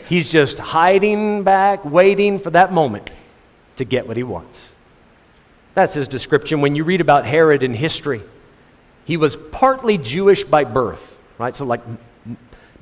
He's 0.09 0.27
just 0.27 0.59
hiding 0.59 1.43
back, 1.43 1.86
waiting 1.86 2.39
for 2.39 2.49
that 2.49 2.73
moment 2.73 3.09
to 3.77 3.86
get 3.86 4.05
what 4.05 4.17
he 4.17 4.23
wants. 4.23 4.73
That's 5.75 5.93
his 5.93 6.09
description. 6.09 6.59
When 6.59 6.75
you 6.75 6.84
read 6.84 6.99
about 6.99 7.25
Herod 7.25 7.63
in 7.63 7.73
history, 7.73 8.21
he 9.06 9.18
was 9.18 9.36
partly 9.51 9.97
Jewish 9.97 10.43
by 10.43 10.64
birth, 10.64 11.18
right? 11.38 11.56
So, 11.56 11.66
like, 11.66 11.82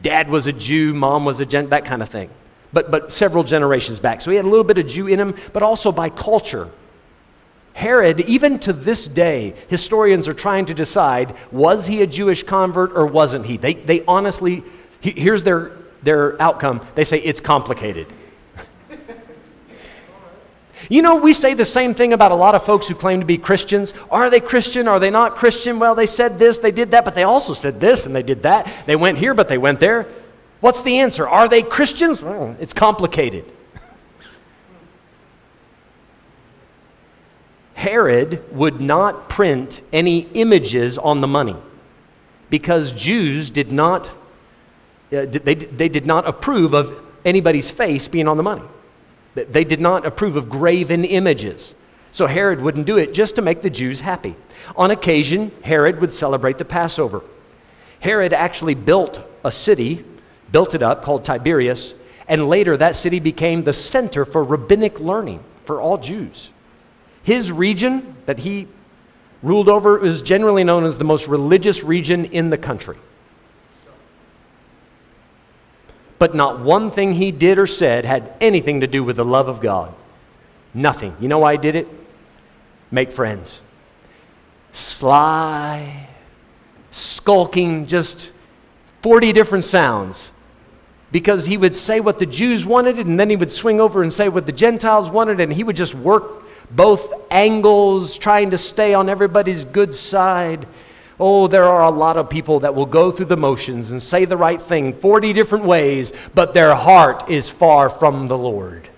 dad 0.01 0.29
was 0.29 0.47
a 0.47 0.53
Jew, 0.53 0.93
mom 0.93 1.25
was 1.25 1.39
a 1.39 1.45
Gent, 1.45 1.69
that 1.71 1.85
kind 1.85 2.01
of 2.01 2.09
thing. 2.09 2.29
But, 2.73 2.89
but 2.89 3.11
several 3.11 3.43
generations 3.43 3.99
back. 3.99 4.21
So 4.21 4.31
he 4.31 4.37
had 4.37 4.45
a 4.45 4.49
little 4.49 4.63
bit 4.63 4.77
of 4.77 4.87
Jew 4.87 5.07
in 5.07 5.19
him, 5.19 5.35
but 5.51 5.61
also 5.61 5.91
by 5.91 6.09
culture. 6.09 6.69
Herod, 7.73 8.21
even 8.21 8.59
to 8.59 8.73
this 8.73 9.07
day, 9.07 9.55
historians 9.67 10.27
are 10.27 10.33
trying 10.33 10.65
to 10.65 10.73
decide 10.73 11.35
was 11.51 11.87
he 11.87 12.01
a 12.01 12.07
Jewish 12.07 12.43
convert 12.43 12.93
or 12.93 13.05
wasn't 13.05 13.45
he? 13.45 13.57
They, 13.57 13.73
they 13.73 14.03
honestly, 14.05 14.63
here's 15.01 15.43
their, 15.43 15.71
their 16.03 16.41
outcome. 16.41 16.85
They 16.95 17.03
say 17.03 17.19
it's 17.19 17.39
complicated. 17.39 18.07
You 20.91 21.01
know, 21.01 21.15
we 21.15 21.31
say 21.31 21.53
the 21.53 21.63
same 21.63 21.93
thing 21.93 22.11
about 22.11 22.33
a 22.33 22.35
lot 22.35 22.53
of 22.53 22.65
folks 22.65 22.85
who 22.85 22.95
claim 22.95 23.21
to 23.21 23.25
be 23.25 23.37
Christians. 23.37 23.93
Are 24.11 24.29
they 24.29 24.41
Christian? 24.41 24.89
Are 24.89 24.99
they 24.99 25.09
not 25.09 25.37
Christian? 25.37 25.79
Well, 25.79 25.95
they 25.95 26.05
said 26.05 26.37
this, 26.37 26.59
they 26.59 26.71
did 26.71 26.91
that, 26.91 27.05
but 27.05 27.15
they 27.15 27.23
also 27.23 27.53
said 27.53 27.79
this 27.79 28.05
and 28.05 28.13
they 28.13 28.23
did 28.23 28.43
that. 28.43 28.69
They 28.87 28.97
went 28.97 29.17
here, 29.17 29.33
but 29.33 29.47
they 29.47 29.57
went 29.57 29.79
there. 29.79 30.05
What's 30.59 30.81
the 30.81 30.99
answer? 30.99 31.25
Are 31.25 31.47
they 31.47 31.63
Christians? 31.63 32.21
Well, 32.21 32.57
it's 32.59 32.73
complicated. 32.73 33.45
Herod 37.73 38.43
would 38.53 38.81
not 38.81 39.29
print 39.29 39.81
any 39.93 40.27
images 40.33 40.97
on 40.97 41.21
the 41.21 41.27
money 41.27 41.55
because 42.49 42.91
Jews 42.91 43.49
did 43.49 43.71
not, 43.71 44.07
uh, 45.13 45.25
they, 45.25 45.55
they 45.55 45.87
did 45.87 46.05
not 46.05 46.27
approve 46.27 46.73
of 46.73 47.01
anybody's 47.23 47.71
face 47.71 48.09
being 48.09 48.27
on 48.27 48.35
the 48.35 48.43
money. 48.43 48.63
They 49.33 49.63
did 49.63 49.79
not 49.79 50.05
approve 50.05 50.35
of 50.35 50.49
graven 50.49 51.05
images. 51.05 51.73
So 52.11 52.27
Herod 52.27 52.61
wouldn't 52.61 52.85
do 52.85 52.97
it 52.97 53.13
just 53.13 53.35
to 53.35 53.41
make 53.41 53.61
the 53.61 53.69
Jews 53.69 54.01
happy. 54.01 54.35
On 54.75 54.91
occasion, 54.91 55.51
Herod 55.63 56.01
would 56.01 56.11
celebrate 56.11 56.57
the 56.57 56.65
Passover. 56.65 57.23
Herod 58.01 58.33
actually 58.33 58.75
built 58.75 59.21
a 59.45 59.51
city, 59.51 60.03
built 60.51 60.75
it 60.75 60.83
up 60.83 61.03
called 61.03 61.23
Tiberias, 61.23 61.93
and 62.27 62.49
later 62.49 62.75
that 62.77 62.95
city 62.95 63.19
became 63.19 63.63
the 63.63 63.73
center 63.73 64.25
for 64.25 64.43
rabbinic 64.43 64.99
learning 64.99 65.43
for 65.65 65.79
all 65.79 65.97
Jews. 65.97 66.49
His 67.23 67.51
region 67.51 68.15
that 68.25 68.39
he 68.39 68.67
ruled 69.43 69.69
over 69.69 70.03
is 70.03 70.21
generally 70.21 70.63
known 70.63 70.83
as 70.83 70.97
the 70.97 71.03
most 71.03 71.27
religious 71.27 71.83
region 71.83 72.25
in 72.25 72.49
the 72.49 72.57
country. 72.57 72.97
But 76.21 76.35
not 76.35 76.59
one 76.59 76.91
thing 76.91 77.13
he 77.13 77.31
did 77.31 77.57
or 77.57 77.65
said 77.65 78.05
had 78.05 78.31
anything 78.39 78.81
to 78.81 78.85
do 78.85 79.03
with 79.03 79.15
the 79.15 79.25
love 79.25 79.47
of 79.47 79.59
God. 79.59 79.91
Nothing. 80.71 81.15
You 81.19 81.27
know 81.27 81.39
why 81.39 81.53
he 81.53 81.57
did 81.57 81.75
it? 81.75 81.87
Make 82.91 83.11
friends. 83.11 83.63
Sly, 84.71 86.07
skulking, 86.91 87.87
just 87.87 88.33
40 89.01 89.33
different 89.33 89.63
sounds. 89.63 90.31
Because 91.11 91.47
he 91.47 91.57
would 91.57 91.75
say 91.75 91.99
what 91.99 92.19
the 92.19 92.27
Jews 92.27 92.67
wanted, 92.67 92.99
and 92.99 93.19
then 93.19 93.31
he 93.31 93.35
would 93.35 93.51
swing 93.51 93.81
over 93.81 94.03
and 94.03 94.13
say 94.13 94.29
what 94.29 94.45
the 94.45 94.51
Gentiles 94.51 95.09
wanted, 95.09 95.39
and 95.39 95.51
he 95.51 95.63
would 95.63 95.75
just 95.75 95.95
work 95.95 96.43
both 96.69 97.11
angles, 97.31 98.15
trying 98.15 98.51
to 98.51 98.59
stay 98.59 98.93
on 98.93 99.09
everybody's 99.09 99.65
good 99.65 99.95
side. 99.95 100.67
Oh, 101.23 101.45
there 101.45 101.65
are 101.65 101.83
a 101.83 101.91
lot 101.91 102.17
of 102.17 102.31
people 102.31 102.61
that 102.61 102.73
will 102.73 102.87
go 102.87 103.11
through 103.11 103.27
the 103.27 103.37
motions 103.37 103.91
and 103.91 104.01
say 104.01 104.25
the 104.25 104.35
right 104.35 104.59
thing 104.59 104.91
40 104.91 105.33
different 105.33 105.65
ways, 105.65 106.11
but 106.33 106.55
their 106.55 106.73
heart 106.73 107.29
is 107.29 107.47
far 107.47 107.89
from 107.89 108.27
the 108.27 108.37
Lord. 108.37 108.89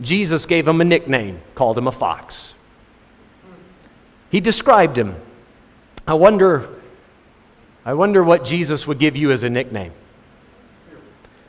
Jesus 0.00 0.46
gave 0.46 0.66
him 0.66 0.80
a 0.80 0.84
nickname, 0.84 1.40
called 1.54 1.78
him 1.78 1.86
a 1.86 1.92
fox. 1.92 2.54
He 4.30 4.40
described 4.40 4.98
him. 4.98 5.14
I 6.08 6.14
wonder, 6.14 6.68
I 7.84 7.94
wonder 7.94 8.24
what 8.24 8.44
Jesus 8.44 8.84
would 8.84 8.98
give 8.98 9.16
you 9.16 9.30
as 9.30 9.44
a 9.44 9.48
nickname. 9.48 9.92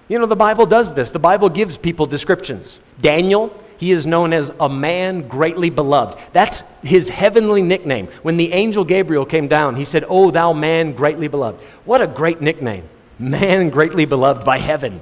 You 0.08 0.20
know, 0.20 0.28
the 0.28 0.36
Bible 0.36 0.68
does 0.68 0.94
this. 0.94 1.10
The 1.10 1.18
Bible 1.18 1.50
gives 1.50 1.80
people 1.80 2.06
descriptions. 2.06 2.80
Daniel, 3.02 3.52
he 3.80 3.94
is 3.94 4.06
known 4.06 4.34
as 4.34 4.52
a 4.60 4.68
man 4.68 5.26
greatly 5.30 5.70
beloved. 5.70 6.20
That's 6.34 6.66
his 6.84 7.08
heavenly 7.08 7.62
nickname. 7.62 8.08
When 8.24 8.36
the 8.36 8.52
angel 8.52 8.84
Gabriel 8.84 9.26
came 9.26 9.48
down, 9.48 9.78
he 9.78 9.86
said, 9.86 10.04
Oh, 10.10 10.32
thou 10.32 10.52
man 10.52 10.92
greatly 10.92 11.30
beloved. 11.30 11.62
What 11.86 12.02
a 12.02 12.08
great 12.08 12.42
nickname. 12.42 12.84
Man 13.18 13.70
greatly 13.70 14.04
beloved 14.04 14.44
by 14.44 14.60
heaven. 14.60 15.02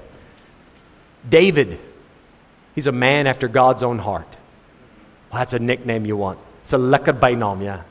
David, 1.27 1.79
he's 2.75 2.85
a 2.85 2.91
man 2.91 3.25
after 3.25 3.47
God's 3.47 3.81
own 3.81 3.97
heart. 3.97 4.37
Well, 5.31 5.39
that's 5.39 5.53
a 5.53 5.59
nickname 5.59 6.05
you 6.05 6.15
want. 6.15 6.37
It's 6.61 6.73
a 6.73 6.77
lekker 6.77 7.19
bijnaam, 7.19 7.63
yeah. 7.63 7.81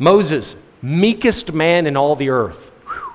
Moses, 0.00 0.56
meekest 0.82 1.52
man 1.52 1.86
in 1.86 1.96
all 1.96 2.16
the 2.16 2.30
earth. 2.30 2.72
Whew. 2.86 3.12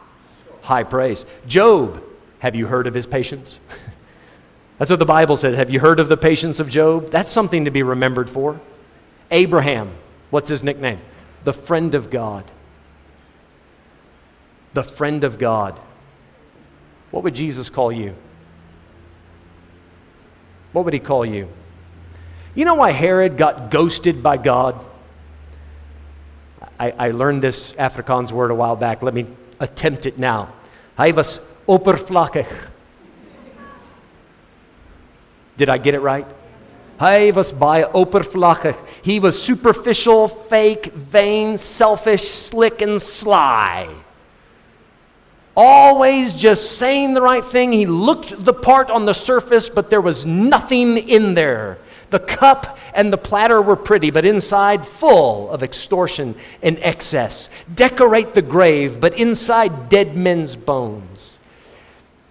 High 0.62 0.84
praise. 0.84 1.26
Job, 1.48 2.02
have 2.40 2.56
you 2.56 2.68
heard 2.68 2.88
of 2.88 2.94
his 2.94 3.08
patience? 3.08 3.60
That's 4.78 4.90
what 4.90 5.00
the 5.00 5.06
Bible 5.06 5.38
says. 5.38 5.56
Have 5.56 5.70
you 5.70 5.80
heard 5.80 6.00
of 6.00 6.10
the 6.10 6.18
patience 6.18 6.60
of 6.60 6.70
Job? 6.70 7.12
That's 7.12 7.32
something 7.32 7.66
to 7.66 7.72
be 7.72 7.84
remembered 7.84 8.30
for. 8.30 8.60
Abraham, 9.32 9.92
what's 10.30 10.50
his 10.50 10.64
nickname? 10.64 11.00
The 11.44 11.54
friend 11.54 11.96
of 11.96 12.10
God. 12.10 12.44
The 14.74 14.84
friend 14.84 15.24
of 15.24 15.40
God. 15.40 15.80
What 17.12 17.24
would 17.24 17.36
Jesus 17.36 17.70
call 17.70 17.92
you? 17.92 18.16
What 20.74 20.84
would 20.84 20.94
he 20.94 21.00
call 21.00 21.26
you? 21.26 21.48
You 22.54 22.66
know 22.66 22.76
why 22.76 22.92
Herod 22.92 23.38
got 23.38 23.72
ghosted 23.72 24.22
by 24.22 24.36
God? 24.36 24.86
I, 26.78 26.92
I 26.92 27.12
learned 27.12 27.42
this 27.42 27.72
Afrikaans 27.74 28.34
word 28.34 28.52
a 28.52 28.56
while 28.56 28.76
back. 28.76 29.02
Let 29.02 29.14
me 29.14 29.28
attempt 29.62 30.06
it 30.06 30.20
now. 30.20 30.54
Hy 30.98 31.12
was 31.12 31.40
oppervlakkig. 31.68 32.48
Did 35.58 35.70
I 35.70 35.78
get 35.78 35.94
it 35.96 36.00
right? 36.00 36.28
Hy 37.00 37.32
was 37.32 37.52
baie 37.52 37.84
oppervlakkig. 37.84 38.78
He 39.02 39.20
was 39.20 39.42
superficial, 39.42 40.28
fake, 40.28 40.94
vain, 40.94 41.58
selfish, 41.58 42.30
slick, 42.30 42.82
and 42.82 43.02
sly. 43.02 43.94
Always 45.58 46.34
just 46.34 46.78
saying 46.78 47.14
the 47.14 47.22
right 47.22 47.44
thing. 47.44 47.72
He 47.72 47.86
looked 47.86 48.44
the 48.44 48.54
part 48.54 48.90
on 48.90 49.06
the 49.06 49.14
surface, 49.14 49.70
but 49.70 49.90
there 49.90 50.02
was 50.02 50.26
nothing 50.26 50.98
in 50.98 51.34
there. 51.34 51.78
The 52.10 52.20
cup 52.20 52.78
and 52.94 53.12
the 53.12 53.18
platter 53.18 53.62
were 53.62 53.76
pretty, 53.76 54.12
but 54.12 54.26
inside 54.26 54.86
full 54.86 55.50
of 55.50 55.64
extortion 55.64 56.36
and 56.62 56.78
excess. 56.82 57.50
Decorate 57.74 58.34
the 58.34 58.42
grave, 58.42 59.00
but 59.00 59.18
inside 59.18 59.90
dead 59.90 60.16
men's 60.16 60.56
bones. 60.56 61.35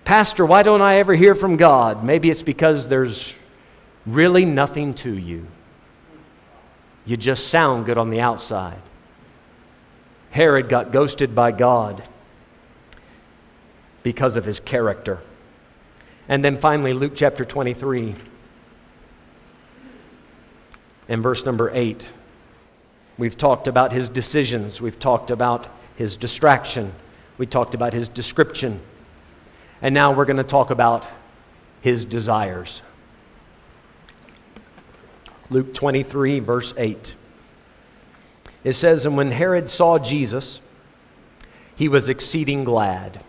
Pastor, 0.04 0.44
why 0.44 0.62
don't 0.62 0.82
I 0.82 0.96
ever 0.96 1.14
hear 1.14 1.34
from 1.34 1.56
God? 1.56 2.04
Maybe 2.04 2.30
it's 2.30 2.42
because 2.42 2.88
there's 2.88 3.34
really 4.04 4.44
nothing 4.44 4.94
to 4.94 5.16
you. 5.16 5.46
You 7.06 7.16
just 7.16 7.48
sound 7.48 7.86
good 7.86 7.98
on 7.98 8.10
the 8.10 8.20
outside. 8.20 8.80
Herod 10.30 10.68
got 10.68 10.92
ghosted 10.92 11.34
by 11.34 11.52
God 11.52 12.02
because 14.02 14.36
of 14.36 14.44
his 14.44 14.60
character. 14.60 15.20
And 16.28 16.44
then 16.44 16.58
finally, 16.58 16.92
Luke 16.92 17.12
chapter 17.14 17.44
23 17.44 18.14
and 21.08 21.22
verse 21.22 21.44
number 21.44 21.70
8. 21.72 22.12
We've 23.16 23.36
talked 23.36 23.68
about 23.68 23.92
his 23.92 24.08
decisions, 24.08 24.80
we've 24.80 24.98
talked 24.98 25.30
about 25.30 25.68
his 25.96 26.16
distraction, 26.16 26.92
we 27.38 27.46
talked 27.46 27.74
about 27.74 27.92
his 27.92 28.08
description. 28.08 28.80
And 29.84 29.92
now 29.92 30.12
we're 30.12 30.24
going 30.24 30.38
to 30.38 30.44
talk 30.44 30.70
about 30.70 31.06
his 31.82 32.06
desires. 32.06 32.80
Luke 35.50 35.74
23, 35.74 36.38
verse 36.38 36.72
8. 36.78 37.14
It 38.64 38.72
says, 38.72 39.04
And 39.04 39.14
when 39.14 39.30
Herod 39.30 39.68
saw 39.68 39.98
Jesus, 39.98 40.62
he 41.76 41.88
was 41.88 42.08
exceeding 42.08 42.64
glad. 42.64 43.22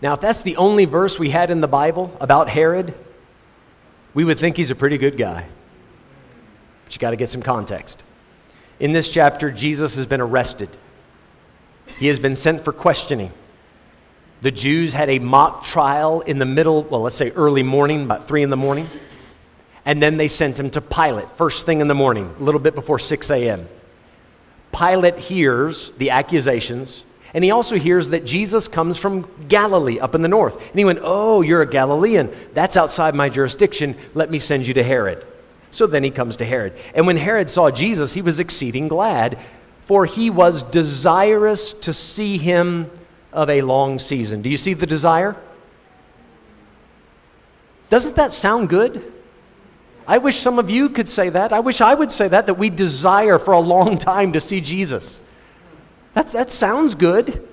Now, 0.00 0.14
if 0.14 0.20
that's 0.20 0.42
the 0.42 0.56
only 0.56 0.84
verse 0.84 1.18
we 1.18 1.30
had 1.30 1.50
in 1.50 1.60
the 1.60 1.66
Bible 1.66 2.16
about 2.20 2.48
Herod, 2.48 2.94
we 4.14 4.22
would 4.22 4.38
think 4.38 4.56
he's 4.56 4.70
a 4.70 4.76
pretty 4.76 4.96
good 4.96 5.16
guy. 5.16 5.48
But 6.84 6.94
you 6.94 7.00
got 7.00 7.10
to 7.10 7.16
get 7.16 7.28
some 7.28 7.42
context. 7.42 8.00
In 8.78 8.92
this 8.92 9.10
chapter, 9.10 9.50
Jesus 9.50 9.96
has 9.96 10.06
been 10.06 10.20
arrested, 10.20 10.68
he 11.98 12.06
has 12.06 12.20
been 12.20 12.36
sent 12.36 12.62
for 12.62 12.72
questioning. 12.72 13.32
The 14.42 14.50
Jews 14.50 14.92
had 14.92 15.10
a 15.10 15.18
mock 15.18 15.64
trial 15.64 16.22
in 16.22 16.38
the 16.38 16.46
middle, 16.46 16.82
well, 16.84 17.02
let's 17.02 17.16
say 17.16 17.30
early 17.30 17.62
morning, 17.62 18.04
about 18.04 18.26
3 18.26 18.42
in 18.42 18.50
the 18.50 18.56
morning. 18.56 18.88
And 19.84 20.00
then 20.00 20.16
they 20.16 20.28
sent 20.28 20.58
him 20.58 20.70
to 20.70 20.80
Pilate, 20.80 21.30
first 21.32 21.66
thing 21.66 21.80
in 21.80 21.88
the 21.88 21.94
morning, 21.94 22.34
a 22.38 22.42
little 22.42 22.60
bit 22.60 22.74
before 22.74 22.98
6 22.98 23.30
a.m. 23.30 23.68
Pilate 24.72 25.18
hears 25.18 25.92
the 25.98 26.10
accusations, 26.10 27.04
and 27.34 27.44
he 27.44 27.50
also 27.50 27.76
hears 27.76 28.10
that 28.10 28.24
Jesus 28.24 28.68
comes 28.68 28.96
from 28.96 29.28
Galilee 29.48 29.98
up 29.98 30.14
in 30.14 30.22
the 30.22 30.28
north. 30.28 30.56
And 30.70 30.78
he 30.78 30.84
went, 30.84 31.00
Oh, 31.02 31.42
you're 31.42 31.62
a 31.62 31.68
Galilean. 31.68 32.30
That's 32.54 32.76
outside 32.76 33.14
my 33.14 33.28
jurisdiction. 33.28 33.96
Let 34.14 34.30
me 34.30 34.38
send 34.38 34.66
you 34.66 34.74
to 34.74 34.82
Herod. 34.82 35.26
So 35.70 35.86
then 35.86 36.02
he 36.02 36.10
comes 36.10 36.36
to 36.36 36.44
Herod. 36.44 36.76
And 36.94 37.06
when 37.06 37.16
Herod 37.16 37.48
saw 37.48 37.70
Jesus, 37.70 38.14
he 38.14 38.22
was 38.22 38.40
exceeding 38.40 38.88
glad, 38.88 39.38
for 39.82 40.06
he 40.06 40.28
was 40.30 40.62
desirous 40.64 41.72
to 41.74 41.92
see 41.92 42.38
him 42.38 42.90
of 43.32 43.48
a 43.48 43.62
long 43.62 43.98
season. 43.98 44.42
Do 44.42 44.50
you 44.50 44.56
see 44.56 44.74
the 44.74 44.86
desire? 44.86 45.36
Doesn't 47.88 48.16
that 48.16 48.32
sound 48.32 48.68
good? 48.68 49.12
I 50.06 50.18
wish 50.18 50.40
some 50.40 50.58
of 50.58 50.70
you 50.70 50.88
could 50.88 51.08
say 51.08 51.28
that. 51.28 51.52
I 51.52 51.60
wish 51.60 51.80
I 51.80 51.94
would 51.94 52.10
say 52.10 52.28
that, 52.28 52.46
that 52.46 52.54
we 52.54 52.70
desire 52.70 53.38
for 53.38 53.52
a 53.52 53.60
long 53.60 53.98
time 54.12 54.32
to 54.32 54.40
see 54.40 54.60
Jesus. 54.60 55.20
That, 56.14 56.32
that 56.32 56.50
sounds 56.50 56.94
good. 56.94 57.46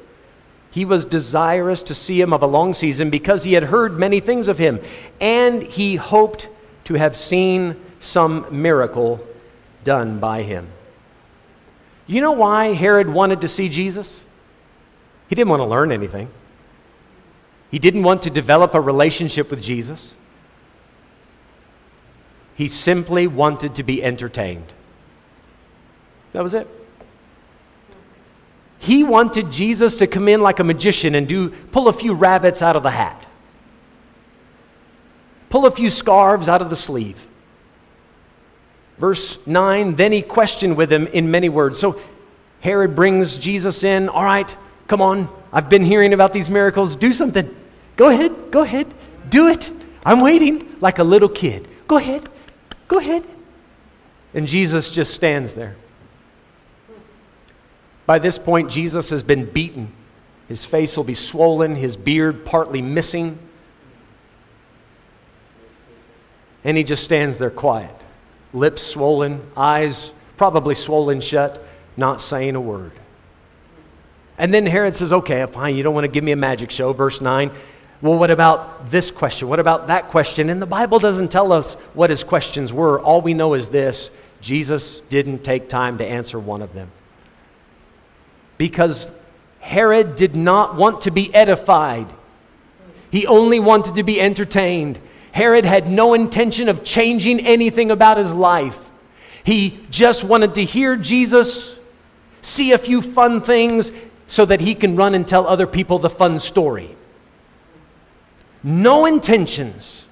He 0.71 0.85
was 0.85 1.05
desirous 1.05 1.81
to 1.83 1.93
see 1.93 2.19
him 2.19 2.33
of 2.33 2.43
a 2.43 2.47
long 2.47 2.73
season 2.73 3.09
because 3.09 3.43
he 3.43 3.53
had 3.53 3.63
heard 3.63 3.97
many 3.97 4.19
things 4.19 4.47
of 4.47 4.57
him, 4.57 4.79
and 5.19 5.63
he 5.63 5.95
hoped 5.95 6.49
to 6.85 6.95
have 6.95 7.15
seen 7.15 7.75
some 7.99 8.45
miracle 8.51 9.25
done 9.83 10.19
by 10.19 10.43
him. 10.43 10.67
You 12.05 12.21
know 12.21 12.31
why 12.31 12.73
Herod 12.73 13.09
wanted 13.09 13.41
to 13.41 13.47
see 13.47 13.69
Jesus? 13.69 14.21
He 15.27 15.35
didn't 15.35 15.49
want 15.49 15.61
to 15.61 15.65
learn 15.65 15.91
anything. 15.91 16.29
He 17.69 17.79
didn't 17.79 18.03
want 18.03 18.21
to 18.23 18.29
develop 18.29 18.73
a 18.73 18.81
relationship 18.81 19.49
with 19.49 19.61
Jesus. 19.61 20.15
He 22.55 22.67
simply 22.67 23.27
wanted 23.27 23.75
to 23.75 23.83
be 23.83 24.03
entertained. 24.03 24.73
That 26.33 26.43
was 26.43 26.53
it. 26.53 26.67
He 28.79 29.03
wanted 29.03 29.51
Jesus 29.51 29.97
to 29.97 30.07
come 30.07 30.27
in 30.27 30.41
like 30.41 30.59
a 30.59 30.63
magician 30.63 31.15
and 31.15 31.27
do 31.27 31.49
pull 31.49 31.87
a 31.87 31.93
few 31.93 32.13
rabbits 32.13 32.61
out 32.61 32.75
of 32.75 32.83
the 32.83 32.91
hat. 32.91 33.25
Pull 35.49 35.65
a 35.65 35.71
few 35.71 35.89
scarves 35.89 36.47
out 36.47 36.61
of 36.61 36.69
the 36.69 36.75
sleeve. 36.75 37.27
Verse 38.97 39.37
9, 39.45 39.95
then 39.95 40.11
he 40.11 40.21
questioned 40.21 40.75
with 40.75 40.91
him 40.91 41.07
in 41.07 41.29
many 41.29 41.49
words. 41.49 41.79
So 41.79 41.99
Herod 42.61 42.95
brings 42.95 43.37
Jesus 43.37 43.83
in. 43.83 44.09
All 44.09 44.23
right, 44.23 44.55
Come 44.87 45.01
on, 45.01 45.29
I've 45.51 45.69
been 45.69 45.83
hearing 45.83 46.13
about 46.13 46.33
these 46.33 46.49
miracles. 46.49 46.95
Do 46.95 47.11
something. 47.11 47.53
Go 47.95 48.09
ahead, 48.09 48.51
go 48.51 48.61
ahead, 48.61 48.93
do 49.29 49.47
it. 49.47 49.69
I'm 50.05 50.21
waiting 50.21 50.75
like 50.79 50.99
a 50.99 51.03
little 51.03 51.29
kid. 51.29 51.67
Go 51.87 51.97
ahead, 51.97 52.29
go 52.87 52.99
ahead. 52.99 53.25
And 54.33 54.47
Jesus 54.47 54.89
just 54.89 55.13
stands 55.13 55.53
there. 55.53 55.75
By 58.05 58.19
this 58.19 58.39
point, 58.39 58.71
Jesus 58.71 59.09
has 59.09 59.23
been 59.23 59.45
beaten. 59.45 59.91
His 60.47 60.63
face 60.63 60.95
will 60.95 61.03
be 61.03 61.15
swollen, 61.15 61.75
his 61.75 61.97
beard 61.97 62.45
partly 62.45 62.81
missing. 62.81 63.37
And 66.63 66.77
he 66.77 66.83
just 66.83 67.03
stands 67.03 67.37
there 67.39 67.49
quiet, 67.49 67.95
lips 68.53 68.81
swollen, 68.81 69.41
eyes 69.57 70.11
probably 70.37 70.75
swollen 70.75 71.19
shut, 71.19 71.65
not 71.97 72.21
saying 72.21 72.55
a 72.55 72.61
word. 72.61 72.93
And 74.37 74.53
then 74.53 74.65
Herod 74.65 74.95
says, 74.95 75.11
okay, 75.11 75.45
fine, 75.47 75.75
you 75.75 75.83
don't 75.83 75.93
want 75.93 76.05
to 76.05 76.11
give 76.11 76.23
me 76.23 76.31
a 76.31 76.37
magic 76.37 76.71
show. 76.71 76.93
Verse 76.93 77.21
9. 77.21 77.51
Well, 78.01 78.17
what 78.17 78.29
about 78.29 78.91
this 78.91 79.09
question? 79.09 79.47
What 79.47 79.59
about 79.59 79.87
that 79.87 80.09
question? 80.09 80.49
And 80.49 80.61
the 80.61 80.67
Bible 80.67 80.99
doesn't 80.99 81.31
tell 81.31 81.51
us 81.51 81.73
what 81.93 82.11
his 82.11 82.23
questions 82.23 82.71
were. 82.71 82.99
All 82.99 83.21
we 83.21 83.33
know 83.33 83.55
is 83.55 83.69
this 83.69 84.11
Jesus 84.39 85.01
didn't 85.09 85.43
take 85.43 85.67
time 85.67 85.97
to 85.97 86.05
answer 86.05 86.39
one 86.39 86.61
of 86.61 86.73
them. 86.73 86.91
Because 88.59 89.07
Herod 89.59 90.15
did 90.15 90.35
not 90.35 90.75
want 90.75 91.01
to 91.01 91.11
be 91.11 91.33
edified, 91.33 92.07
he 93.09 93.25
only 93.25 93.59
wanted 93.59 93.95
to 93.95 94.03
be 94.03 94.21
entertained. 94.21 94.99
Herod 95.31 95.65
had 95.65 95.89
no 95.89 96.13
intention 96.13 96.69
of 96.69 96.83
changing 96.83 97.39
anything 97.45 97.89
about 97.89 98.17
his 98.17 98.33
life. 98.33 98.89
He 99.43 99.79
just 99.89 100.23
wanted 100.23 100.55
to 100.55 100.63
hear 100.63 100.95
Jesus, 100.95 101.77
see 102.41 102.71
a 102.73 102.77
few 102.77 103.01
fun 103.01 103.41
things, 103.41 103.91
so 104.27 104.45
that 104.45 104.61
he 104.61 104.75
can 104.75 104.95
run 104.95 105.15
and 105.15 105.27
tell 105.27 105.47
other 105.47 105.65
people 105.65 105.99
the 105.99 106.09
fun 106.09 106.39
story. 106.39 106.95
No 108.61 109.05
intentions 109.05 110.05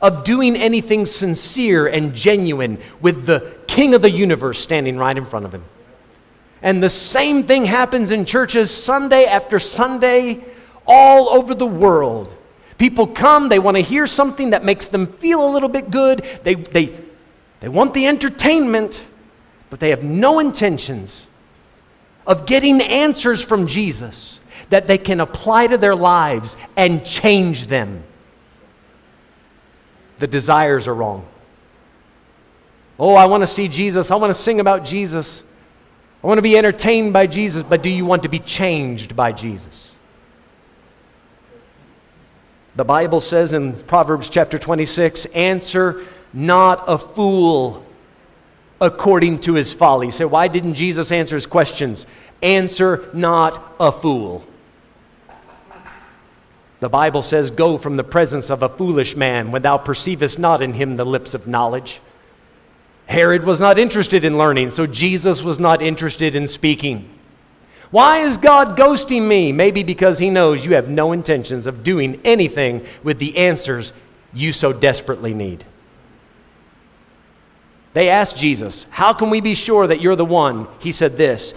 of 0.00 0.24
doing 0.24 0.56
anything 0.56 1.06
sincere 1.06 1.86
and 1.86 2.14
genuine 2.14 2.78
with 3.00 3.24
the 3.26 3.54
king 3.66 3.94
of 3.94 4.02
the 4.02 4.10
universe 4.10 4.58
standing 4.58 4.98
right 4.98 5.16
in 5.16 5.24
front 5.24 5.46
of 5.46 5.54
him. 5.54 5.64
And 6.60 6.82
the 6.82 6.90
same 6.90 7.44
thing 7.44 7.64
happens 7.64 8.10
in 8.10 8.24
churches 8.24 8.70
Sunday 8.70 9.24
after 9.24 9.58
Sunday 9.58 10.44
all 10.86 11.30
over 11.30 11.54
the 11.54 11.66
world. 11.66 12.34
People 12.78 13.06
come, 13.06 13.48
they 13.48 13.58
want 13.58 13.76
to 13.76 13.82
hear 13.82 14.06
something 14.06 14.50
that 14.50 14.64
makes 14.64 14.88
them 14.88 15.06
feel 15.06 15.48
a 15.48 15.50
little 15.50 15.68
bit 15.68 15.90
good. 15.90 16.24
They, 16.42 16.54
they, 16.54 16.98
they 17.60 17.68
want 17.68 17.94
the 17.94 18.06
entertainment, 18.06 19.04
but 19.70 19.80
they 19.80 19.90
have 19.90 20.02
no 20.02 20.38
intentions 20.38 21.26
of 22.26 22.46
getting 22.46 22.80
answers 22.80 23.42
from 23.42 23.66
Jesus 23.66 24.38
that 24.70 24.86
they 24.86 24.98
can 24.98 25.20
apply 25.20 25.66
to 25.66 25.78
their 25.78 25.94
lives 25.94 26.56
and 26.76 27.04
change 27.04 27.66
them. 27.66 28.04
The 30.18 30.26
desires 30.26 30.86
are 30.88 30.94
wrong. 30.94 31.26
Oh, 32.98 33.14
I 33.14 33.26
want 33.26 33.42
to 33.42 33.46
see 33.46 33.68
Jesus. 33.68 34.10
I 34.10 34.16
want 34.16 34.34
to 34.34 34.40
sing 34.40 34.60
about 34.60 34.84
Jesus. 34.84 35.42
I 36.22 36.26
want 36.26 36.38
to 36.38 36.42
be 36.42 36.56
entertained 36.56 37.12
by 37.12 37.26
Jesus, 37.26 37.64
but 37.64 37.82
do 37.82 37.90
you 37.90 38.04
want 38.04 38.22
to 38.22 38.28
be 38.28 38.38
changed 38.38 39.16
by 39.16 39.32
Jesus? 39.32 39.92
The 42.76 42.84
Bible 42.84 43.20
says 43.20 43.52
in 43.52 43.74
Proverbs 43.84 44.28
chapter 44.28 44.58
26 44.58 45.26
answer 45.26 46.06
not 46.32 46.84
a 46.86 46.96
fool 46.96 47.84
according 48.82 49.38
to 49.38 49.54
his 49.54 49.72
folly. 49.72 50.10
So, 50.10 50.26
why 50.26 50.48
didn't 50.48 50.74
Jesus 50.74 51.12
answer 51.12 51.36
his 51.36 51.46
questions? 51.46 52.04
Answer 52.42 53.08
not 53.14 53.74
a 53.78 53.92
fool. 53.92 54.44
The 56.80 56.88
Bible 56.88 57.22
says, 57.22 57.52
Go 57.52 57.78
from 57.78 57.96
the 57.96 58.04
presence 58.04 58.50
of 58.50 58.64
a 58.64 58.68
foolish 58.68 59.14
man 59.14 59.52
when 59.52 59.62
thou 59.62 59.78
perceivest 59.78 60.38
not 60.38 60.60
in 60.60 60.72
him 60.72 60.96
the 60.96 61.06
lips 61.06 61.32
of 61.32 61.46
knowledge. 61.46 62.00
Herod 63.06 63.44
was 63.44 63.60
not 63.60 63.78
interested 63.78 64.24
in 64.24 64.36
learning, 64.36 64.70
so 64.70 64.86
Jesus 64.86 65.42
was 65.42 65.60
not 65.60 65.80
interested 65.80 66.34
in 66.34 66.48
speaking. 66.48 67.08
Why 67.92 68.18
is 68.18 68.36
God 68.36 68.76
ghosting 68.76 69.28
me? 69.28 69.52
Maybe 69.52 69.84
because 69.84 70.18
he 70.18 70.30
knows 70.30 70.64
you 70.64 70.74
have 70.74 70.88
no 70.88 71.12
intentions 71.12 71.68
of 71.68 71.84
doing 71.84 72.20
anything 72.24 72.84
with 73.04 73.18
the 73.18 73.36
answers 73.36 73.92
you 74.32 74.52
so 74.52 74.72
desperately 74.72 75.34
need. 75.34 75.64
They 77.92 78.08
asked 78.08 78.36
Jesus, 78.36 78.86
How 78.90 79.12
can 79.12 79.30
we 79.30 79.40
be 79.40 79.54
sure 79.54 79.86
that 79.86 80.00
you're 80.00 80.16
the 80.16 80.24
one? 80.24 80.66
He 80.78 80.92
said 80.92 81.16
this 81.16 81.54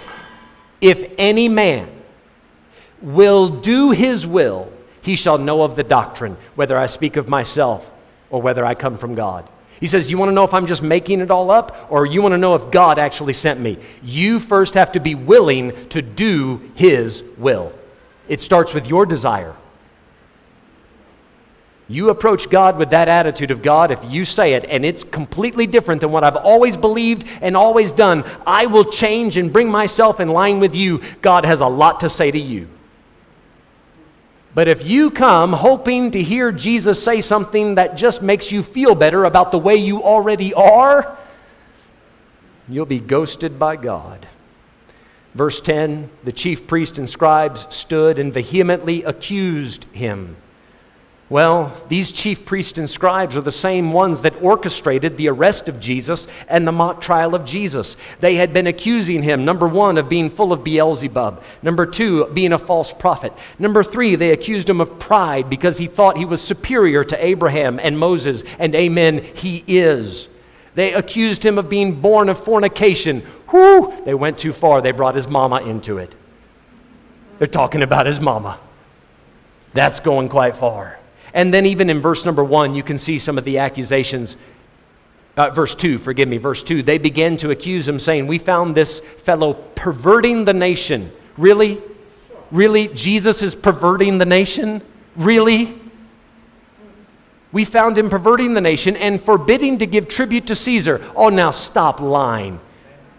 If 0.81 1.11
any 1.17 1.47
man 1.47 1.89
will 3.01 3.49
do 3.49 3.91
his 3.91 4.25
will, 4.25 4.71
he 5.01 5.15
shall 5.15 5.37
know 5.37 5.61
of 5.61 5.75
the 5.75 5.83
doctrine, 5.83 6.37
whether 6.55 6.77
I 6.77 6.87
speak 6.87 7.15
of 7.15 7.27
myself 7.27 7.91
or 8.29 8.41
whether 8.41 8.65
I 8.65 8.75
come 8.75 8.97
from 8.97 9.15
God. 9.15 9.47
He 9.79 9.87
says, 9.87 10.09
You 10.09 10.17
want 10.17 10.29
to 10.29 10.33
know 10.33 10.43
if 10.43 10.53
I'm 10.53 10.67
just 10.67 10.81
making 10.81 11.21
it 11.21 11.31
all 11.31 11.51
up, 11.51 11.87
or 11.89 12.05
you 12.05 12.21
want 12.21 12.33
to 12.33 12.37
know 12.37 12.55
if 12.55 12.71
God 12.71 12.97
actually 12.97 13.33
sent 13.33 13.59
me? 13.59 13.77
You 14.01 14.39
first 14.39 14.73
have 14.73 14.91
to 14.93 14.99
be 14.99 15.15
willing 15.15 15.87
to 15.89 16.01
do 16.01 16.71
His 16.75 17.23
will. 17.37 17.73
It 18.27 18.39
starts 18.39 18.73
with 18.73 18.87
your 18.87 19.05
desire. 19.05 19.55
You 21.87 22.09
approach 22.09 22.49
God 22.49 22.77
with 22.77 22.89
that 22.89 23.07
attitude 23.07 23.51
of 23.51 23.61
God, 23.61 23.91
if 23.91 24.03
you 24.05 24.25
say 24.25 24.53
it 24.53 24.65
and 24.65 24.83
it's 24.83 25.03
completely 25.03 25.67
different 25.67 26.01
than 26.01 26.11
what 26.11 26.23
I've 26.23 26.35
always 26.35 26.75
believed 26.75 27.27
and 27.41 27.55
always 27.55 27.91
done, 27.91 28.23
I 28.45 28.65
will 28.65 28.85
change 28.85 29.37
and 29.37 29.53
bring 29.53 29.69
myself 29.69 30.19
in 30.19 30.29
line 30.29 30.59
with 30.59 30.73
you. 30.73 31.01
God 31.21 31.45
has 31.45 31.61
a 31.61 31.67
lot 31.67 31.99
to 31.99 32.09
say 32.09 32.31
to 32.31 32.39
you. 32.39 32.67
But 34.55 34.67
if 34.67 34.85
you 34.85 35.11
come 35.11 35.53
hoping 35.53 36.11
to 36.11 36.23
hear 36.23 36.51
Jesus 36.51 37.03
say 37.03 37.21
something 37.21 37.75
that 37.75 37.97
just 37.97 38.21
makes 38.21 38.51
you 38.51 38.63
feel 38.63 38.95
better 38.95 39.25
about 39.25 39.51
the 39.51 39.59
way 39.59 39.75
you 39.75 40.01
already 40.01 40.53
are, 40.53 41.17
you'll 42.67 42.85
be 42.85 43.01
ghosted 43.01 43.59
by 43.59 43.75
God. 43.75 44.25
Verse 45.35 45.59
10 45.61 46.09
The 46.23 46.31
chief 46.31 46.65
priest 46.65 46.97
and 46.97 47.07
scribes 47.07 47.67
stood 47.69 48.17
and 48.17 48.33
vehemently 48.33 49.03
accused 49.03 49.83
him. 49.91 50.37
Well, 51.27 51.75
these 51.89 52.11
chief 52.11 52.45
priests 52.45 52.77
and 52.77 52.87
scribes 52.87 53.35
are 53.35 53.41
the 53.41 53.51
same 53.51 53.91
ones 53.91 54.21
that 54.21 54.39
orchestrated 54.43 55.17
the 55.17 55.29
arrest 55.29 55.67
of 55.67 55.79
Jesus 55.79 56.27
and 56.47 56.67
the 56.67 56.71
mock 56.71 57.01
trial 57.01 57.33
of 57.33 57.45
Jesus. 57.45 57.97
They 58.19 58.35
had 58.35 58.53
been 58.53 58.67
accusing 58.67 59.23
him, 59.23 59.43
number 59.43 59.67
one, 59.67 59.97
of 59.97 60.07
being 60.07 60.29
full 60.29 60.53
of 60.53 60.63
Beelzebub, 60.63 61.41
number 61.63 61.87
two, 61.87 62.27
being 62.27 62.53
a 62.53 62.59
false 62.59 62.93
prophet. 62.93 63.33
Number 63.57 63.83
three, 63.83 64.15
they 64.15 64.31
accused 64.31 64.69
him 64.69 64.79
of 64.79 64.99
pride 64.99 65.49
because 65.49 65.79
he 65.79 65.87
thought 65.87 66.15
he 66.17 66.25
was 66.25 66.41
superior 66.41 67.03
to 67.03 67.25
Abraham 67.25 67.79
and 67.79 67.97
Moses, 67.97 68.43
and 68.59 68.75
amen, 68.75 69.23
he 69.33 69.63
is. 69.67 70.27
They 70.75 70.93
accused 70.93 71.43
him 71.43 71.57
of 71.57 71.69
being 71.69 72.01
born 72.01 72.29
of 72.29 72.43
fornication. 72.43 73.21
Whew, 73.49 73.91
they 74.05 74.13
went 74.13 74.37
too 74.37 74.53
far. 74.53 74.79
They 74.79 74.91
brought 74.91 75.15
his 75.15 75.27
mama 75.27 75.61
into 75.61 75.97
it. 75.97 76.13
They're 77.39 77.47
talking 77.47 77.81
about 77.81 78.05
his 78.05 78.19
mama. 78.19 78.59
That's 79.73 79.99
going 79.99 80.29
quite 80.29 80.55
far. 80.55 80.99
And 81.35 81.53
then, 81.53 81.65
even 81.65 81.89
in 81.89 81.99
verse 81.99 82.23
number 82.23 82.45
one, 82.45 82.73
you 82.75 82.81
can 82.81 82.97
see 82.97 83.19
some 83.19 83.37
of 83.37 83.43
the 83.43 83.57
accusations. 83.57 84.37
Uh, 85.35 85.49
verse 85.49 85.75
2, 85.75 85.97
forgive 85.97 86.29
me, 86.29 86.37
verse 86.37 86.63
2, 86.63 86.81
they 86.81 86.97
begin 86.97 87.35
to 87.37 87.51
accuse 87.51 87.85
him, 87.85 87.99
saying, 87.99 88.25
We 88.25 88.39
found 88.39 88.73
this 88.73 89.01
fellow 89.17 89.53
perverting 89.75 90.45
the 90.45 90.53
nation. 90.53 91.11
Really? 91.37 91.81
Really? 92.51 92.87
Jesus 92.87 93.43
is 93.43 93.53
perverting 93.53 94.17
the 94.17 94.25
nation? 94.25 94.81
Really? 95.17 95.77
We 97.51 97.65
found 97.65 97.97
him 97.97 98.09
perverting 98.09 98.53
the 98.53 98.61
nation 98.61 98.95
and 98.95 99.21
forbidding 99.21 99.79
to 99.79 99.85
give 99.85 100.07
tribute 100.07 100.47
to 100.47 100.55
Caesar. 100.55 101.01
Oh, 101.17 101.27
now 101.27 101.51
stop 101.51 101.99
lying. 101.99 102.61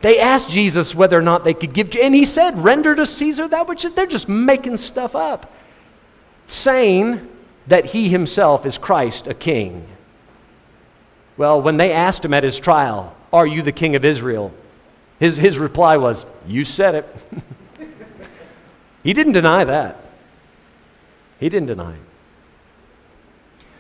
They 0.01 0.21
asked 0.21 0.49
Jesus 0.49 0.95
whether 0.95 1.19
or 1.19 1.23
not 1.23 1.45
they 1.45 1.55
could 1.55 1.75
give, 1.75 1.95
and 1.97 2.15
he 2.15 2.25
said, 2.25 2.59
Render 2.59 2.95
to 2.95 3.05
Caesar 3.05 3.47
that 3.49 3.69
which 3.69 3.85
is, 3.85 3.93
they're 3.93 4.07
just 4.07 4.29
making 4.29 4.79
stuff 4.79 5.15
up. 5.15 5.53
Saying, 6.47 7.29
that 7.67 7.87
he 7.87 8.09
himself 8.09 8.65
is 8.65 8.79
Christ, 8.79 9.27
a 9.27 9.35
king. 9.35 9.87
Well, 11.37 11.61
when 11.61 11.77
they 11.77 11.93
asked 11.93 12.25
him 12.25 12.35
at 12.35 12.45
his 12.45 12.59
trial, 12.59 13.15
Are 13.33 13.47
you 13.47 13.63
the 13.63 13.73
king 13.73 13.95
of 13.97 14.05
Israel? 14.05 14.53
His, 15.19 15.37
his 15.37 15.59
reply 15.59 15.97
was, 15.97 16.27
You 16.47 16.65
said 16.65 16.95
it. 16.95 17.17
he 19.03 19.13
didn't 19.13 19.33
deny 19.33 19.65
that. 19.65 20.01
He 21.41 21.49
didn't 21.49 21.69
deny 21.69 21.95
it. 21.95 22.01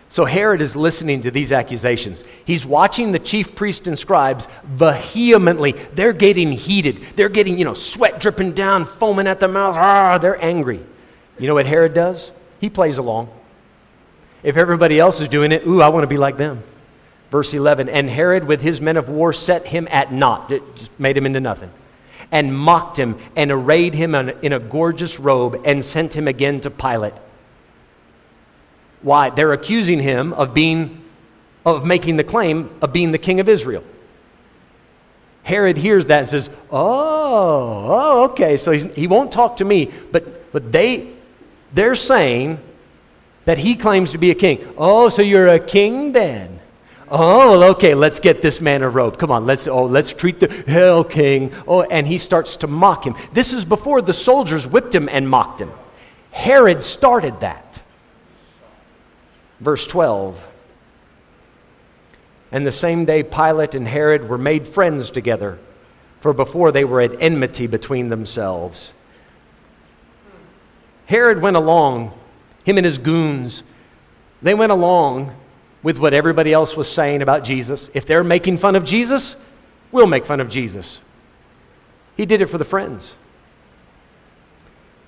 So 0.08 0.24
Herod 0.24 0.60
is 0.62 0.76
listening 0.76 1.22
to 1.22 1.30
these 1.30 1.52
accusations. 1.52 2.24
He's 2.44 2.64
watching 2.64 3.12
the 3.12 3.18
chief 3.18 3.54
priests 3.54 3.86
and 3.86 3.98
scribes 3.98 4.48
vehemently. 4.64 5.72
They're 5.94 6.12
getting 6.12 6.52
heated. 6.52 7.02
They're 7.16 7.28
getting, 7.28 7.58
you 7.58 7.64
know, 7.64 7.74
sweat 7.74 8.20
dripping 8.20 8.52
down, 8.52 8.84
foaming 8.84 9.26
at 9.26 9.40
the 9.40 9.48
mouth. 9.48 9.76
Ah, 9.76 10.16
they're 10.18 10.42
angry. 10.42 10.80
You 11.38 11.46
know 11.48 11.54
what 11.54 11.66
Herod 11.66 11.92
does? 11.92 12.32
He 12.60 12.70
plays 12.70 12.98
along. 12.98 13.28
If 14.42 14.56
everybody 14.56 14.98
else 15.00 15.20
is 15.20 15.28
doing 15.28 15.52
it, 15.52 15.66
ooh, 15.66 15.80
I 15.80 15.88
want 15.88 16.04
to 16.04 16.08
be 16.08 16.16
like 16.16 16.36
them. 16.36 16.62
Verse 17.30 17.52
11 17.52 17.88
And 17.88 18.08
Herod 18.08 18.44
with 18.44 18.62
his 18.62 18.80
men 18.80 18.96
of 18.96 19.08
war 19.08 19.32
set 19.32 19.66
him 19.66 19.88
at 19.90 20.12
naught, 20.12 20.48
just 20.74 20.90
made 20.98 21.16
him 21.16 21.26
into 21.26 21.40
nothing, 21.40 21.70
and 22.30 22.56
mocked 22.56 22.98
him 22.98 23.18
and 23.34 23.50
arrayed 23.50 23.94
him 23.94 24.14
in 24.14 24.52
a 24.52 24.58
gorgeous 24.58 25.18
robe 25.18 25.60
and 25.64 25.84
sent 25.84 26.14
him 26.14 26.28
again 26.28 26.60
to 26.60 26.70
Pilate. 26.70 27.14
Why? 29.02 29.30
They're 29.30 29.52
accusing 29.52 30.00
him 30.00 30.32
of 30.32 30.54
being, 30.54 31.02
of 31.64 31.84
making 31.84 32.16
the 32.16 32.24
claim 32.24 32.70
of 32.80 32.92
being 32.92 33.12
the 33.12 33.18
king 33.18 33.40
of 33.40 33.48
Israel. 33.48 33.84
Herod 35.42 35.76
hears 35.76 36.06
that 36.06 36.20
and 36.20 36.28
says, 36.28 36.50
Oh, 36.70 37.86
oh 37.88 38.24
okay, 38.30 38.56
so 38.56 38.72
he 38.72 39.06
won't 39.06 39.30
talk 39.30 39.56
to 39.56 39.64
me. 39.64 39.92
But, 40.10 40.52
but 40.52 40.72
they, 40.72 41.12
they're 41.72 41.94
saying 41.94 42.58
that 43.46 43.58
he 43.58 43.74
claims 43.74 44.12
to 44.12 44.18
be 44.18 44.30
a 44.30 44.34
king. 44.34 44.66
Oh, 44.76 45.08
so 45.08 45.22
you're 45.22 45.48
a 45.48 45.58
king 45.58 46.12
then? 46.12 46.60
Oh, 47.08 47.52
well, 47.52 47.70
okay, 47.70 47.94
let's 47.94 48.18
get 48.18 48.42
this 48.42 48.60
man 48.60 48.82
a 48.82 48.90
robe. 48.90 49.18
Come 49.18 49.30
on, 49.30 49.46
let's 49.46 49.68
oh, 49.68 49.84
let's 49.84 50.12
treat 50.12 50.40
the 50.40 50.48
hell 50.66 51.04
king. 51.04 51.52
Oh, 51.66 51.82
and 51.82 52.06
he 52.06 52.18
starts 52.18 52.56
to 52.58 52.66
mock 52.66 53.06
him. 53.06 53.14
This 53.32 53.52
is 53.52 53.64
before 53.64 54.02
the 54.02 54.12
soldiers 54.12 54.66
whipped 54.66 54.94
him 54.94 55.08
and 55.08 55.28
mocked 55.28 55.60
him. 55.60 55.70
Herod 56.32 56.82
started 56.82 57.40
that. 57.40 57.80
Verse 59.60 59.86
12. 59.86 60.44
And 62.50 62.66
the 62.66 62.72
same 62.72 63.04
day, 63.04 63.22
Pilate 63.22 63.74
and 63.74 63.86
Herod 63.86 64.28
were 64.28 64.38
made 64.38 64.66
friends 64.66 65.10
together, 65.10 65.58
for 66.20 66.32
before 66.32 66.72
they 66.72 66.84
were 66.84 67.00
at 67.00 67.22
enmity 67.22 67.66
between 67.66 68.08
themselves. 68.08 68.92
Herod 71.06 71.40
went 71.40 71.56
along, 71.56 72.12
him 72.66 72.78
and 72.78 72.84
his 72.84 72.98
goons, 72.98 73.62
they 74.42 74.52
went 74.52 74.72
along 74.72 75.32
with 75.84 75.98
what 75.98 76.12
everybody 76.12 76.52
else 76.52 76.76
was 76.76 76.90
saying 76.90 77.22
about 77.22 77.44
Jesus. 77.44 77.88
If 77.94 78.06
they're 78.06 78.24
making 78.24 78.58
fun 78.58 78.74
of 78.74 78.82
Jesus, 78.82 79.36
we'll 79.92 80.08
make 80.08 80.26
fun 80.26 80.40
of 80.40 80.48
Jesus. 80.48 80.98
He 82.16 82.26
did 82.26 82.40
it 82.40 82.46
for 82.46 82.58
the 82.58 82.64
friends. 82.64 83.14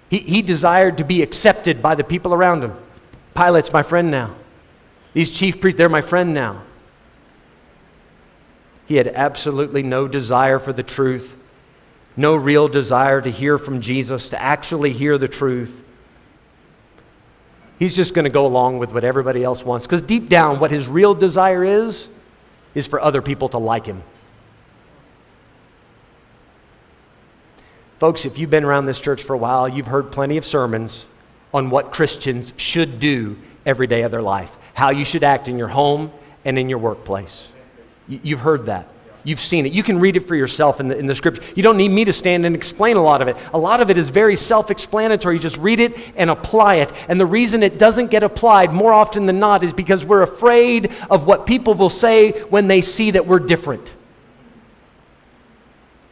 He, 0.09 0.18
he 0.18 0.40
desired 0.40 0.98
to 0.98 1.04
be 1.04 1.20
accepted 1.20 1.82
by 1.82 1.96
the 1.96 2.04
people 2.04 2.32
around 2.32 2.62
him. 2.62 2.76
Pilate's 3.34 3.72
my 3.72 3.82
friend 3.82 4.09
now. 4.09 4.36
These 5.12 5.32
chief 5.32 5.61
priests, 5.61 5.78
they're 5.78 5.88
my 5.88 6.00
friend 6.00 6.32
now. 6.32 6.62
He 8.86 8.94
had 8.94 9.09
absolutely 9.09 9.82
no 9.82 10.06
desire 10.06 10.61
for 10.61 10.72
the 10.72 10.84
truth, 10.84 11.34
no 12.16 12.36
real 12.36 12.68
desire 12.68 13.20
to 13.20 13.32
hear 13.32 13.59
from 13.59 13.80
Jesus, 13.80 14.30
to 14.30 14.40
actually 14.40 14.92
hear 14.92 15.18
the 15.18 15.26
truth. 15.26 15.72
He's 17.79 17.95
just 17.95 18.12
going 18.12 18.24
to 18.24 18.31
go 18.31 18.47
along 18.47 18.79
with 18.79 18.93
what 18.93 19.05
everybody 19.05 19.45
else 19.45 19.64
wants. 19.64 19.87
Because 19.87 20.03
deep 20.03 20.29
down, 20.29 20.59
what 20.59 20.70
his 20.70 20.89
real 20.89 21.14
desire 21.14 21.64
is, 21.64 22.09
is 22.74 22.87
for 22.87 23.01
other 23.01 23.22
people 23.22 23.49
to 23.51 23.59
like 23.59 23.87
him. 23.87 24.03
Folks, 27.99 28.24
if 28.24 28.39
you've 28.39 28.51
been 28.51 28.64
around 28.64 28.87
this 28.87 29.01
church 29.01 29.22
for 29.22 29.35
a 29.35 29.39
while, 29.39 29.68
you've 29.68 29.87
heard 29.87 30.12
plenty 30.12 30.37
of 30.37 30.45
sermons 30.45 31.07
on 31.53 31.70
what 31.70 31.93
Christians 31.93 32.53
should 32.57 33.01
do 33.01 33.37
every 33.66 33.87
day 33.87 34.03
of 34.03 34.11
their 34.11 34.22
life, 34.22 34.57
how 34.74 34.91
you 34.91 35.05
should 35.05 35.24
act 35.24 35.49
in 35.49 35.59
your 35.59 35.68
home 35.68 36.12
and 36.45 36.59
in 36.59 36.68
your 36.68 36.79
workplace. 36.79 37.49
You've 38.07 38.41
heard 38.41 38.66
that. 38.66 38.89
You've 39.25 39.41
seen 39.41 39.66
it. 39.66 39.73
You 39.73 39.83
can 39.83 39.99
read 39.99 40.16
it 40.16 40.21
for 40.21 40.35
yourself 40.35 40.81
in 40.81 40.89
the, 40.89 40.97
in 40.97 41.07
the 41.07 41.14
scripture. 41.14 41.43
You 41.55 41.62
don't 41.62 41.77
need 41.77 41.91
me 41.91 42.05
to 42.05 42.12
stand 42.12 42.47
and 42.47 42.55
explain 42.55 42.97
a 42.97 43.03
lot 43.03 43.21
of 43.21 43.29
it. 43.29 43.37
A 43.53 43.59
lot 43.59 43.81
of 43.81 43.91
it 43.91 43.99
is 43.99 44.09
very 44.11 44.37
self 44.37 44.71
explanatory. 44.71 45.37
You 45.37 45.41
just 45.41 45.59
read 45.59 45.81
it 45.81 45.99
and 46.16 46.31
apply 46.31 46.77
it. 46.77 46.93
And 47.09 47.19
the 47.19 47.27
reason 47.27 47.62
it 47.62 47.79
doesn't 47.79 48.11
get 48.11 48.23
applied 48.23 48.73
more 48.73 48.93
often 48.93 49.27
than 49.27 49.39
not 49.39 49.62
is 49.64 49.73
because 49.73 50.05
we're 50.05 50.23
afraid 50.23 50.93
of 51.11 51.27
what 51.27 51.47
people 51.47 51.75
will 51.75 51.91
say 51.91 52.31
when 52.43 52.69
they 52.69 52.81
see 52.81 53.11
that 53.11 53.27
we're 53.27 53.41
different. 53.41 53.95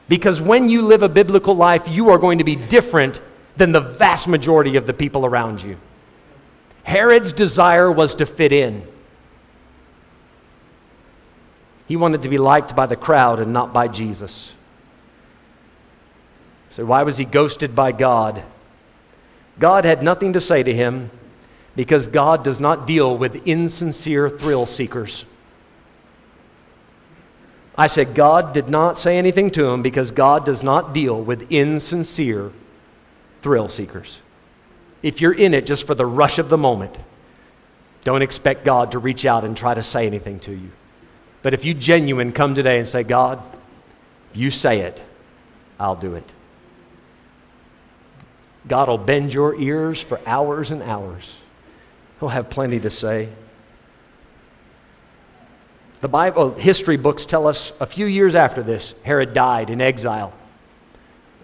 Because 0.09 0.41
when 0.41 0.69
you 0.69 0.83
live 0.83 1.03
a 1.03 1.09
biblical 1.09 1.55
life, 1.55 1.89
you 1.89 2.11
are 2.11 2.19
going 2.19 2.39
to 2.39 2.45
be 2.45 2.57
different 2.57 3.21
than 3.57 3.73
the 3.73 3.81
vast 3.81 4.29
majority 4.29 4.77
of 4.77 4.87
the 4.87 4.93
people 4.93 5.25
around 5.25 5.63
you. 5.63 5.79
Herod's 6.83 7.33
desire 7.33 7.91
was 7.91 8.15
to 8.17 8.27
fit 8.27 8.53
in. 8.53 8.87
He 11.87 11.97
wanted 11.97 12.23
to 12.23 12.29
be 12.29 12.39
liked 12.39 12.75
by 12.75 12.87
the 12.87 12.97
crowd 12.97 13.41
and 13.41 13.53
not 13.53 13.73
by 13.73 13.89
Jesus. 13.89 14.53
So, 16.71 16.85
why 16.85 17.05
was 17.05 17.17
he 17.17 17.25
ghosted 17.25 17.75
by 17.75 17.93
God? 17.93 18.43
God 19.59 19.85
had 19.85 20.03
nothing 20.03 20.33
to 20.35 20.41
say 20.41 20.63
to 20.63 20.75
him 20.75 21.11
because 21.75 22.09
God 22.09 22.43
does 22.43 22.61
not 22.61 22.87
deal 22.87 23.17
with 23.17 23.47
insincere 23.47 24.29
thrill 24.29 24.67
seekers. 24.67 25.25
I 27.79 27.87
said, 27.87 28.15
God 28.15 28.55
did 28.55 28.69
not 28.69 28.97
say 28.97 29.19
anything 29.19 29.51
to 29.53 29.67
him 29.67 29.83
because 29.83 30.11
God 30.11 30.45
does 30.45 30.63
not 30.63 30.95
deal 30.95 31.21
with 31.21 31.51
insincere 31.51 32.53
thrill 33.43 33.69
seekers. 33.69 34.19
If 35.03 35.21
you're 35.21 35.35
in 35.35 35.53
it 35.53 35.67
just 35.67 35.87
for 35.87 35.95
the 35.95 36.07
rush 36.07 36.39
of 36.39 36.49
the 36.49 36.57
moment, 36.57 36.97
don't 38.03 38.23
expect 38.23 38.65
God 38.65 38.93
to 38.93 38.99
reach 38.99 39.27
out 39.27 39.45
and 39.45 39.57
try 39.57 39.75
to 39.75 39.83
say 39.83 40.07
anything 40.07 40.41
to 40.41 40.53
you. 40.53 40.71
But 41.47 41.55
if 41.55 41.65
you 41.65 41.75
genuine 41.75 42.33
come 42.33 42.57
today 42.57 42.81
and 42.81 42.89
say, 42.89 43.05
God, 43.05 43.41
you 44.35 44.51
say 44.51 44.81
it, 44.81 45.01
I'll 45.79 45.95
do 45.95 46.17
it. 46.17 46.29
God 48.67 48.89
will 48.89 48.99
bend 48.99 49.33
your 49.33 49.55
ears 49.55 50.01
for 50.01 50.21
hours 50.27 50.73
and 50.73 50.83
hours. 50.83 51.37
He'll 52.19 52.31
have 52.31 52.51
plenty 52.51 52.81
to 52.81 52.91
say. 52.91 53.29
The 56.01 56.09
Bible 56.09 56.51
history 56.55 56.97
books 56.97 57.25
tell 57.25 57.47
us 57.47 57.73
a 57.79 57.87
few 57.87 58.07
years 58.07 58.35
after 58.35 58.65
this, 58.65 58.97
Herod 59.05 59.33
died 59.33 59.71
in 59.71 59.81
exile. 59.81 60.35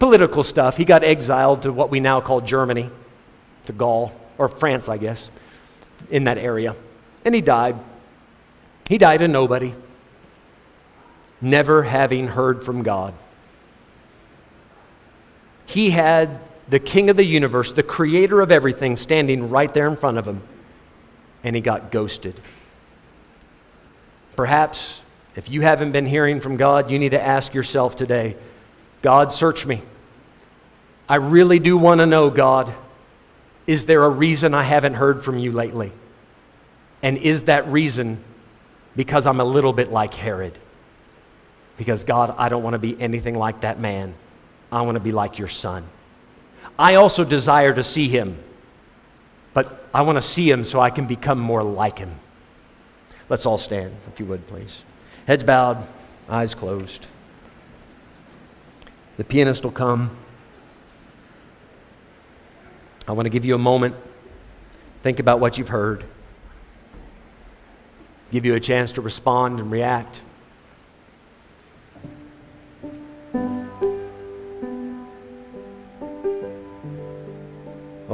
Political 0.01 0.43
stuff. 0.43 0.77
He 0.77 0.85
got 0.85 1.05
exiled 1.05 1.63
to 1.63 1.73
what 1.73 1.91
we 1.91 2.01
now 2.01 2.21
call 2.21 2.41
Germany, 2.41 2.91
to 3.67 3.73
Gaul, 3.73 4.13
or 4.37 4.49
France, 4.49 4.89
I 4.89 4.97
guess, 4.97 5.31
in 6.11 6.25
that 6.25 6.39
area. 6.39 6.75
And 7.25 7.37
he 7.37 7.41
died. 7.41 7.77
He 8.89 8.99
died 8.99 9.23
a 9.23 9.29
nobody, 9.29 9.73
never 11.43 11.83
having 11.83 12.29
heard 12.29 12.65
from 12.65 12.83
God. 12.83 13.15
He 15.67 15.91
had 15.91 16.41
the 16.69 16.79
king 16.79 17.11
of 17.11 17.17
the 17.17 17.25
universe, 17.25 17.73
the 17.73 17.83
creator 17.83 18.41
of 18.41 18.51
everything, 18.51 18.97
standing 18.97 19.51
right 19.51 19.73
there 19.73 19.89
in 19.89 19.97
front 19.97 20.19
of 20.19 20.27
him, 20.27 20.43
and 21.43 21.57
he 21.57 21.63
got 21.63 21.91
ghosted. 21.91 22.41
Perhaps 24.37 25.01
if 25.35 25.49
you 25.49 25.63
haven't 25.63 25.93
been 25.93 26.07
hearing 26.07 26.41
from 26.41 26.57
God, 26.57 26.91
you 26.91 26.99
need 26.99 27.11
to 27.11 27.21
ask 27.21 27.55
yourself 27.55 27.97
today 27.97 28.37
God, 29.01 29.33
search 29.33 29.67
me. 29.67 29.83
I 31.09 31.17
really 31.17 31.59
do 31.59 31.77
want 31.77 32.01
to 32.01 32.07
know, 32.07 32.31
God, 32.31 32.73
is 33.67 33.85
there 33.85 34.05
a 34.05 34.09
reason 34.09 34.55
I 34.55 34.63
haven't 34.63 34.95
heard 34.95 35.25
from 35.25 35.39
you 35.39 35.51
lately? 35.51 35.93
And 37.03 37.19
is 37.19 37.45
that 37.45 37.67
reason 37.67 38.23
because 38.95 39.27
I'm 39.27 39.41
a 39.41 39.45
little 39.45 39.73
bit 39.73 39.91
like 39.91 40.15
Herod? 40.15 40.57
Because, 41.77 42.05
God, 42.05 42.35
I 42.39 42.49
don't 42.49 42.63
want 42.63 42.75
to 42.75 42.79
be 42.79 43.01
anything 43.01 43.35
like 43.35 43.63
that 43.63 43.81
man. 43.81 44.15
I 44.71 44.83
want 44.83 44.97
to 44.97 45.01
be 45.01 45.13
like 45.13 45.39
your 45.39 45.49
son. 45.49 45.85
I 46.79 46.95
also 46.95 47.25
desire 47.25 47.73
to 47.75 47.83
see 47.83 48.09
him, 48.09 48.39
but 49.53 49.87
I 49.93 50.03
want 50.03 50.17
to 50.17 50.23
see 50.23 50.51
him 50.51 50.65
so 50.65 50.81
I 50.81 50.91
can 50.91 51.07
become 51.07 51.39
more 51.39 51.63
like 51.63 51.99
him. 51.99 52.15
Let's 53.29 53.47
all 53.47 53.59
stand, 53.59 53.95
if 54.13 54.21
you 54.21 54.27
would, 54.27 54.47
please. 54.47 54.83
Heads 55.27 55.45
bowed, 55.45 55.87
eyes 56.29 56.55
closed. 56.55 57.07
The 59.17 59.25
pianist 59.25 59.65
will 59.65 59.73
come. 59.73 60.17
I 63.07 63.13
want 63.13 63.27
to 63.27 63.31
give 63.31 63.45
you 63.45 63.55
a 63.55 63.59
moment. 63.59 63.95
Think 65.03 65.19
about 65.19 65.41
what 65.41 65.59
you've 65.59 65.69
heard. 65.69 66.05
Give 68.31 68.45
you 68.47 68.55
a 68.55 68.61
chance 68.61 68.93
to 68.93 69.01
respond 69.01 69.61
and 69.61 69.71
react. 69.71 70.23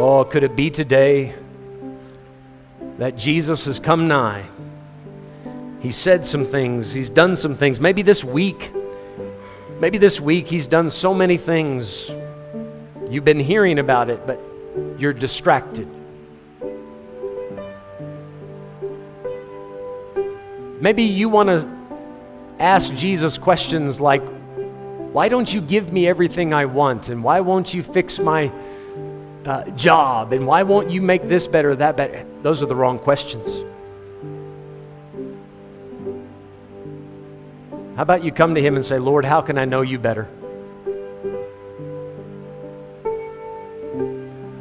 Oh, 0.01 0.23
could 0.23 0.45
it 0.45 0.55
be 0.55 0.71
today 0.71 1.35
that 2.99 3.17
Jesus 3.17 3.65
has 3.65 3.81
come 3.81 4.07
nigh? 4.07 4.45
He 5.81 5.91
said 5.91 6.25
some 6.25 6.47
things, 6.47 6.93
he's 6.93 7.11
done 7.11 7.35
some 7.35 7.57
things. 7.57 7.81
Maybe 7.81 8.03
this 8.03 8.23
week, 8.23 8.71
maybe 9.81 9.99
this 9.99 10.21
week 10.21 10.47
he's 10.47 10.69
done 10.69 10.89
so 10.89 11.13
many 11.13 11.37
things. 11.37 12.13
You've 13.11 13.25
been 13.25 13.41
hearing 13.41 13.81
about 13.81 14.09
it, 14.09 14.25
but 14.25 14.41
you're 14.99 15.13
distracted. 15.13 15.89
Maybe 20.81 21.03
you 21.03 21.29
want 21.29 21.49
to 21.49 21.69
ask 22.61 22.95
Jesus 22.95 23.37
questions 23.37 24.01
like, 24.01 24.23
Why 25.11 25.29
don't 25.29 25.53
you 25.53 25.61
give 25.61 25.93
me 25.93 26.07
everything 26.07 26.55
I 26.55 26.67
want? 26.67 27.09
And 27.09 27.25
why 27.25 27.41
won't 27.41 27.75
you 27.75 27.83
fix 27.83 28.21
my 28.21 28.53
uh, 29.49 29.65
job? 29.71 30.33
And 30.33 30.47
why 30.47 30.63
won't 30.63 30.91
you 30.91 31.01
make 31.01 31.27
this 31.27 31.47
better, 31.47 31.75
that 31.77 31.97
better? 31.97 32.25
Those 32.43 32.63
are 32.63 32.67
the 32.67 32.77
wrong 32.77 32.99
questions. 32.99 33.65
How 37.97 38.03
about 38.03 38.23
you 38.23 38.31
come 38.31 38.55
to 38.55 38.63
Him 38.63 38.77
and 38.77 38.85
say, 38.85 38.99
Lord, 38.99 39.25
how 39.25 39.41
can 39.41 39.59
I 39.59 39.65
know 39.65 39.81
you 39.81 39.99
better? 39.99 40.29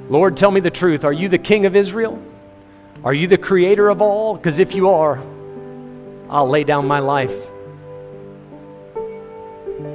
Lord, 0.09 0.37
tell 0.37 0.51
me 0.51 0.61
the 0.61 0.71
truth. 0.71 1.03
Are 1.03 1.13
you 1.13 1.27
the 1.27 1.37
King 1.37 1.65
of 1.65 1.75
Israel? 1.75 2.19
Are 3.03 3.13
you 3.13 3.27
the 3.27 3.37
creator 3.37 3.89
of 3.89 4.01
all? 4.01 4.35
Because 4.35 4.57
if 4.57 4.73
you 4.73 4.89
are, 4.89 5.19
I'll 6.29 6.49
lay 6.49 6.63
down 6.63 6.87
my 6.87 6.99
life 6.99 7.35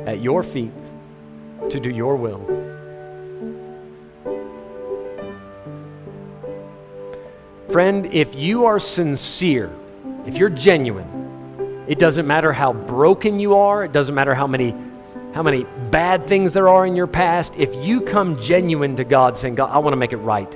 at 0.06 0.20
your 0.20 0.42
feet 0.42 0.72
to 1.70 1.80
do 1.80 1.90
your 1.90 2.16
will. 2.16 2.46
Friend, 7.72 8.04
if 8.12 8.34
you 8.34 8.66
are 8.66 8.78
sincere, 8.78 9.74
if 10.26 10.36
you're 10.36 10.50
genuine, 10.50 11.84
it 11.88 11.98
doesn't 11.98 12.26
matter 12.26 12.52
how 12.52 12.74
broken 12.74 13.40
you 13.40 13.54
are, 13.54 13.82
it 13.82 13.92
doesn't 13.92 14.14
matter 14.14 14.34
how 14.34 14.46
many 14.46 14.74
how 15.32 15.42
many 15.42 15.64
bad 15.90 16.26
things 16.26 16.52
there 16.52 16.68
are 16.68 16.84
in 16.84 16.94
your 16.94 17.06
past. 17.06 17.54
If 17.56 17.74
you 17.76 18.02
come 18.02 18.38
genuine 18.38 18.96
to 18.96 19.04
God 19.04 19.38
saying, 19.38 19.54
God, 19.54 19.70
I 19.70 19.78
want 19.78 19.94
to 19.94 19.96
make 19.96 20.12
it 20.12 20.18
right. 20.18 20.54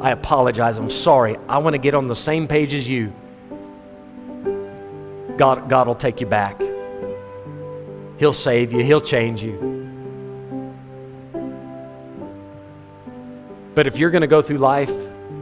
I 0.00 0.12
apologize. 0.12 0.78
I'm 0.78 0.88
sorry. 0.88 1.36
I 1.46 1.58
want 1.58 1.74
to 1.74 1.78
get 1.78 1.94
on 1.94 2.06
the 2.06 2.16
same 2.16 2.48
page 2.48 2.72
as 2.72 2.88
you. 2.88 3.12
God, 5.36 5.68
God 5.68 5.86
will 5.86 5.94
take 5.94 6.22
you 6.22 6.26
back. 6.26 6.58
He'll 8.18 8.32
save 8.32 8.72
you, 8.72 8.82
He'll 8.82 9.02
change 9.02 9.42
you. 9.42 9.58
But 13.74 13.86
if 13.86 13.98
you're 13.98 14.10
going 14.10 14.22
to 14.22 14.26
go 14.26 14.40
through 14.40 14.56
life 14.56 14.90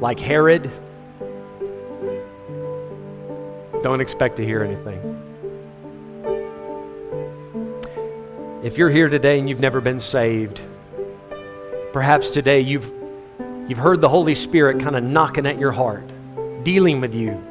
like 0.00 0.18
Herod, 0.18 0.70
don't 3.82 4.00
expect 4.00 4.36
to 4.38 4.44
hear 4.44 4.62
anything. 4.62 5.20
If 8.62 8.78
you're 8.78 8.88
here 8.88 9.10
today 9.10 9.38
and 9.38 9.46
you've 9.46 9.60
never 9.60 9.82
been 9.82 10.00
saved, 10.00 10.62
perhaps 11.92 12.30
today 12.30 12.60
you've, 12.60 12.90
you've 13.68 13.78
heard 13.78 14.00
the 14.00 14.08
Holy 14.08 14.34
Spirit 14.34 14.80
kind 14.80 14.96
of 14.96 15.04
knocking 15.04 15.44
at 15.44 15.58
your 15.58 15.70
heart, 15.70 16.08
dealing 16.64 17.00
with 17.02 17.14
you, 17.14 17.44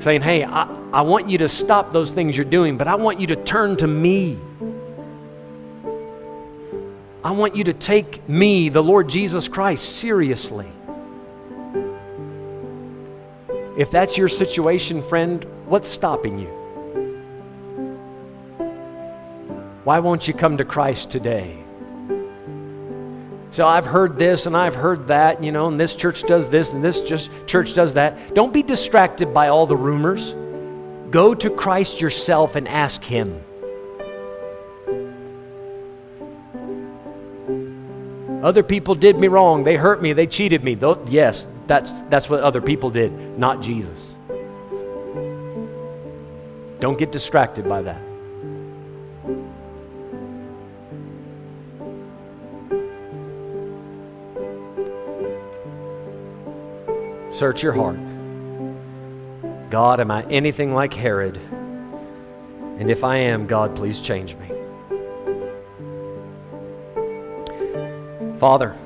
saying, 0.00 0.20
Hey, 0.20 0.44
I, 0.44 0.64
I 0.92 1.00
want 1.00 1.30
you 1.30 1.38
to 1.38 1.48
stop 1.48 1.90
those 1.90 2.12
things 2.12 2.36
you're 2.36 2.44
doing, 2.44 2.76
but 2.76 2.86
I 2.86 2.96
want 2.96 3.18
you 3.18 3.26
to 3.28 3.36
turn 3.36 3.76
to 3.78 3.86
me. 3.86 4.38
I 7.24 7.30
want 7.30 7.56
you 7.56 7.64
to 7.64 7.72
take 7.72 8.28
me, 8.28 8.68
the 8.68 8.82
Lord 8.82 9.08
Jesus 9.08 9.48
Christ, 9.48 9.96
seriously. 9.96 10.68
If 13.76 13.90
that's 13.90 14.16
your 14.16 14.28
situation, 14.28 15.02
friend, 15.02 15.44
what's 15.66 15.88
stopping 15.88 16.38
you? 16.38 16.48
Why 19.84 19.98
won't 19.98 20.26
you 20.26 20.32
come 20.32 20.56
to 20.56 20.64
Christ 20.64 21.10
today? 21.10 21.62
So 23.50 23.66
I've 23.66 23.84
heard 23.84 24.18
this 24.18 24.46
and 24.46 24.56
I've 24.56 24.74
heard 24.74 25.08
that, 25.08 25.44
you 25.44 25.52
know, 25.52 25.68
and 25.68 25.78
this 25.78 25.94
church 25.94 26.22
does 26.22 26.48
this 26.48 26.72
and 26.72 26.82
this 26.82 27.02
just 27.02 27.30
church 27.46 27.74
does 27.74 27.94
that. 27.94 28.34
Don't 28.34 28.52
be 28.52 28.62
distracted 28.62 29.32
by 29.32 29.48
all 29.48 29.66
the 29.66 29.76
rumors. 29.76 30.34
Go 31.10 31.34
to 31.34 31.50
Christ 31.50 32.00
yourself 32.00 32.56
and 32.56 32.66
ask 32.66 33.04
Him. 33.04 33.42
Other 38.42 38.62
people 38.62 38.94
did 38.94 39.18
me 39.18 39.28
wrong. 39.28 39.64
They 39.64 39.76
hurt 39.76 40.00
me. 40.00 40.12
They 40.12 40.26
cheated 40.26 40.64
me. 40.64 40.76
yes, 41.08 41.46
that's, 41.66 41.92
that's 42.08 42.30
what 42.30 42.40
other 42.40 42.60
people 42.60 42.90
did, 42.90 43.12
not 43.38 43.60
Jesus. 43.60 44.14
Don't 46.78 46.98
get 46.98 47.10
distracted 47.10 47.68
by 47.68 47.82
that. 47.82 48.00
Search 57.34 57.62
your 57.62 57.72
heart. 57.72 57.98
God, 59.70 60.00
am 60.00 60.10
I 60.10 60.22
anything 60.30 60.72
like 60.72 60.94
Herod? 60.94 61.36
And 62.78 62.88
if 62.88 63.04
I 63.04 63.16
am, 63.16 63.46
God, 63.46 63.74
please 63.74 64.00
change 64.00 64.36
me. 64.36 64.46
Father, 68.38 68.76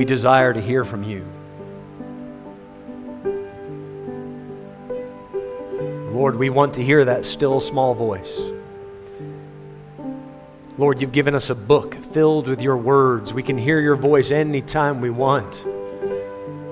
we 0.00 0.06
desire 0.06 0.54
to 0.54 0.62
hear 0.62 0.82
from 0.82 1.04
you. 1.04 1.22
Lord, 6.10 6.36
we 6.36 6.48
want 6.48 6.72
to 6.76 6.82
hear 6.82 7.04
that 7.04 7.26
still 7.26 7.60
small 7.60 7.92
voice. 7.92 8.40
Lord, 10.78 11.02
you've 11.02 11.12
given 11.12 11.34
us 11.34 11.50
a 11.50 11.54
book 11.54 12.02
filled 12.02 12.48
with 12.48 12.62
your 12.62 12.78
words. 12.78 13.34
We 13.34 13.42
can 13.42 13.58
hear 13.58 13.78
your 13.78 13.94
voice 13.94 14.30
anytime 14.30 15.02
we 15.02 15.10
want. 15.10 15.66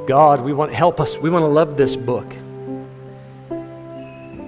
God, 0.06 0.40
we 0.40 0.54
want 0.54 0.72
help 0.72 0.98
us. 0.98 1.18
We 1.18 1.28
want 1.28 1.42
to 1.42 1.48
love 1.48 1.76
this 1.76 1.96
book. 1.96 2.34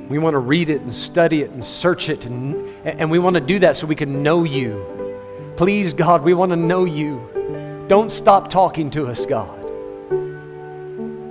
We 0.08 0.18
want 0.18 0.32
to 0.32 0.38
read 0.38 0.70
it 0.70 0.80
and 0.80 0.90
study 0.90 1.42
it 1.42 1.50
and 1.50 1.62
search 1.62 2.08
it, 2.08 2.24
and, 2.24 2.56
and 2.86 3.10
we 3.10 3.18
want 3.18 3.34
to 3.34 3.42
do 3.42 3.58
that 3.58 3.76
so 3.76 3.86
we 3.86 3.94
can 3.94 4.22
know 4.22 4.44
you. 4.44 5.52
Please, 5.58 5.92
God, 5.92 6.24
we 6.24 6.32
want 6.32 6.48
to 6.48 6.56
know 6.56 6.86
you. 6.86 7.39
Don't 7.90 8.08
stop 8.08 8.48
talking 8.48 8.88
to 8.92 9.08
us, 9.08 9.26
God. 9.26 9.58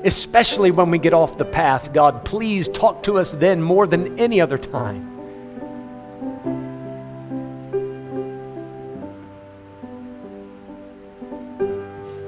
Especially 0.03 0.71
when 0.71 0.91
we 0.91 0.99
get 0.99 1.13
off 1.13 1.37
the 1.37 1.45
path, 1.45 1.93
God, 1.93 2.25
please 2.25 2.67
talk 2.67 3.01
to 3.03 3.17
us 3.17 3.31
then 3.31 3.61
more 3.61 3.87
than 3.87 4.19
any 4.19 4.41
other 4.41 4.57
time. 4.57 5.07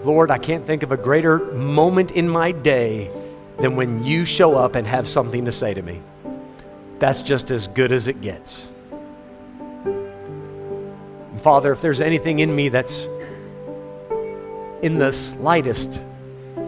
Lord, 0.05 0.31
I 0.31 0.37
can't 0.37 0.65
think 0.65 0.83
of 0.83 0.93
a 0.93 0.97
greater 0.97 1.51
moment 1.51 2.11
in 2.11 2.29
my 2.29 2.53
day 2.53 3.11
than 3.59 3.75
when 3.75 4.01
you 4.01 4.23
show 4.23 4.55
up 4.55 4.75
and 4.75 4.87
have 4.87 5.09
something 5.09 5.43
to 5.43 5.51
say 5.51 5.73
to 5.73 5.81
me. 5.81 6.01
That's 6.99 7.21
just 7.21 7.51
as 7.51 7.67
good 7.67 7.91
as 7.91 8.07
it 8.07 8.21
gets. 8.21 8.69
Father, 11.41 11.73
if 11.73 11.81
there's 11.81 11.99
anything 11.99 12.39
in 12.39 12.55
me 12.55 12.69
that's 12.69 13.07
in 14.81 14.97
the 14.97 15.11
slightest 15.11 16.03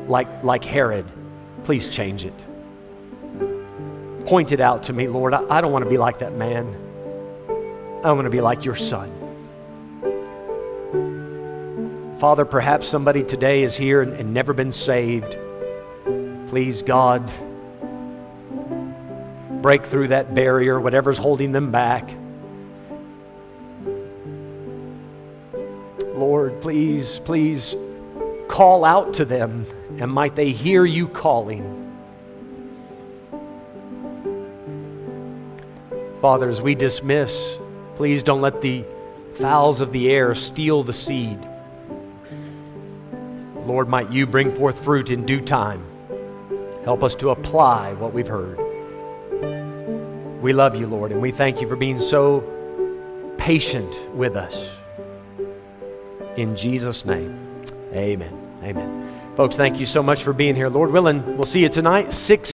like, 0.07 0.43
like 0.43 0.63
Herod, 0.63 1.05
please 1.63 1.87
change 1.87 2.25
it. 2.25 2.33
Point 4.25 4.51
it 4.51 4.59
out 4.59 4.83
to 4.83 4.93
me, 4.93 5.07
Lord. 5.07 5.33
I, 5.33 5.43
I 5.49 5.61
don't 5.61 5.71
want 5.71 5.83
to 5.83 5.89
be 5.89 5.97
like 5.97 6.19
that 6.19 6.33
man. 6.33 6.75
I 8.03 8.11
want 8.11 8.25
to 8.25 8.29
be 8.29 8.41
like 8.41 8.65
your 8.65 8.75
son. 8.75 9.11
Father, 12.19 12.45
perhaps 12.45 12.87
somebody 12.87 13.23
today 13.23 13.63
is 13.63 13.75
here 13.75 14.01
and, 14.01 14.13
and 14.13 14.33
never 14.33 14.53
been 14.53 14.71
saved. 14.71 15.37
Please, 16.47 16.83
God, 16.83 17.31
break 19.61 19.85
through 19.85 20.09
that 20.09 20.33
barrier, 20.33 20.79
whatever's 20.79 21.17
holding 21.17 21.51
them 21.51 21.71
back. 21.71 22.13
Lord, 26.15 26.61
please, 26.61 27.19
please 27.19 27.75
call 28.53 28.85
out 28.85 29.15
to 29.15 29.25
them 29.25 29.65
and 29.97 30.11
might 30.11 30.35
they 30.35 30.51
hear 30.51 30.85
you 30.85 31.07
calling. 31.07 31.91
Father, 36.21 36.47
as 36.49 36.61
we 36.61 36.75
dismiss, 36.75 37.57
please 37.95 38.21
don't 38.21 38.41
let 38.41 38.61
the 38.61 38.85
fowls 39.33 39.81
of 39.81 39.91
the 39.91 40.07
air 40.07 40.35
steal 40.35 40.83
the 40.83 40.93
seed. 40.93 41.39
Lord, 43.65 43.89
might 43.89 44.11
you 44.11 44.27
bring 44.27 44.53
forth 44.53 44.83
fruit 44.83 45.09
in 45.09 45.25
due 45.25 45.41
time. 45.41 45.83
Help 46.83 47.03
us 47.03 47.15
to 47.15 47.31
apply 47.31 47.93
what 47.93 48.13
we've 48.13 48.27
heard. 48.27 48.59
We 50.43 50.53
love 50.53 50.75
you, 50.75 50.85
Lord, 50.85 51.11
and 51.11 51.19
we 51.19 51.31
thank 51.31 51.59
you 51.59 51.67
for 51.67 51.75
being 51.75 51.99
so 51.99 52.43
patient 53.39 53.97
with 54.13 54.35
us. 54.35 54.69
In 56.37 56.55
Jesus' 56.55 57.03
name, 57.03 57.35
amen. 57.93 58.42
Amen. 58.63 59.09
Folks, 59.35 59.55
thank 59.55 59.79
you 59.79 59.85
so 59.85 60.03
much 60.03 60.23
for 60.23 60.31
being 60.31 60.55
here. 60.55 60.69
Lord 60.69 60.91
willing, 60.91 61.37
we'll 61.37 61.45
see 61.45 61.61
you 61.61 61.69
tonight, 61.69 62.13
6 62.13 62.51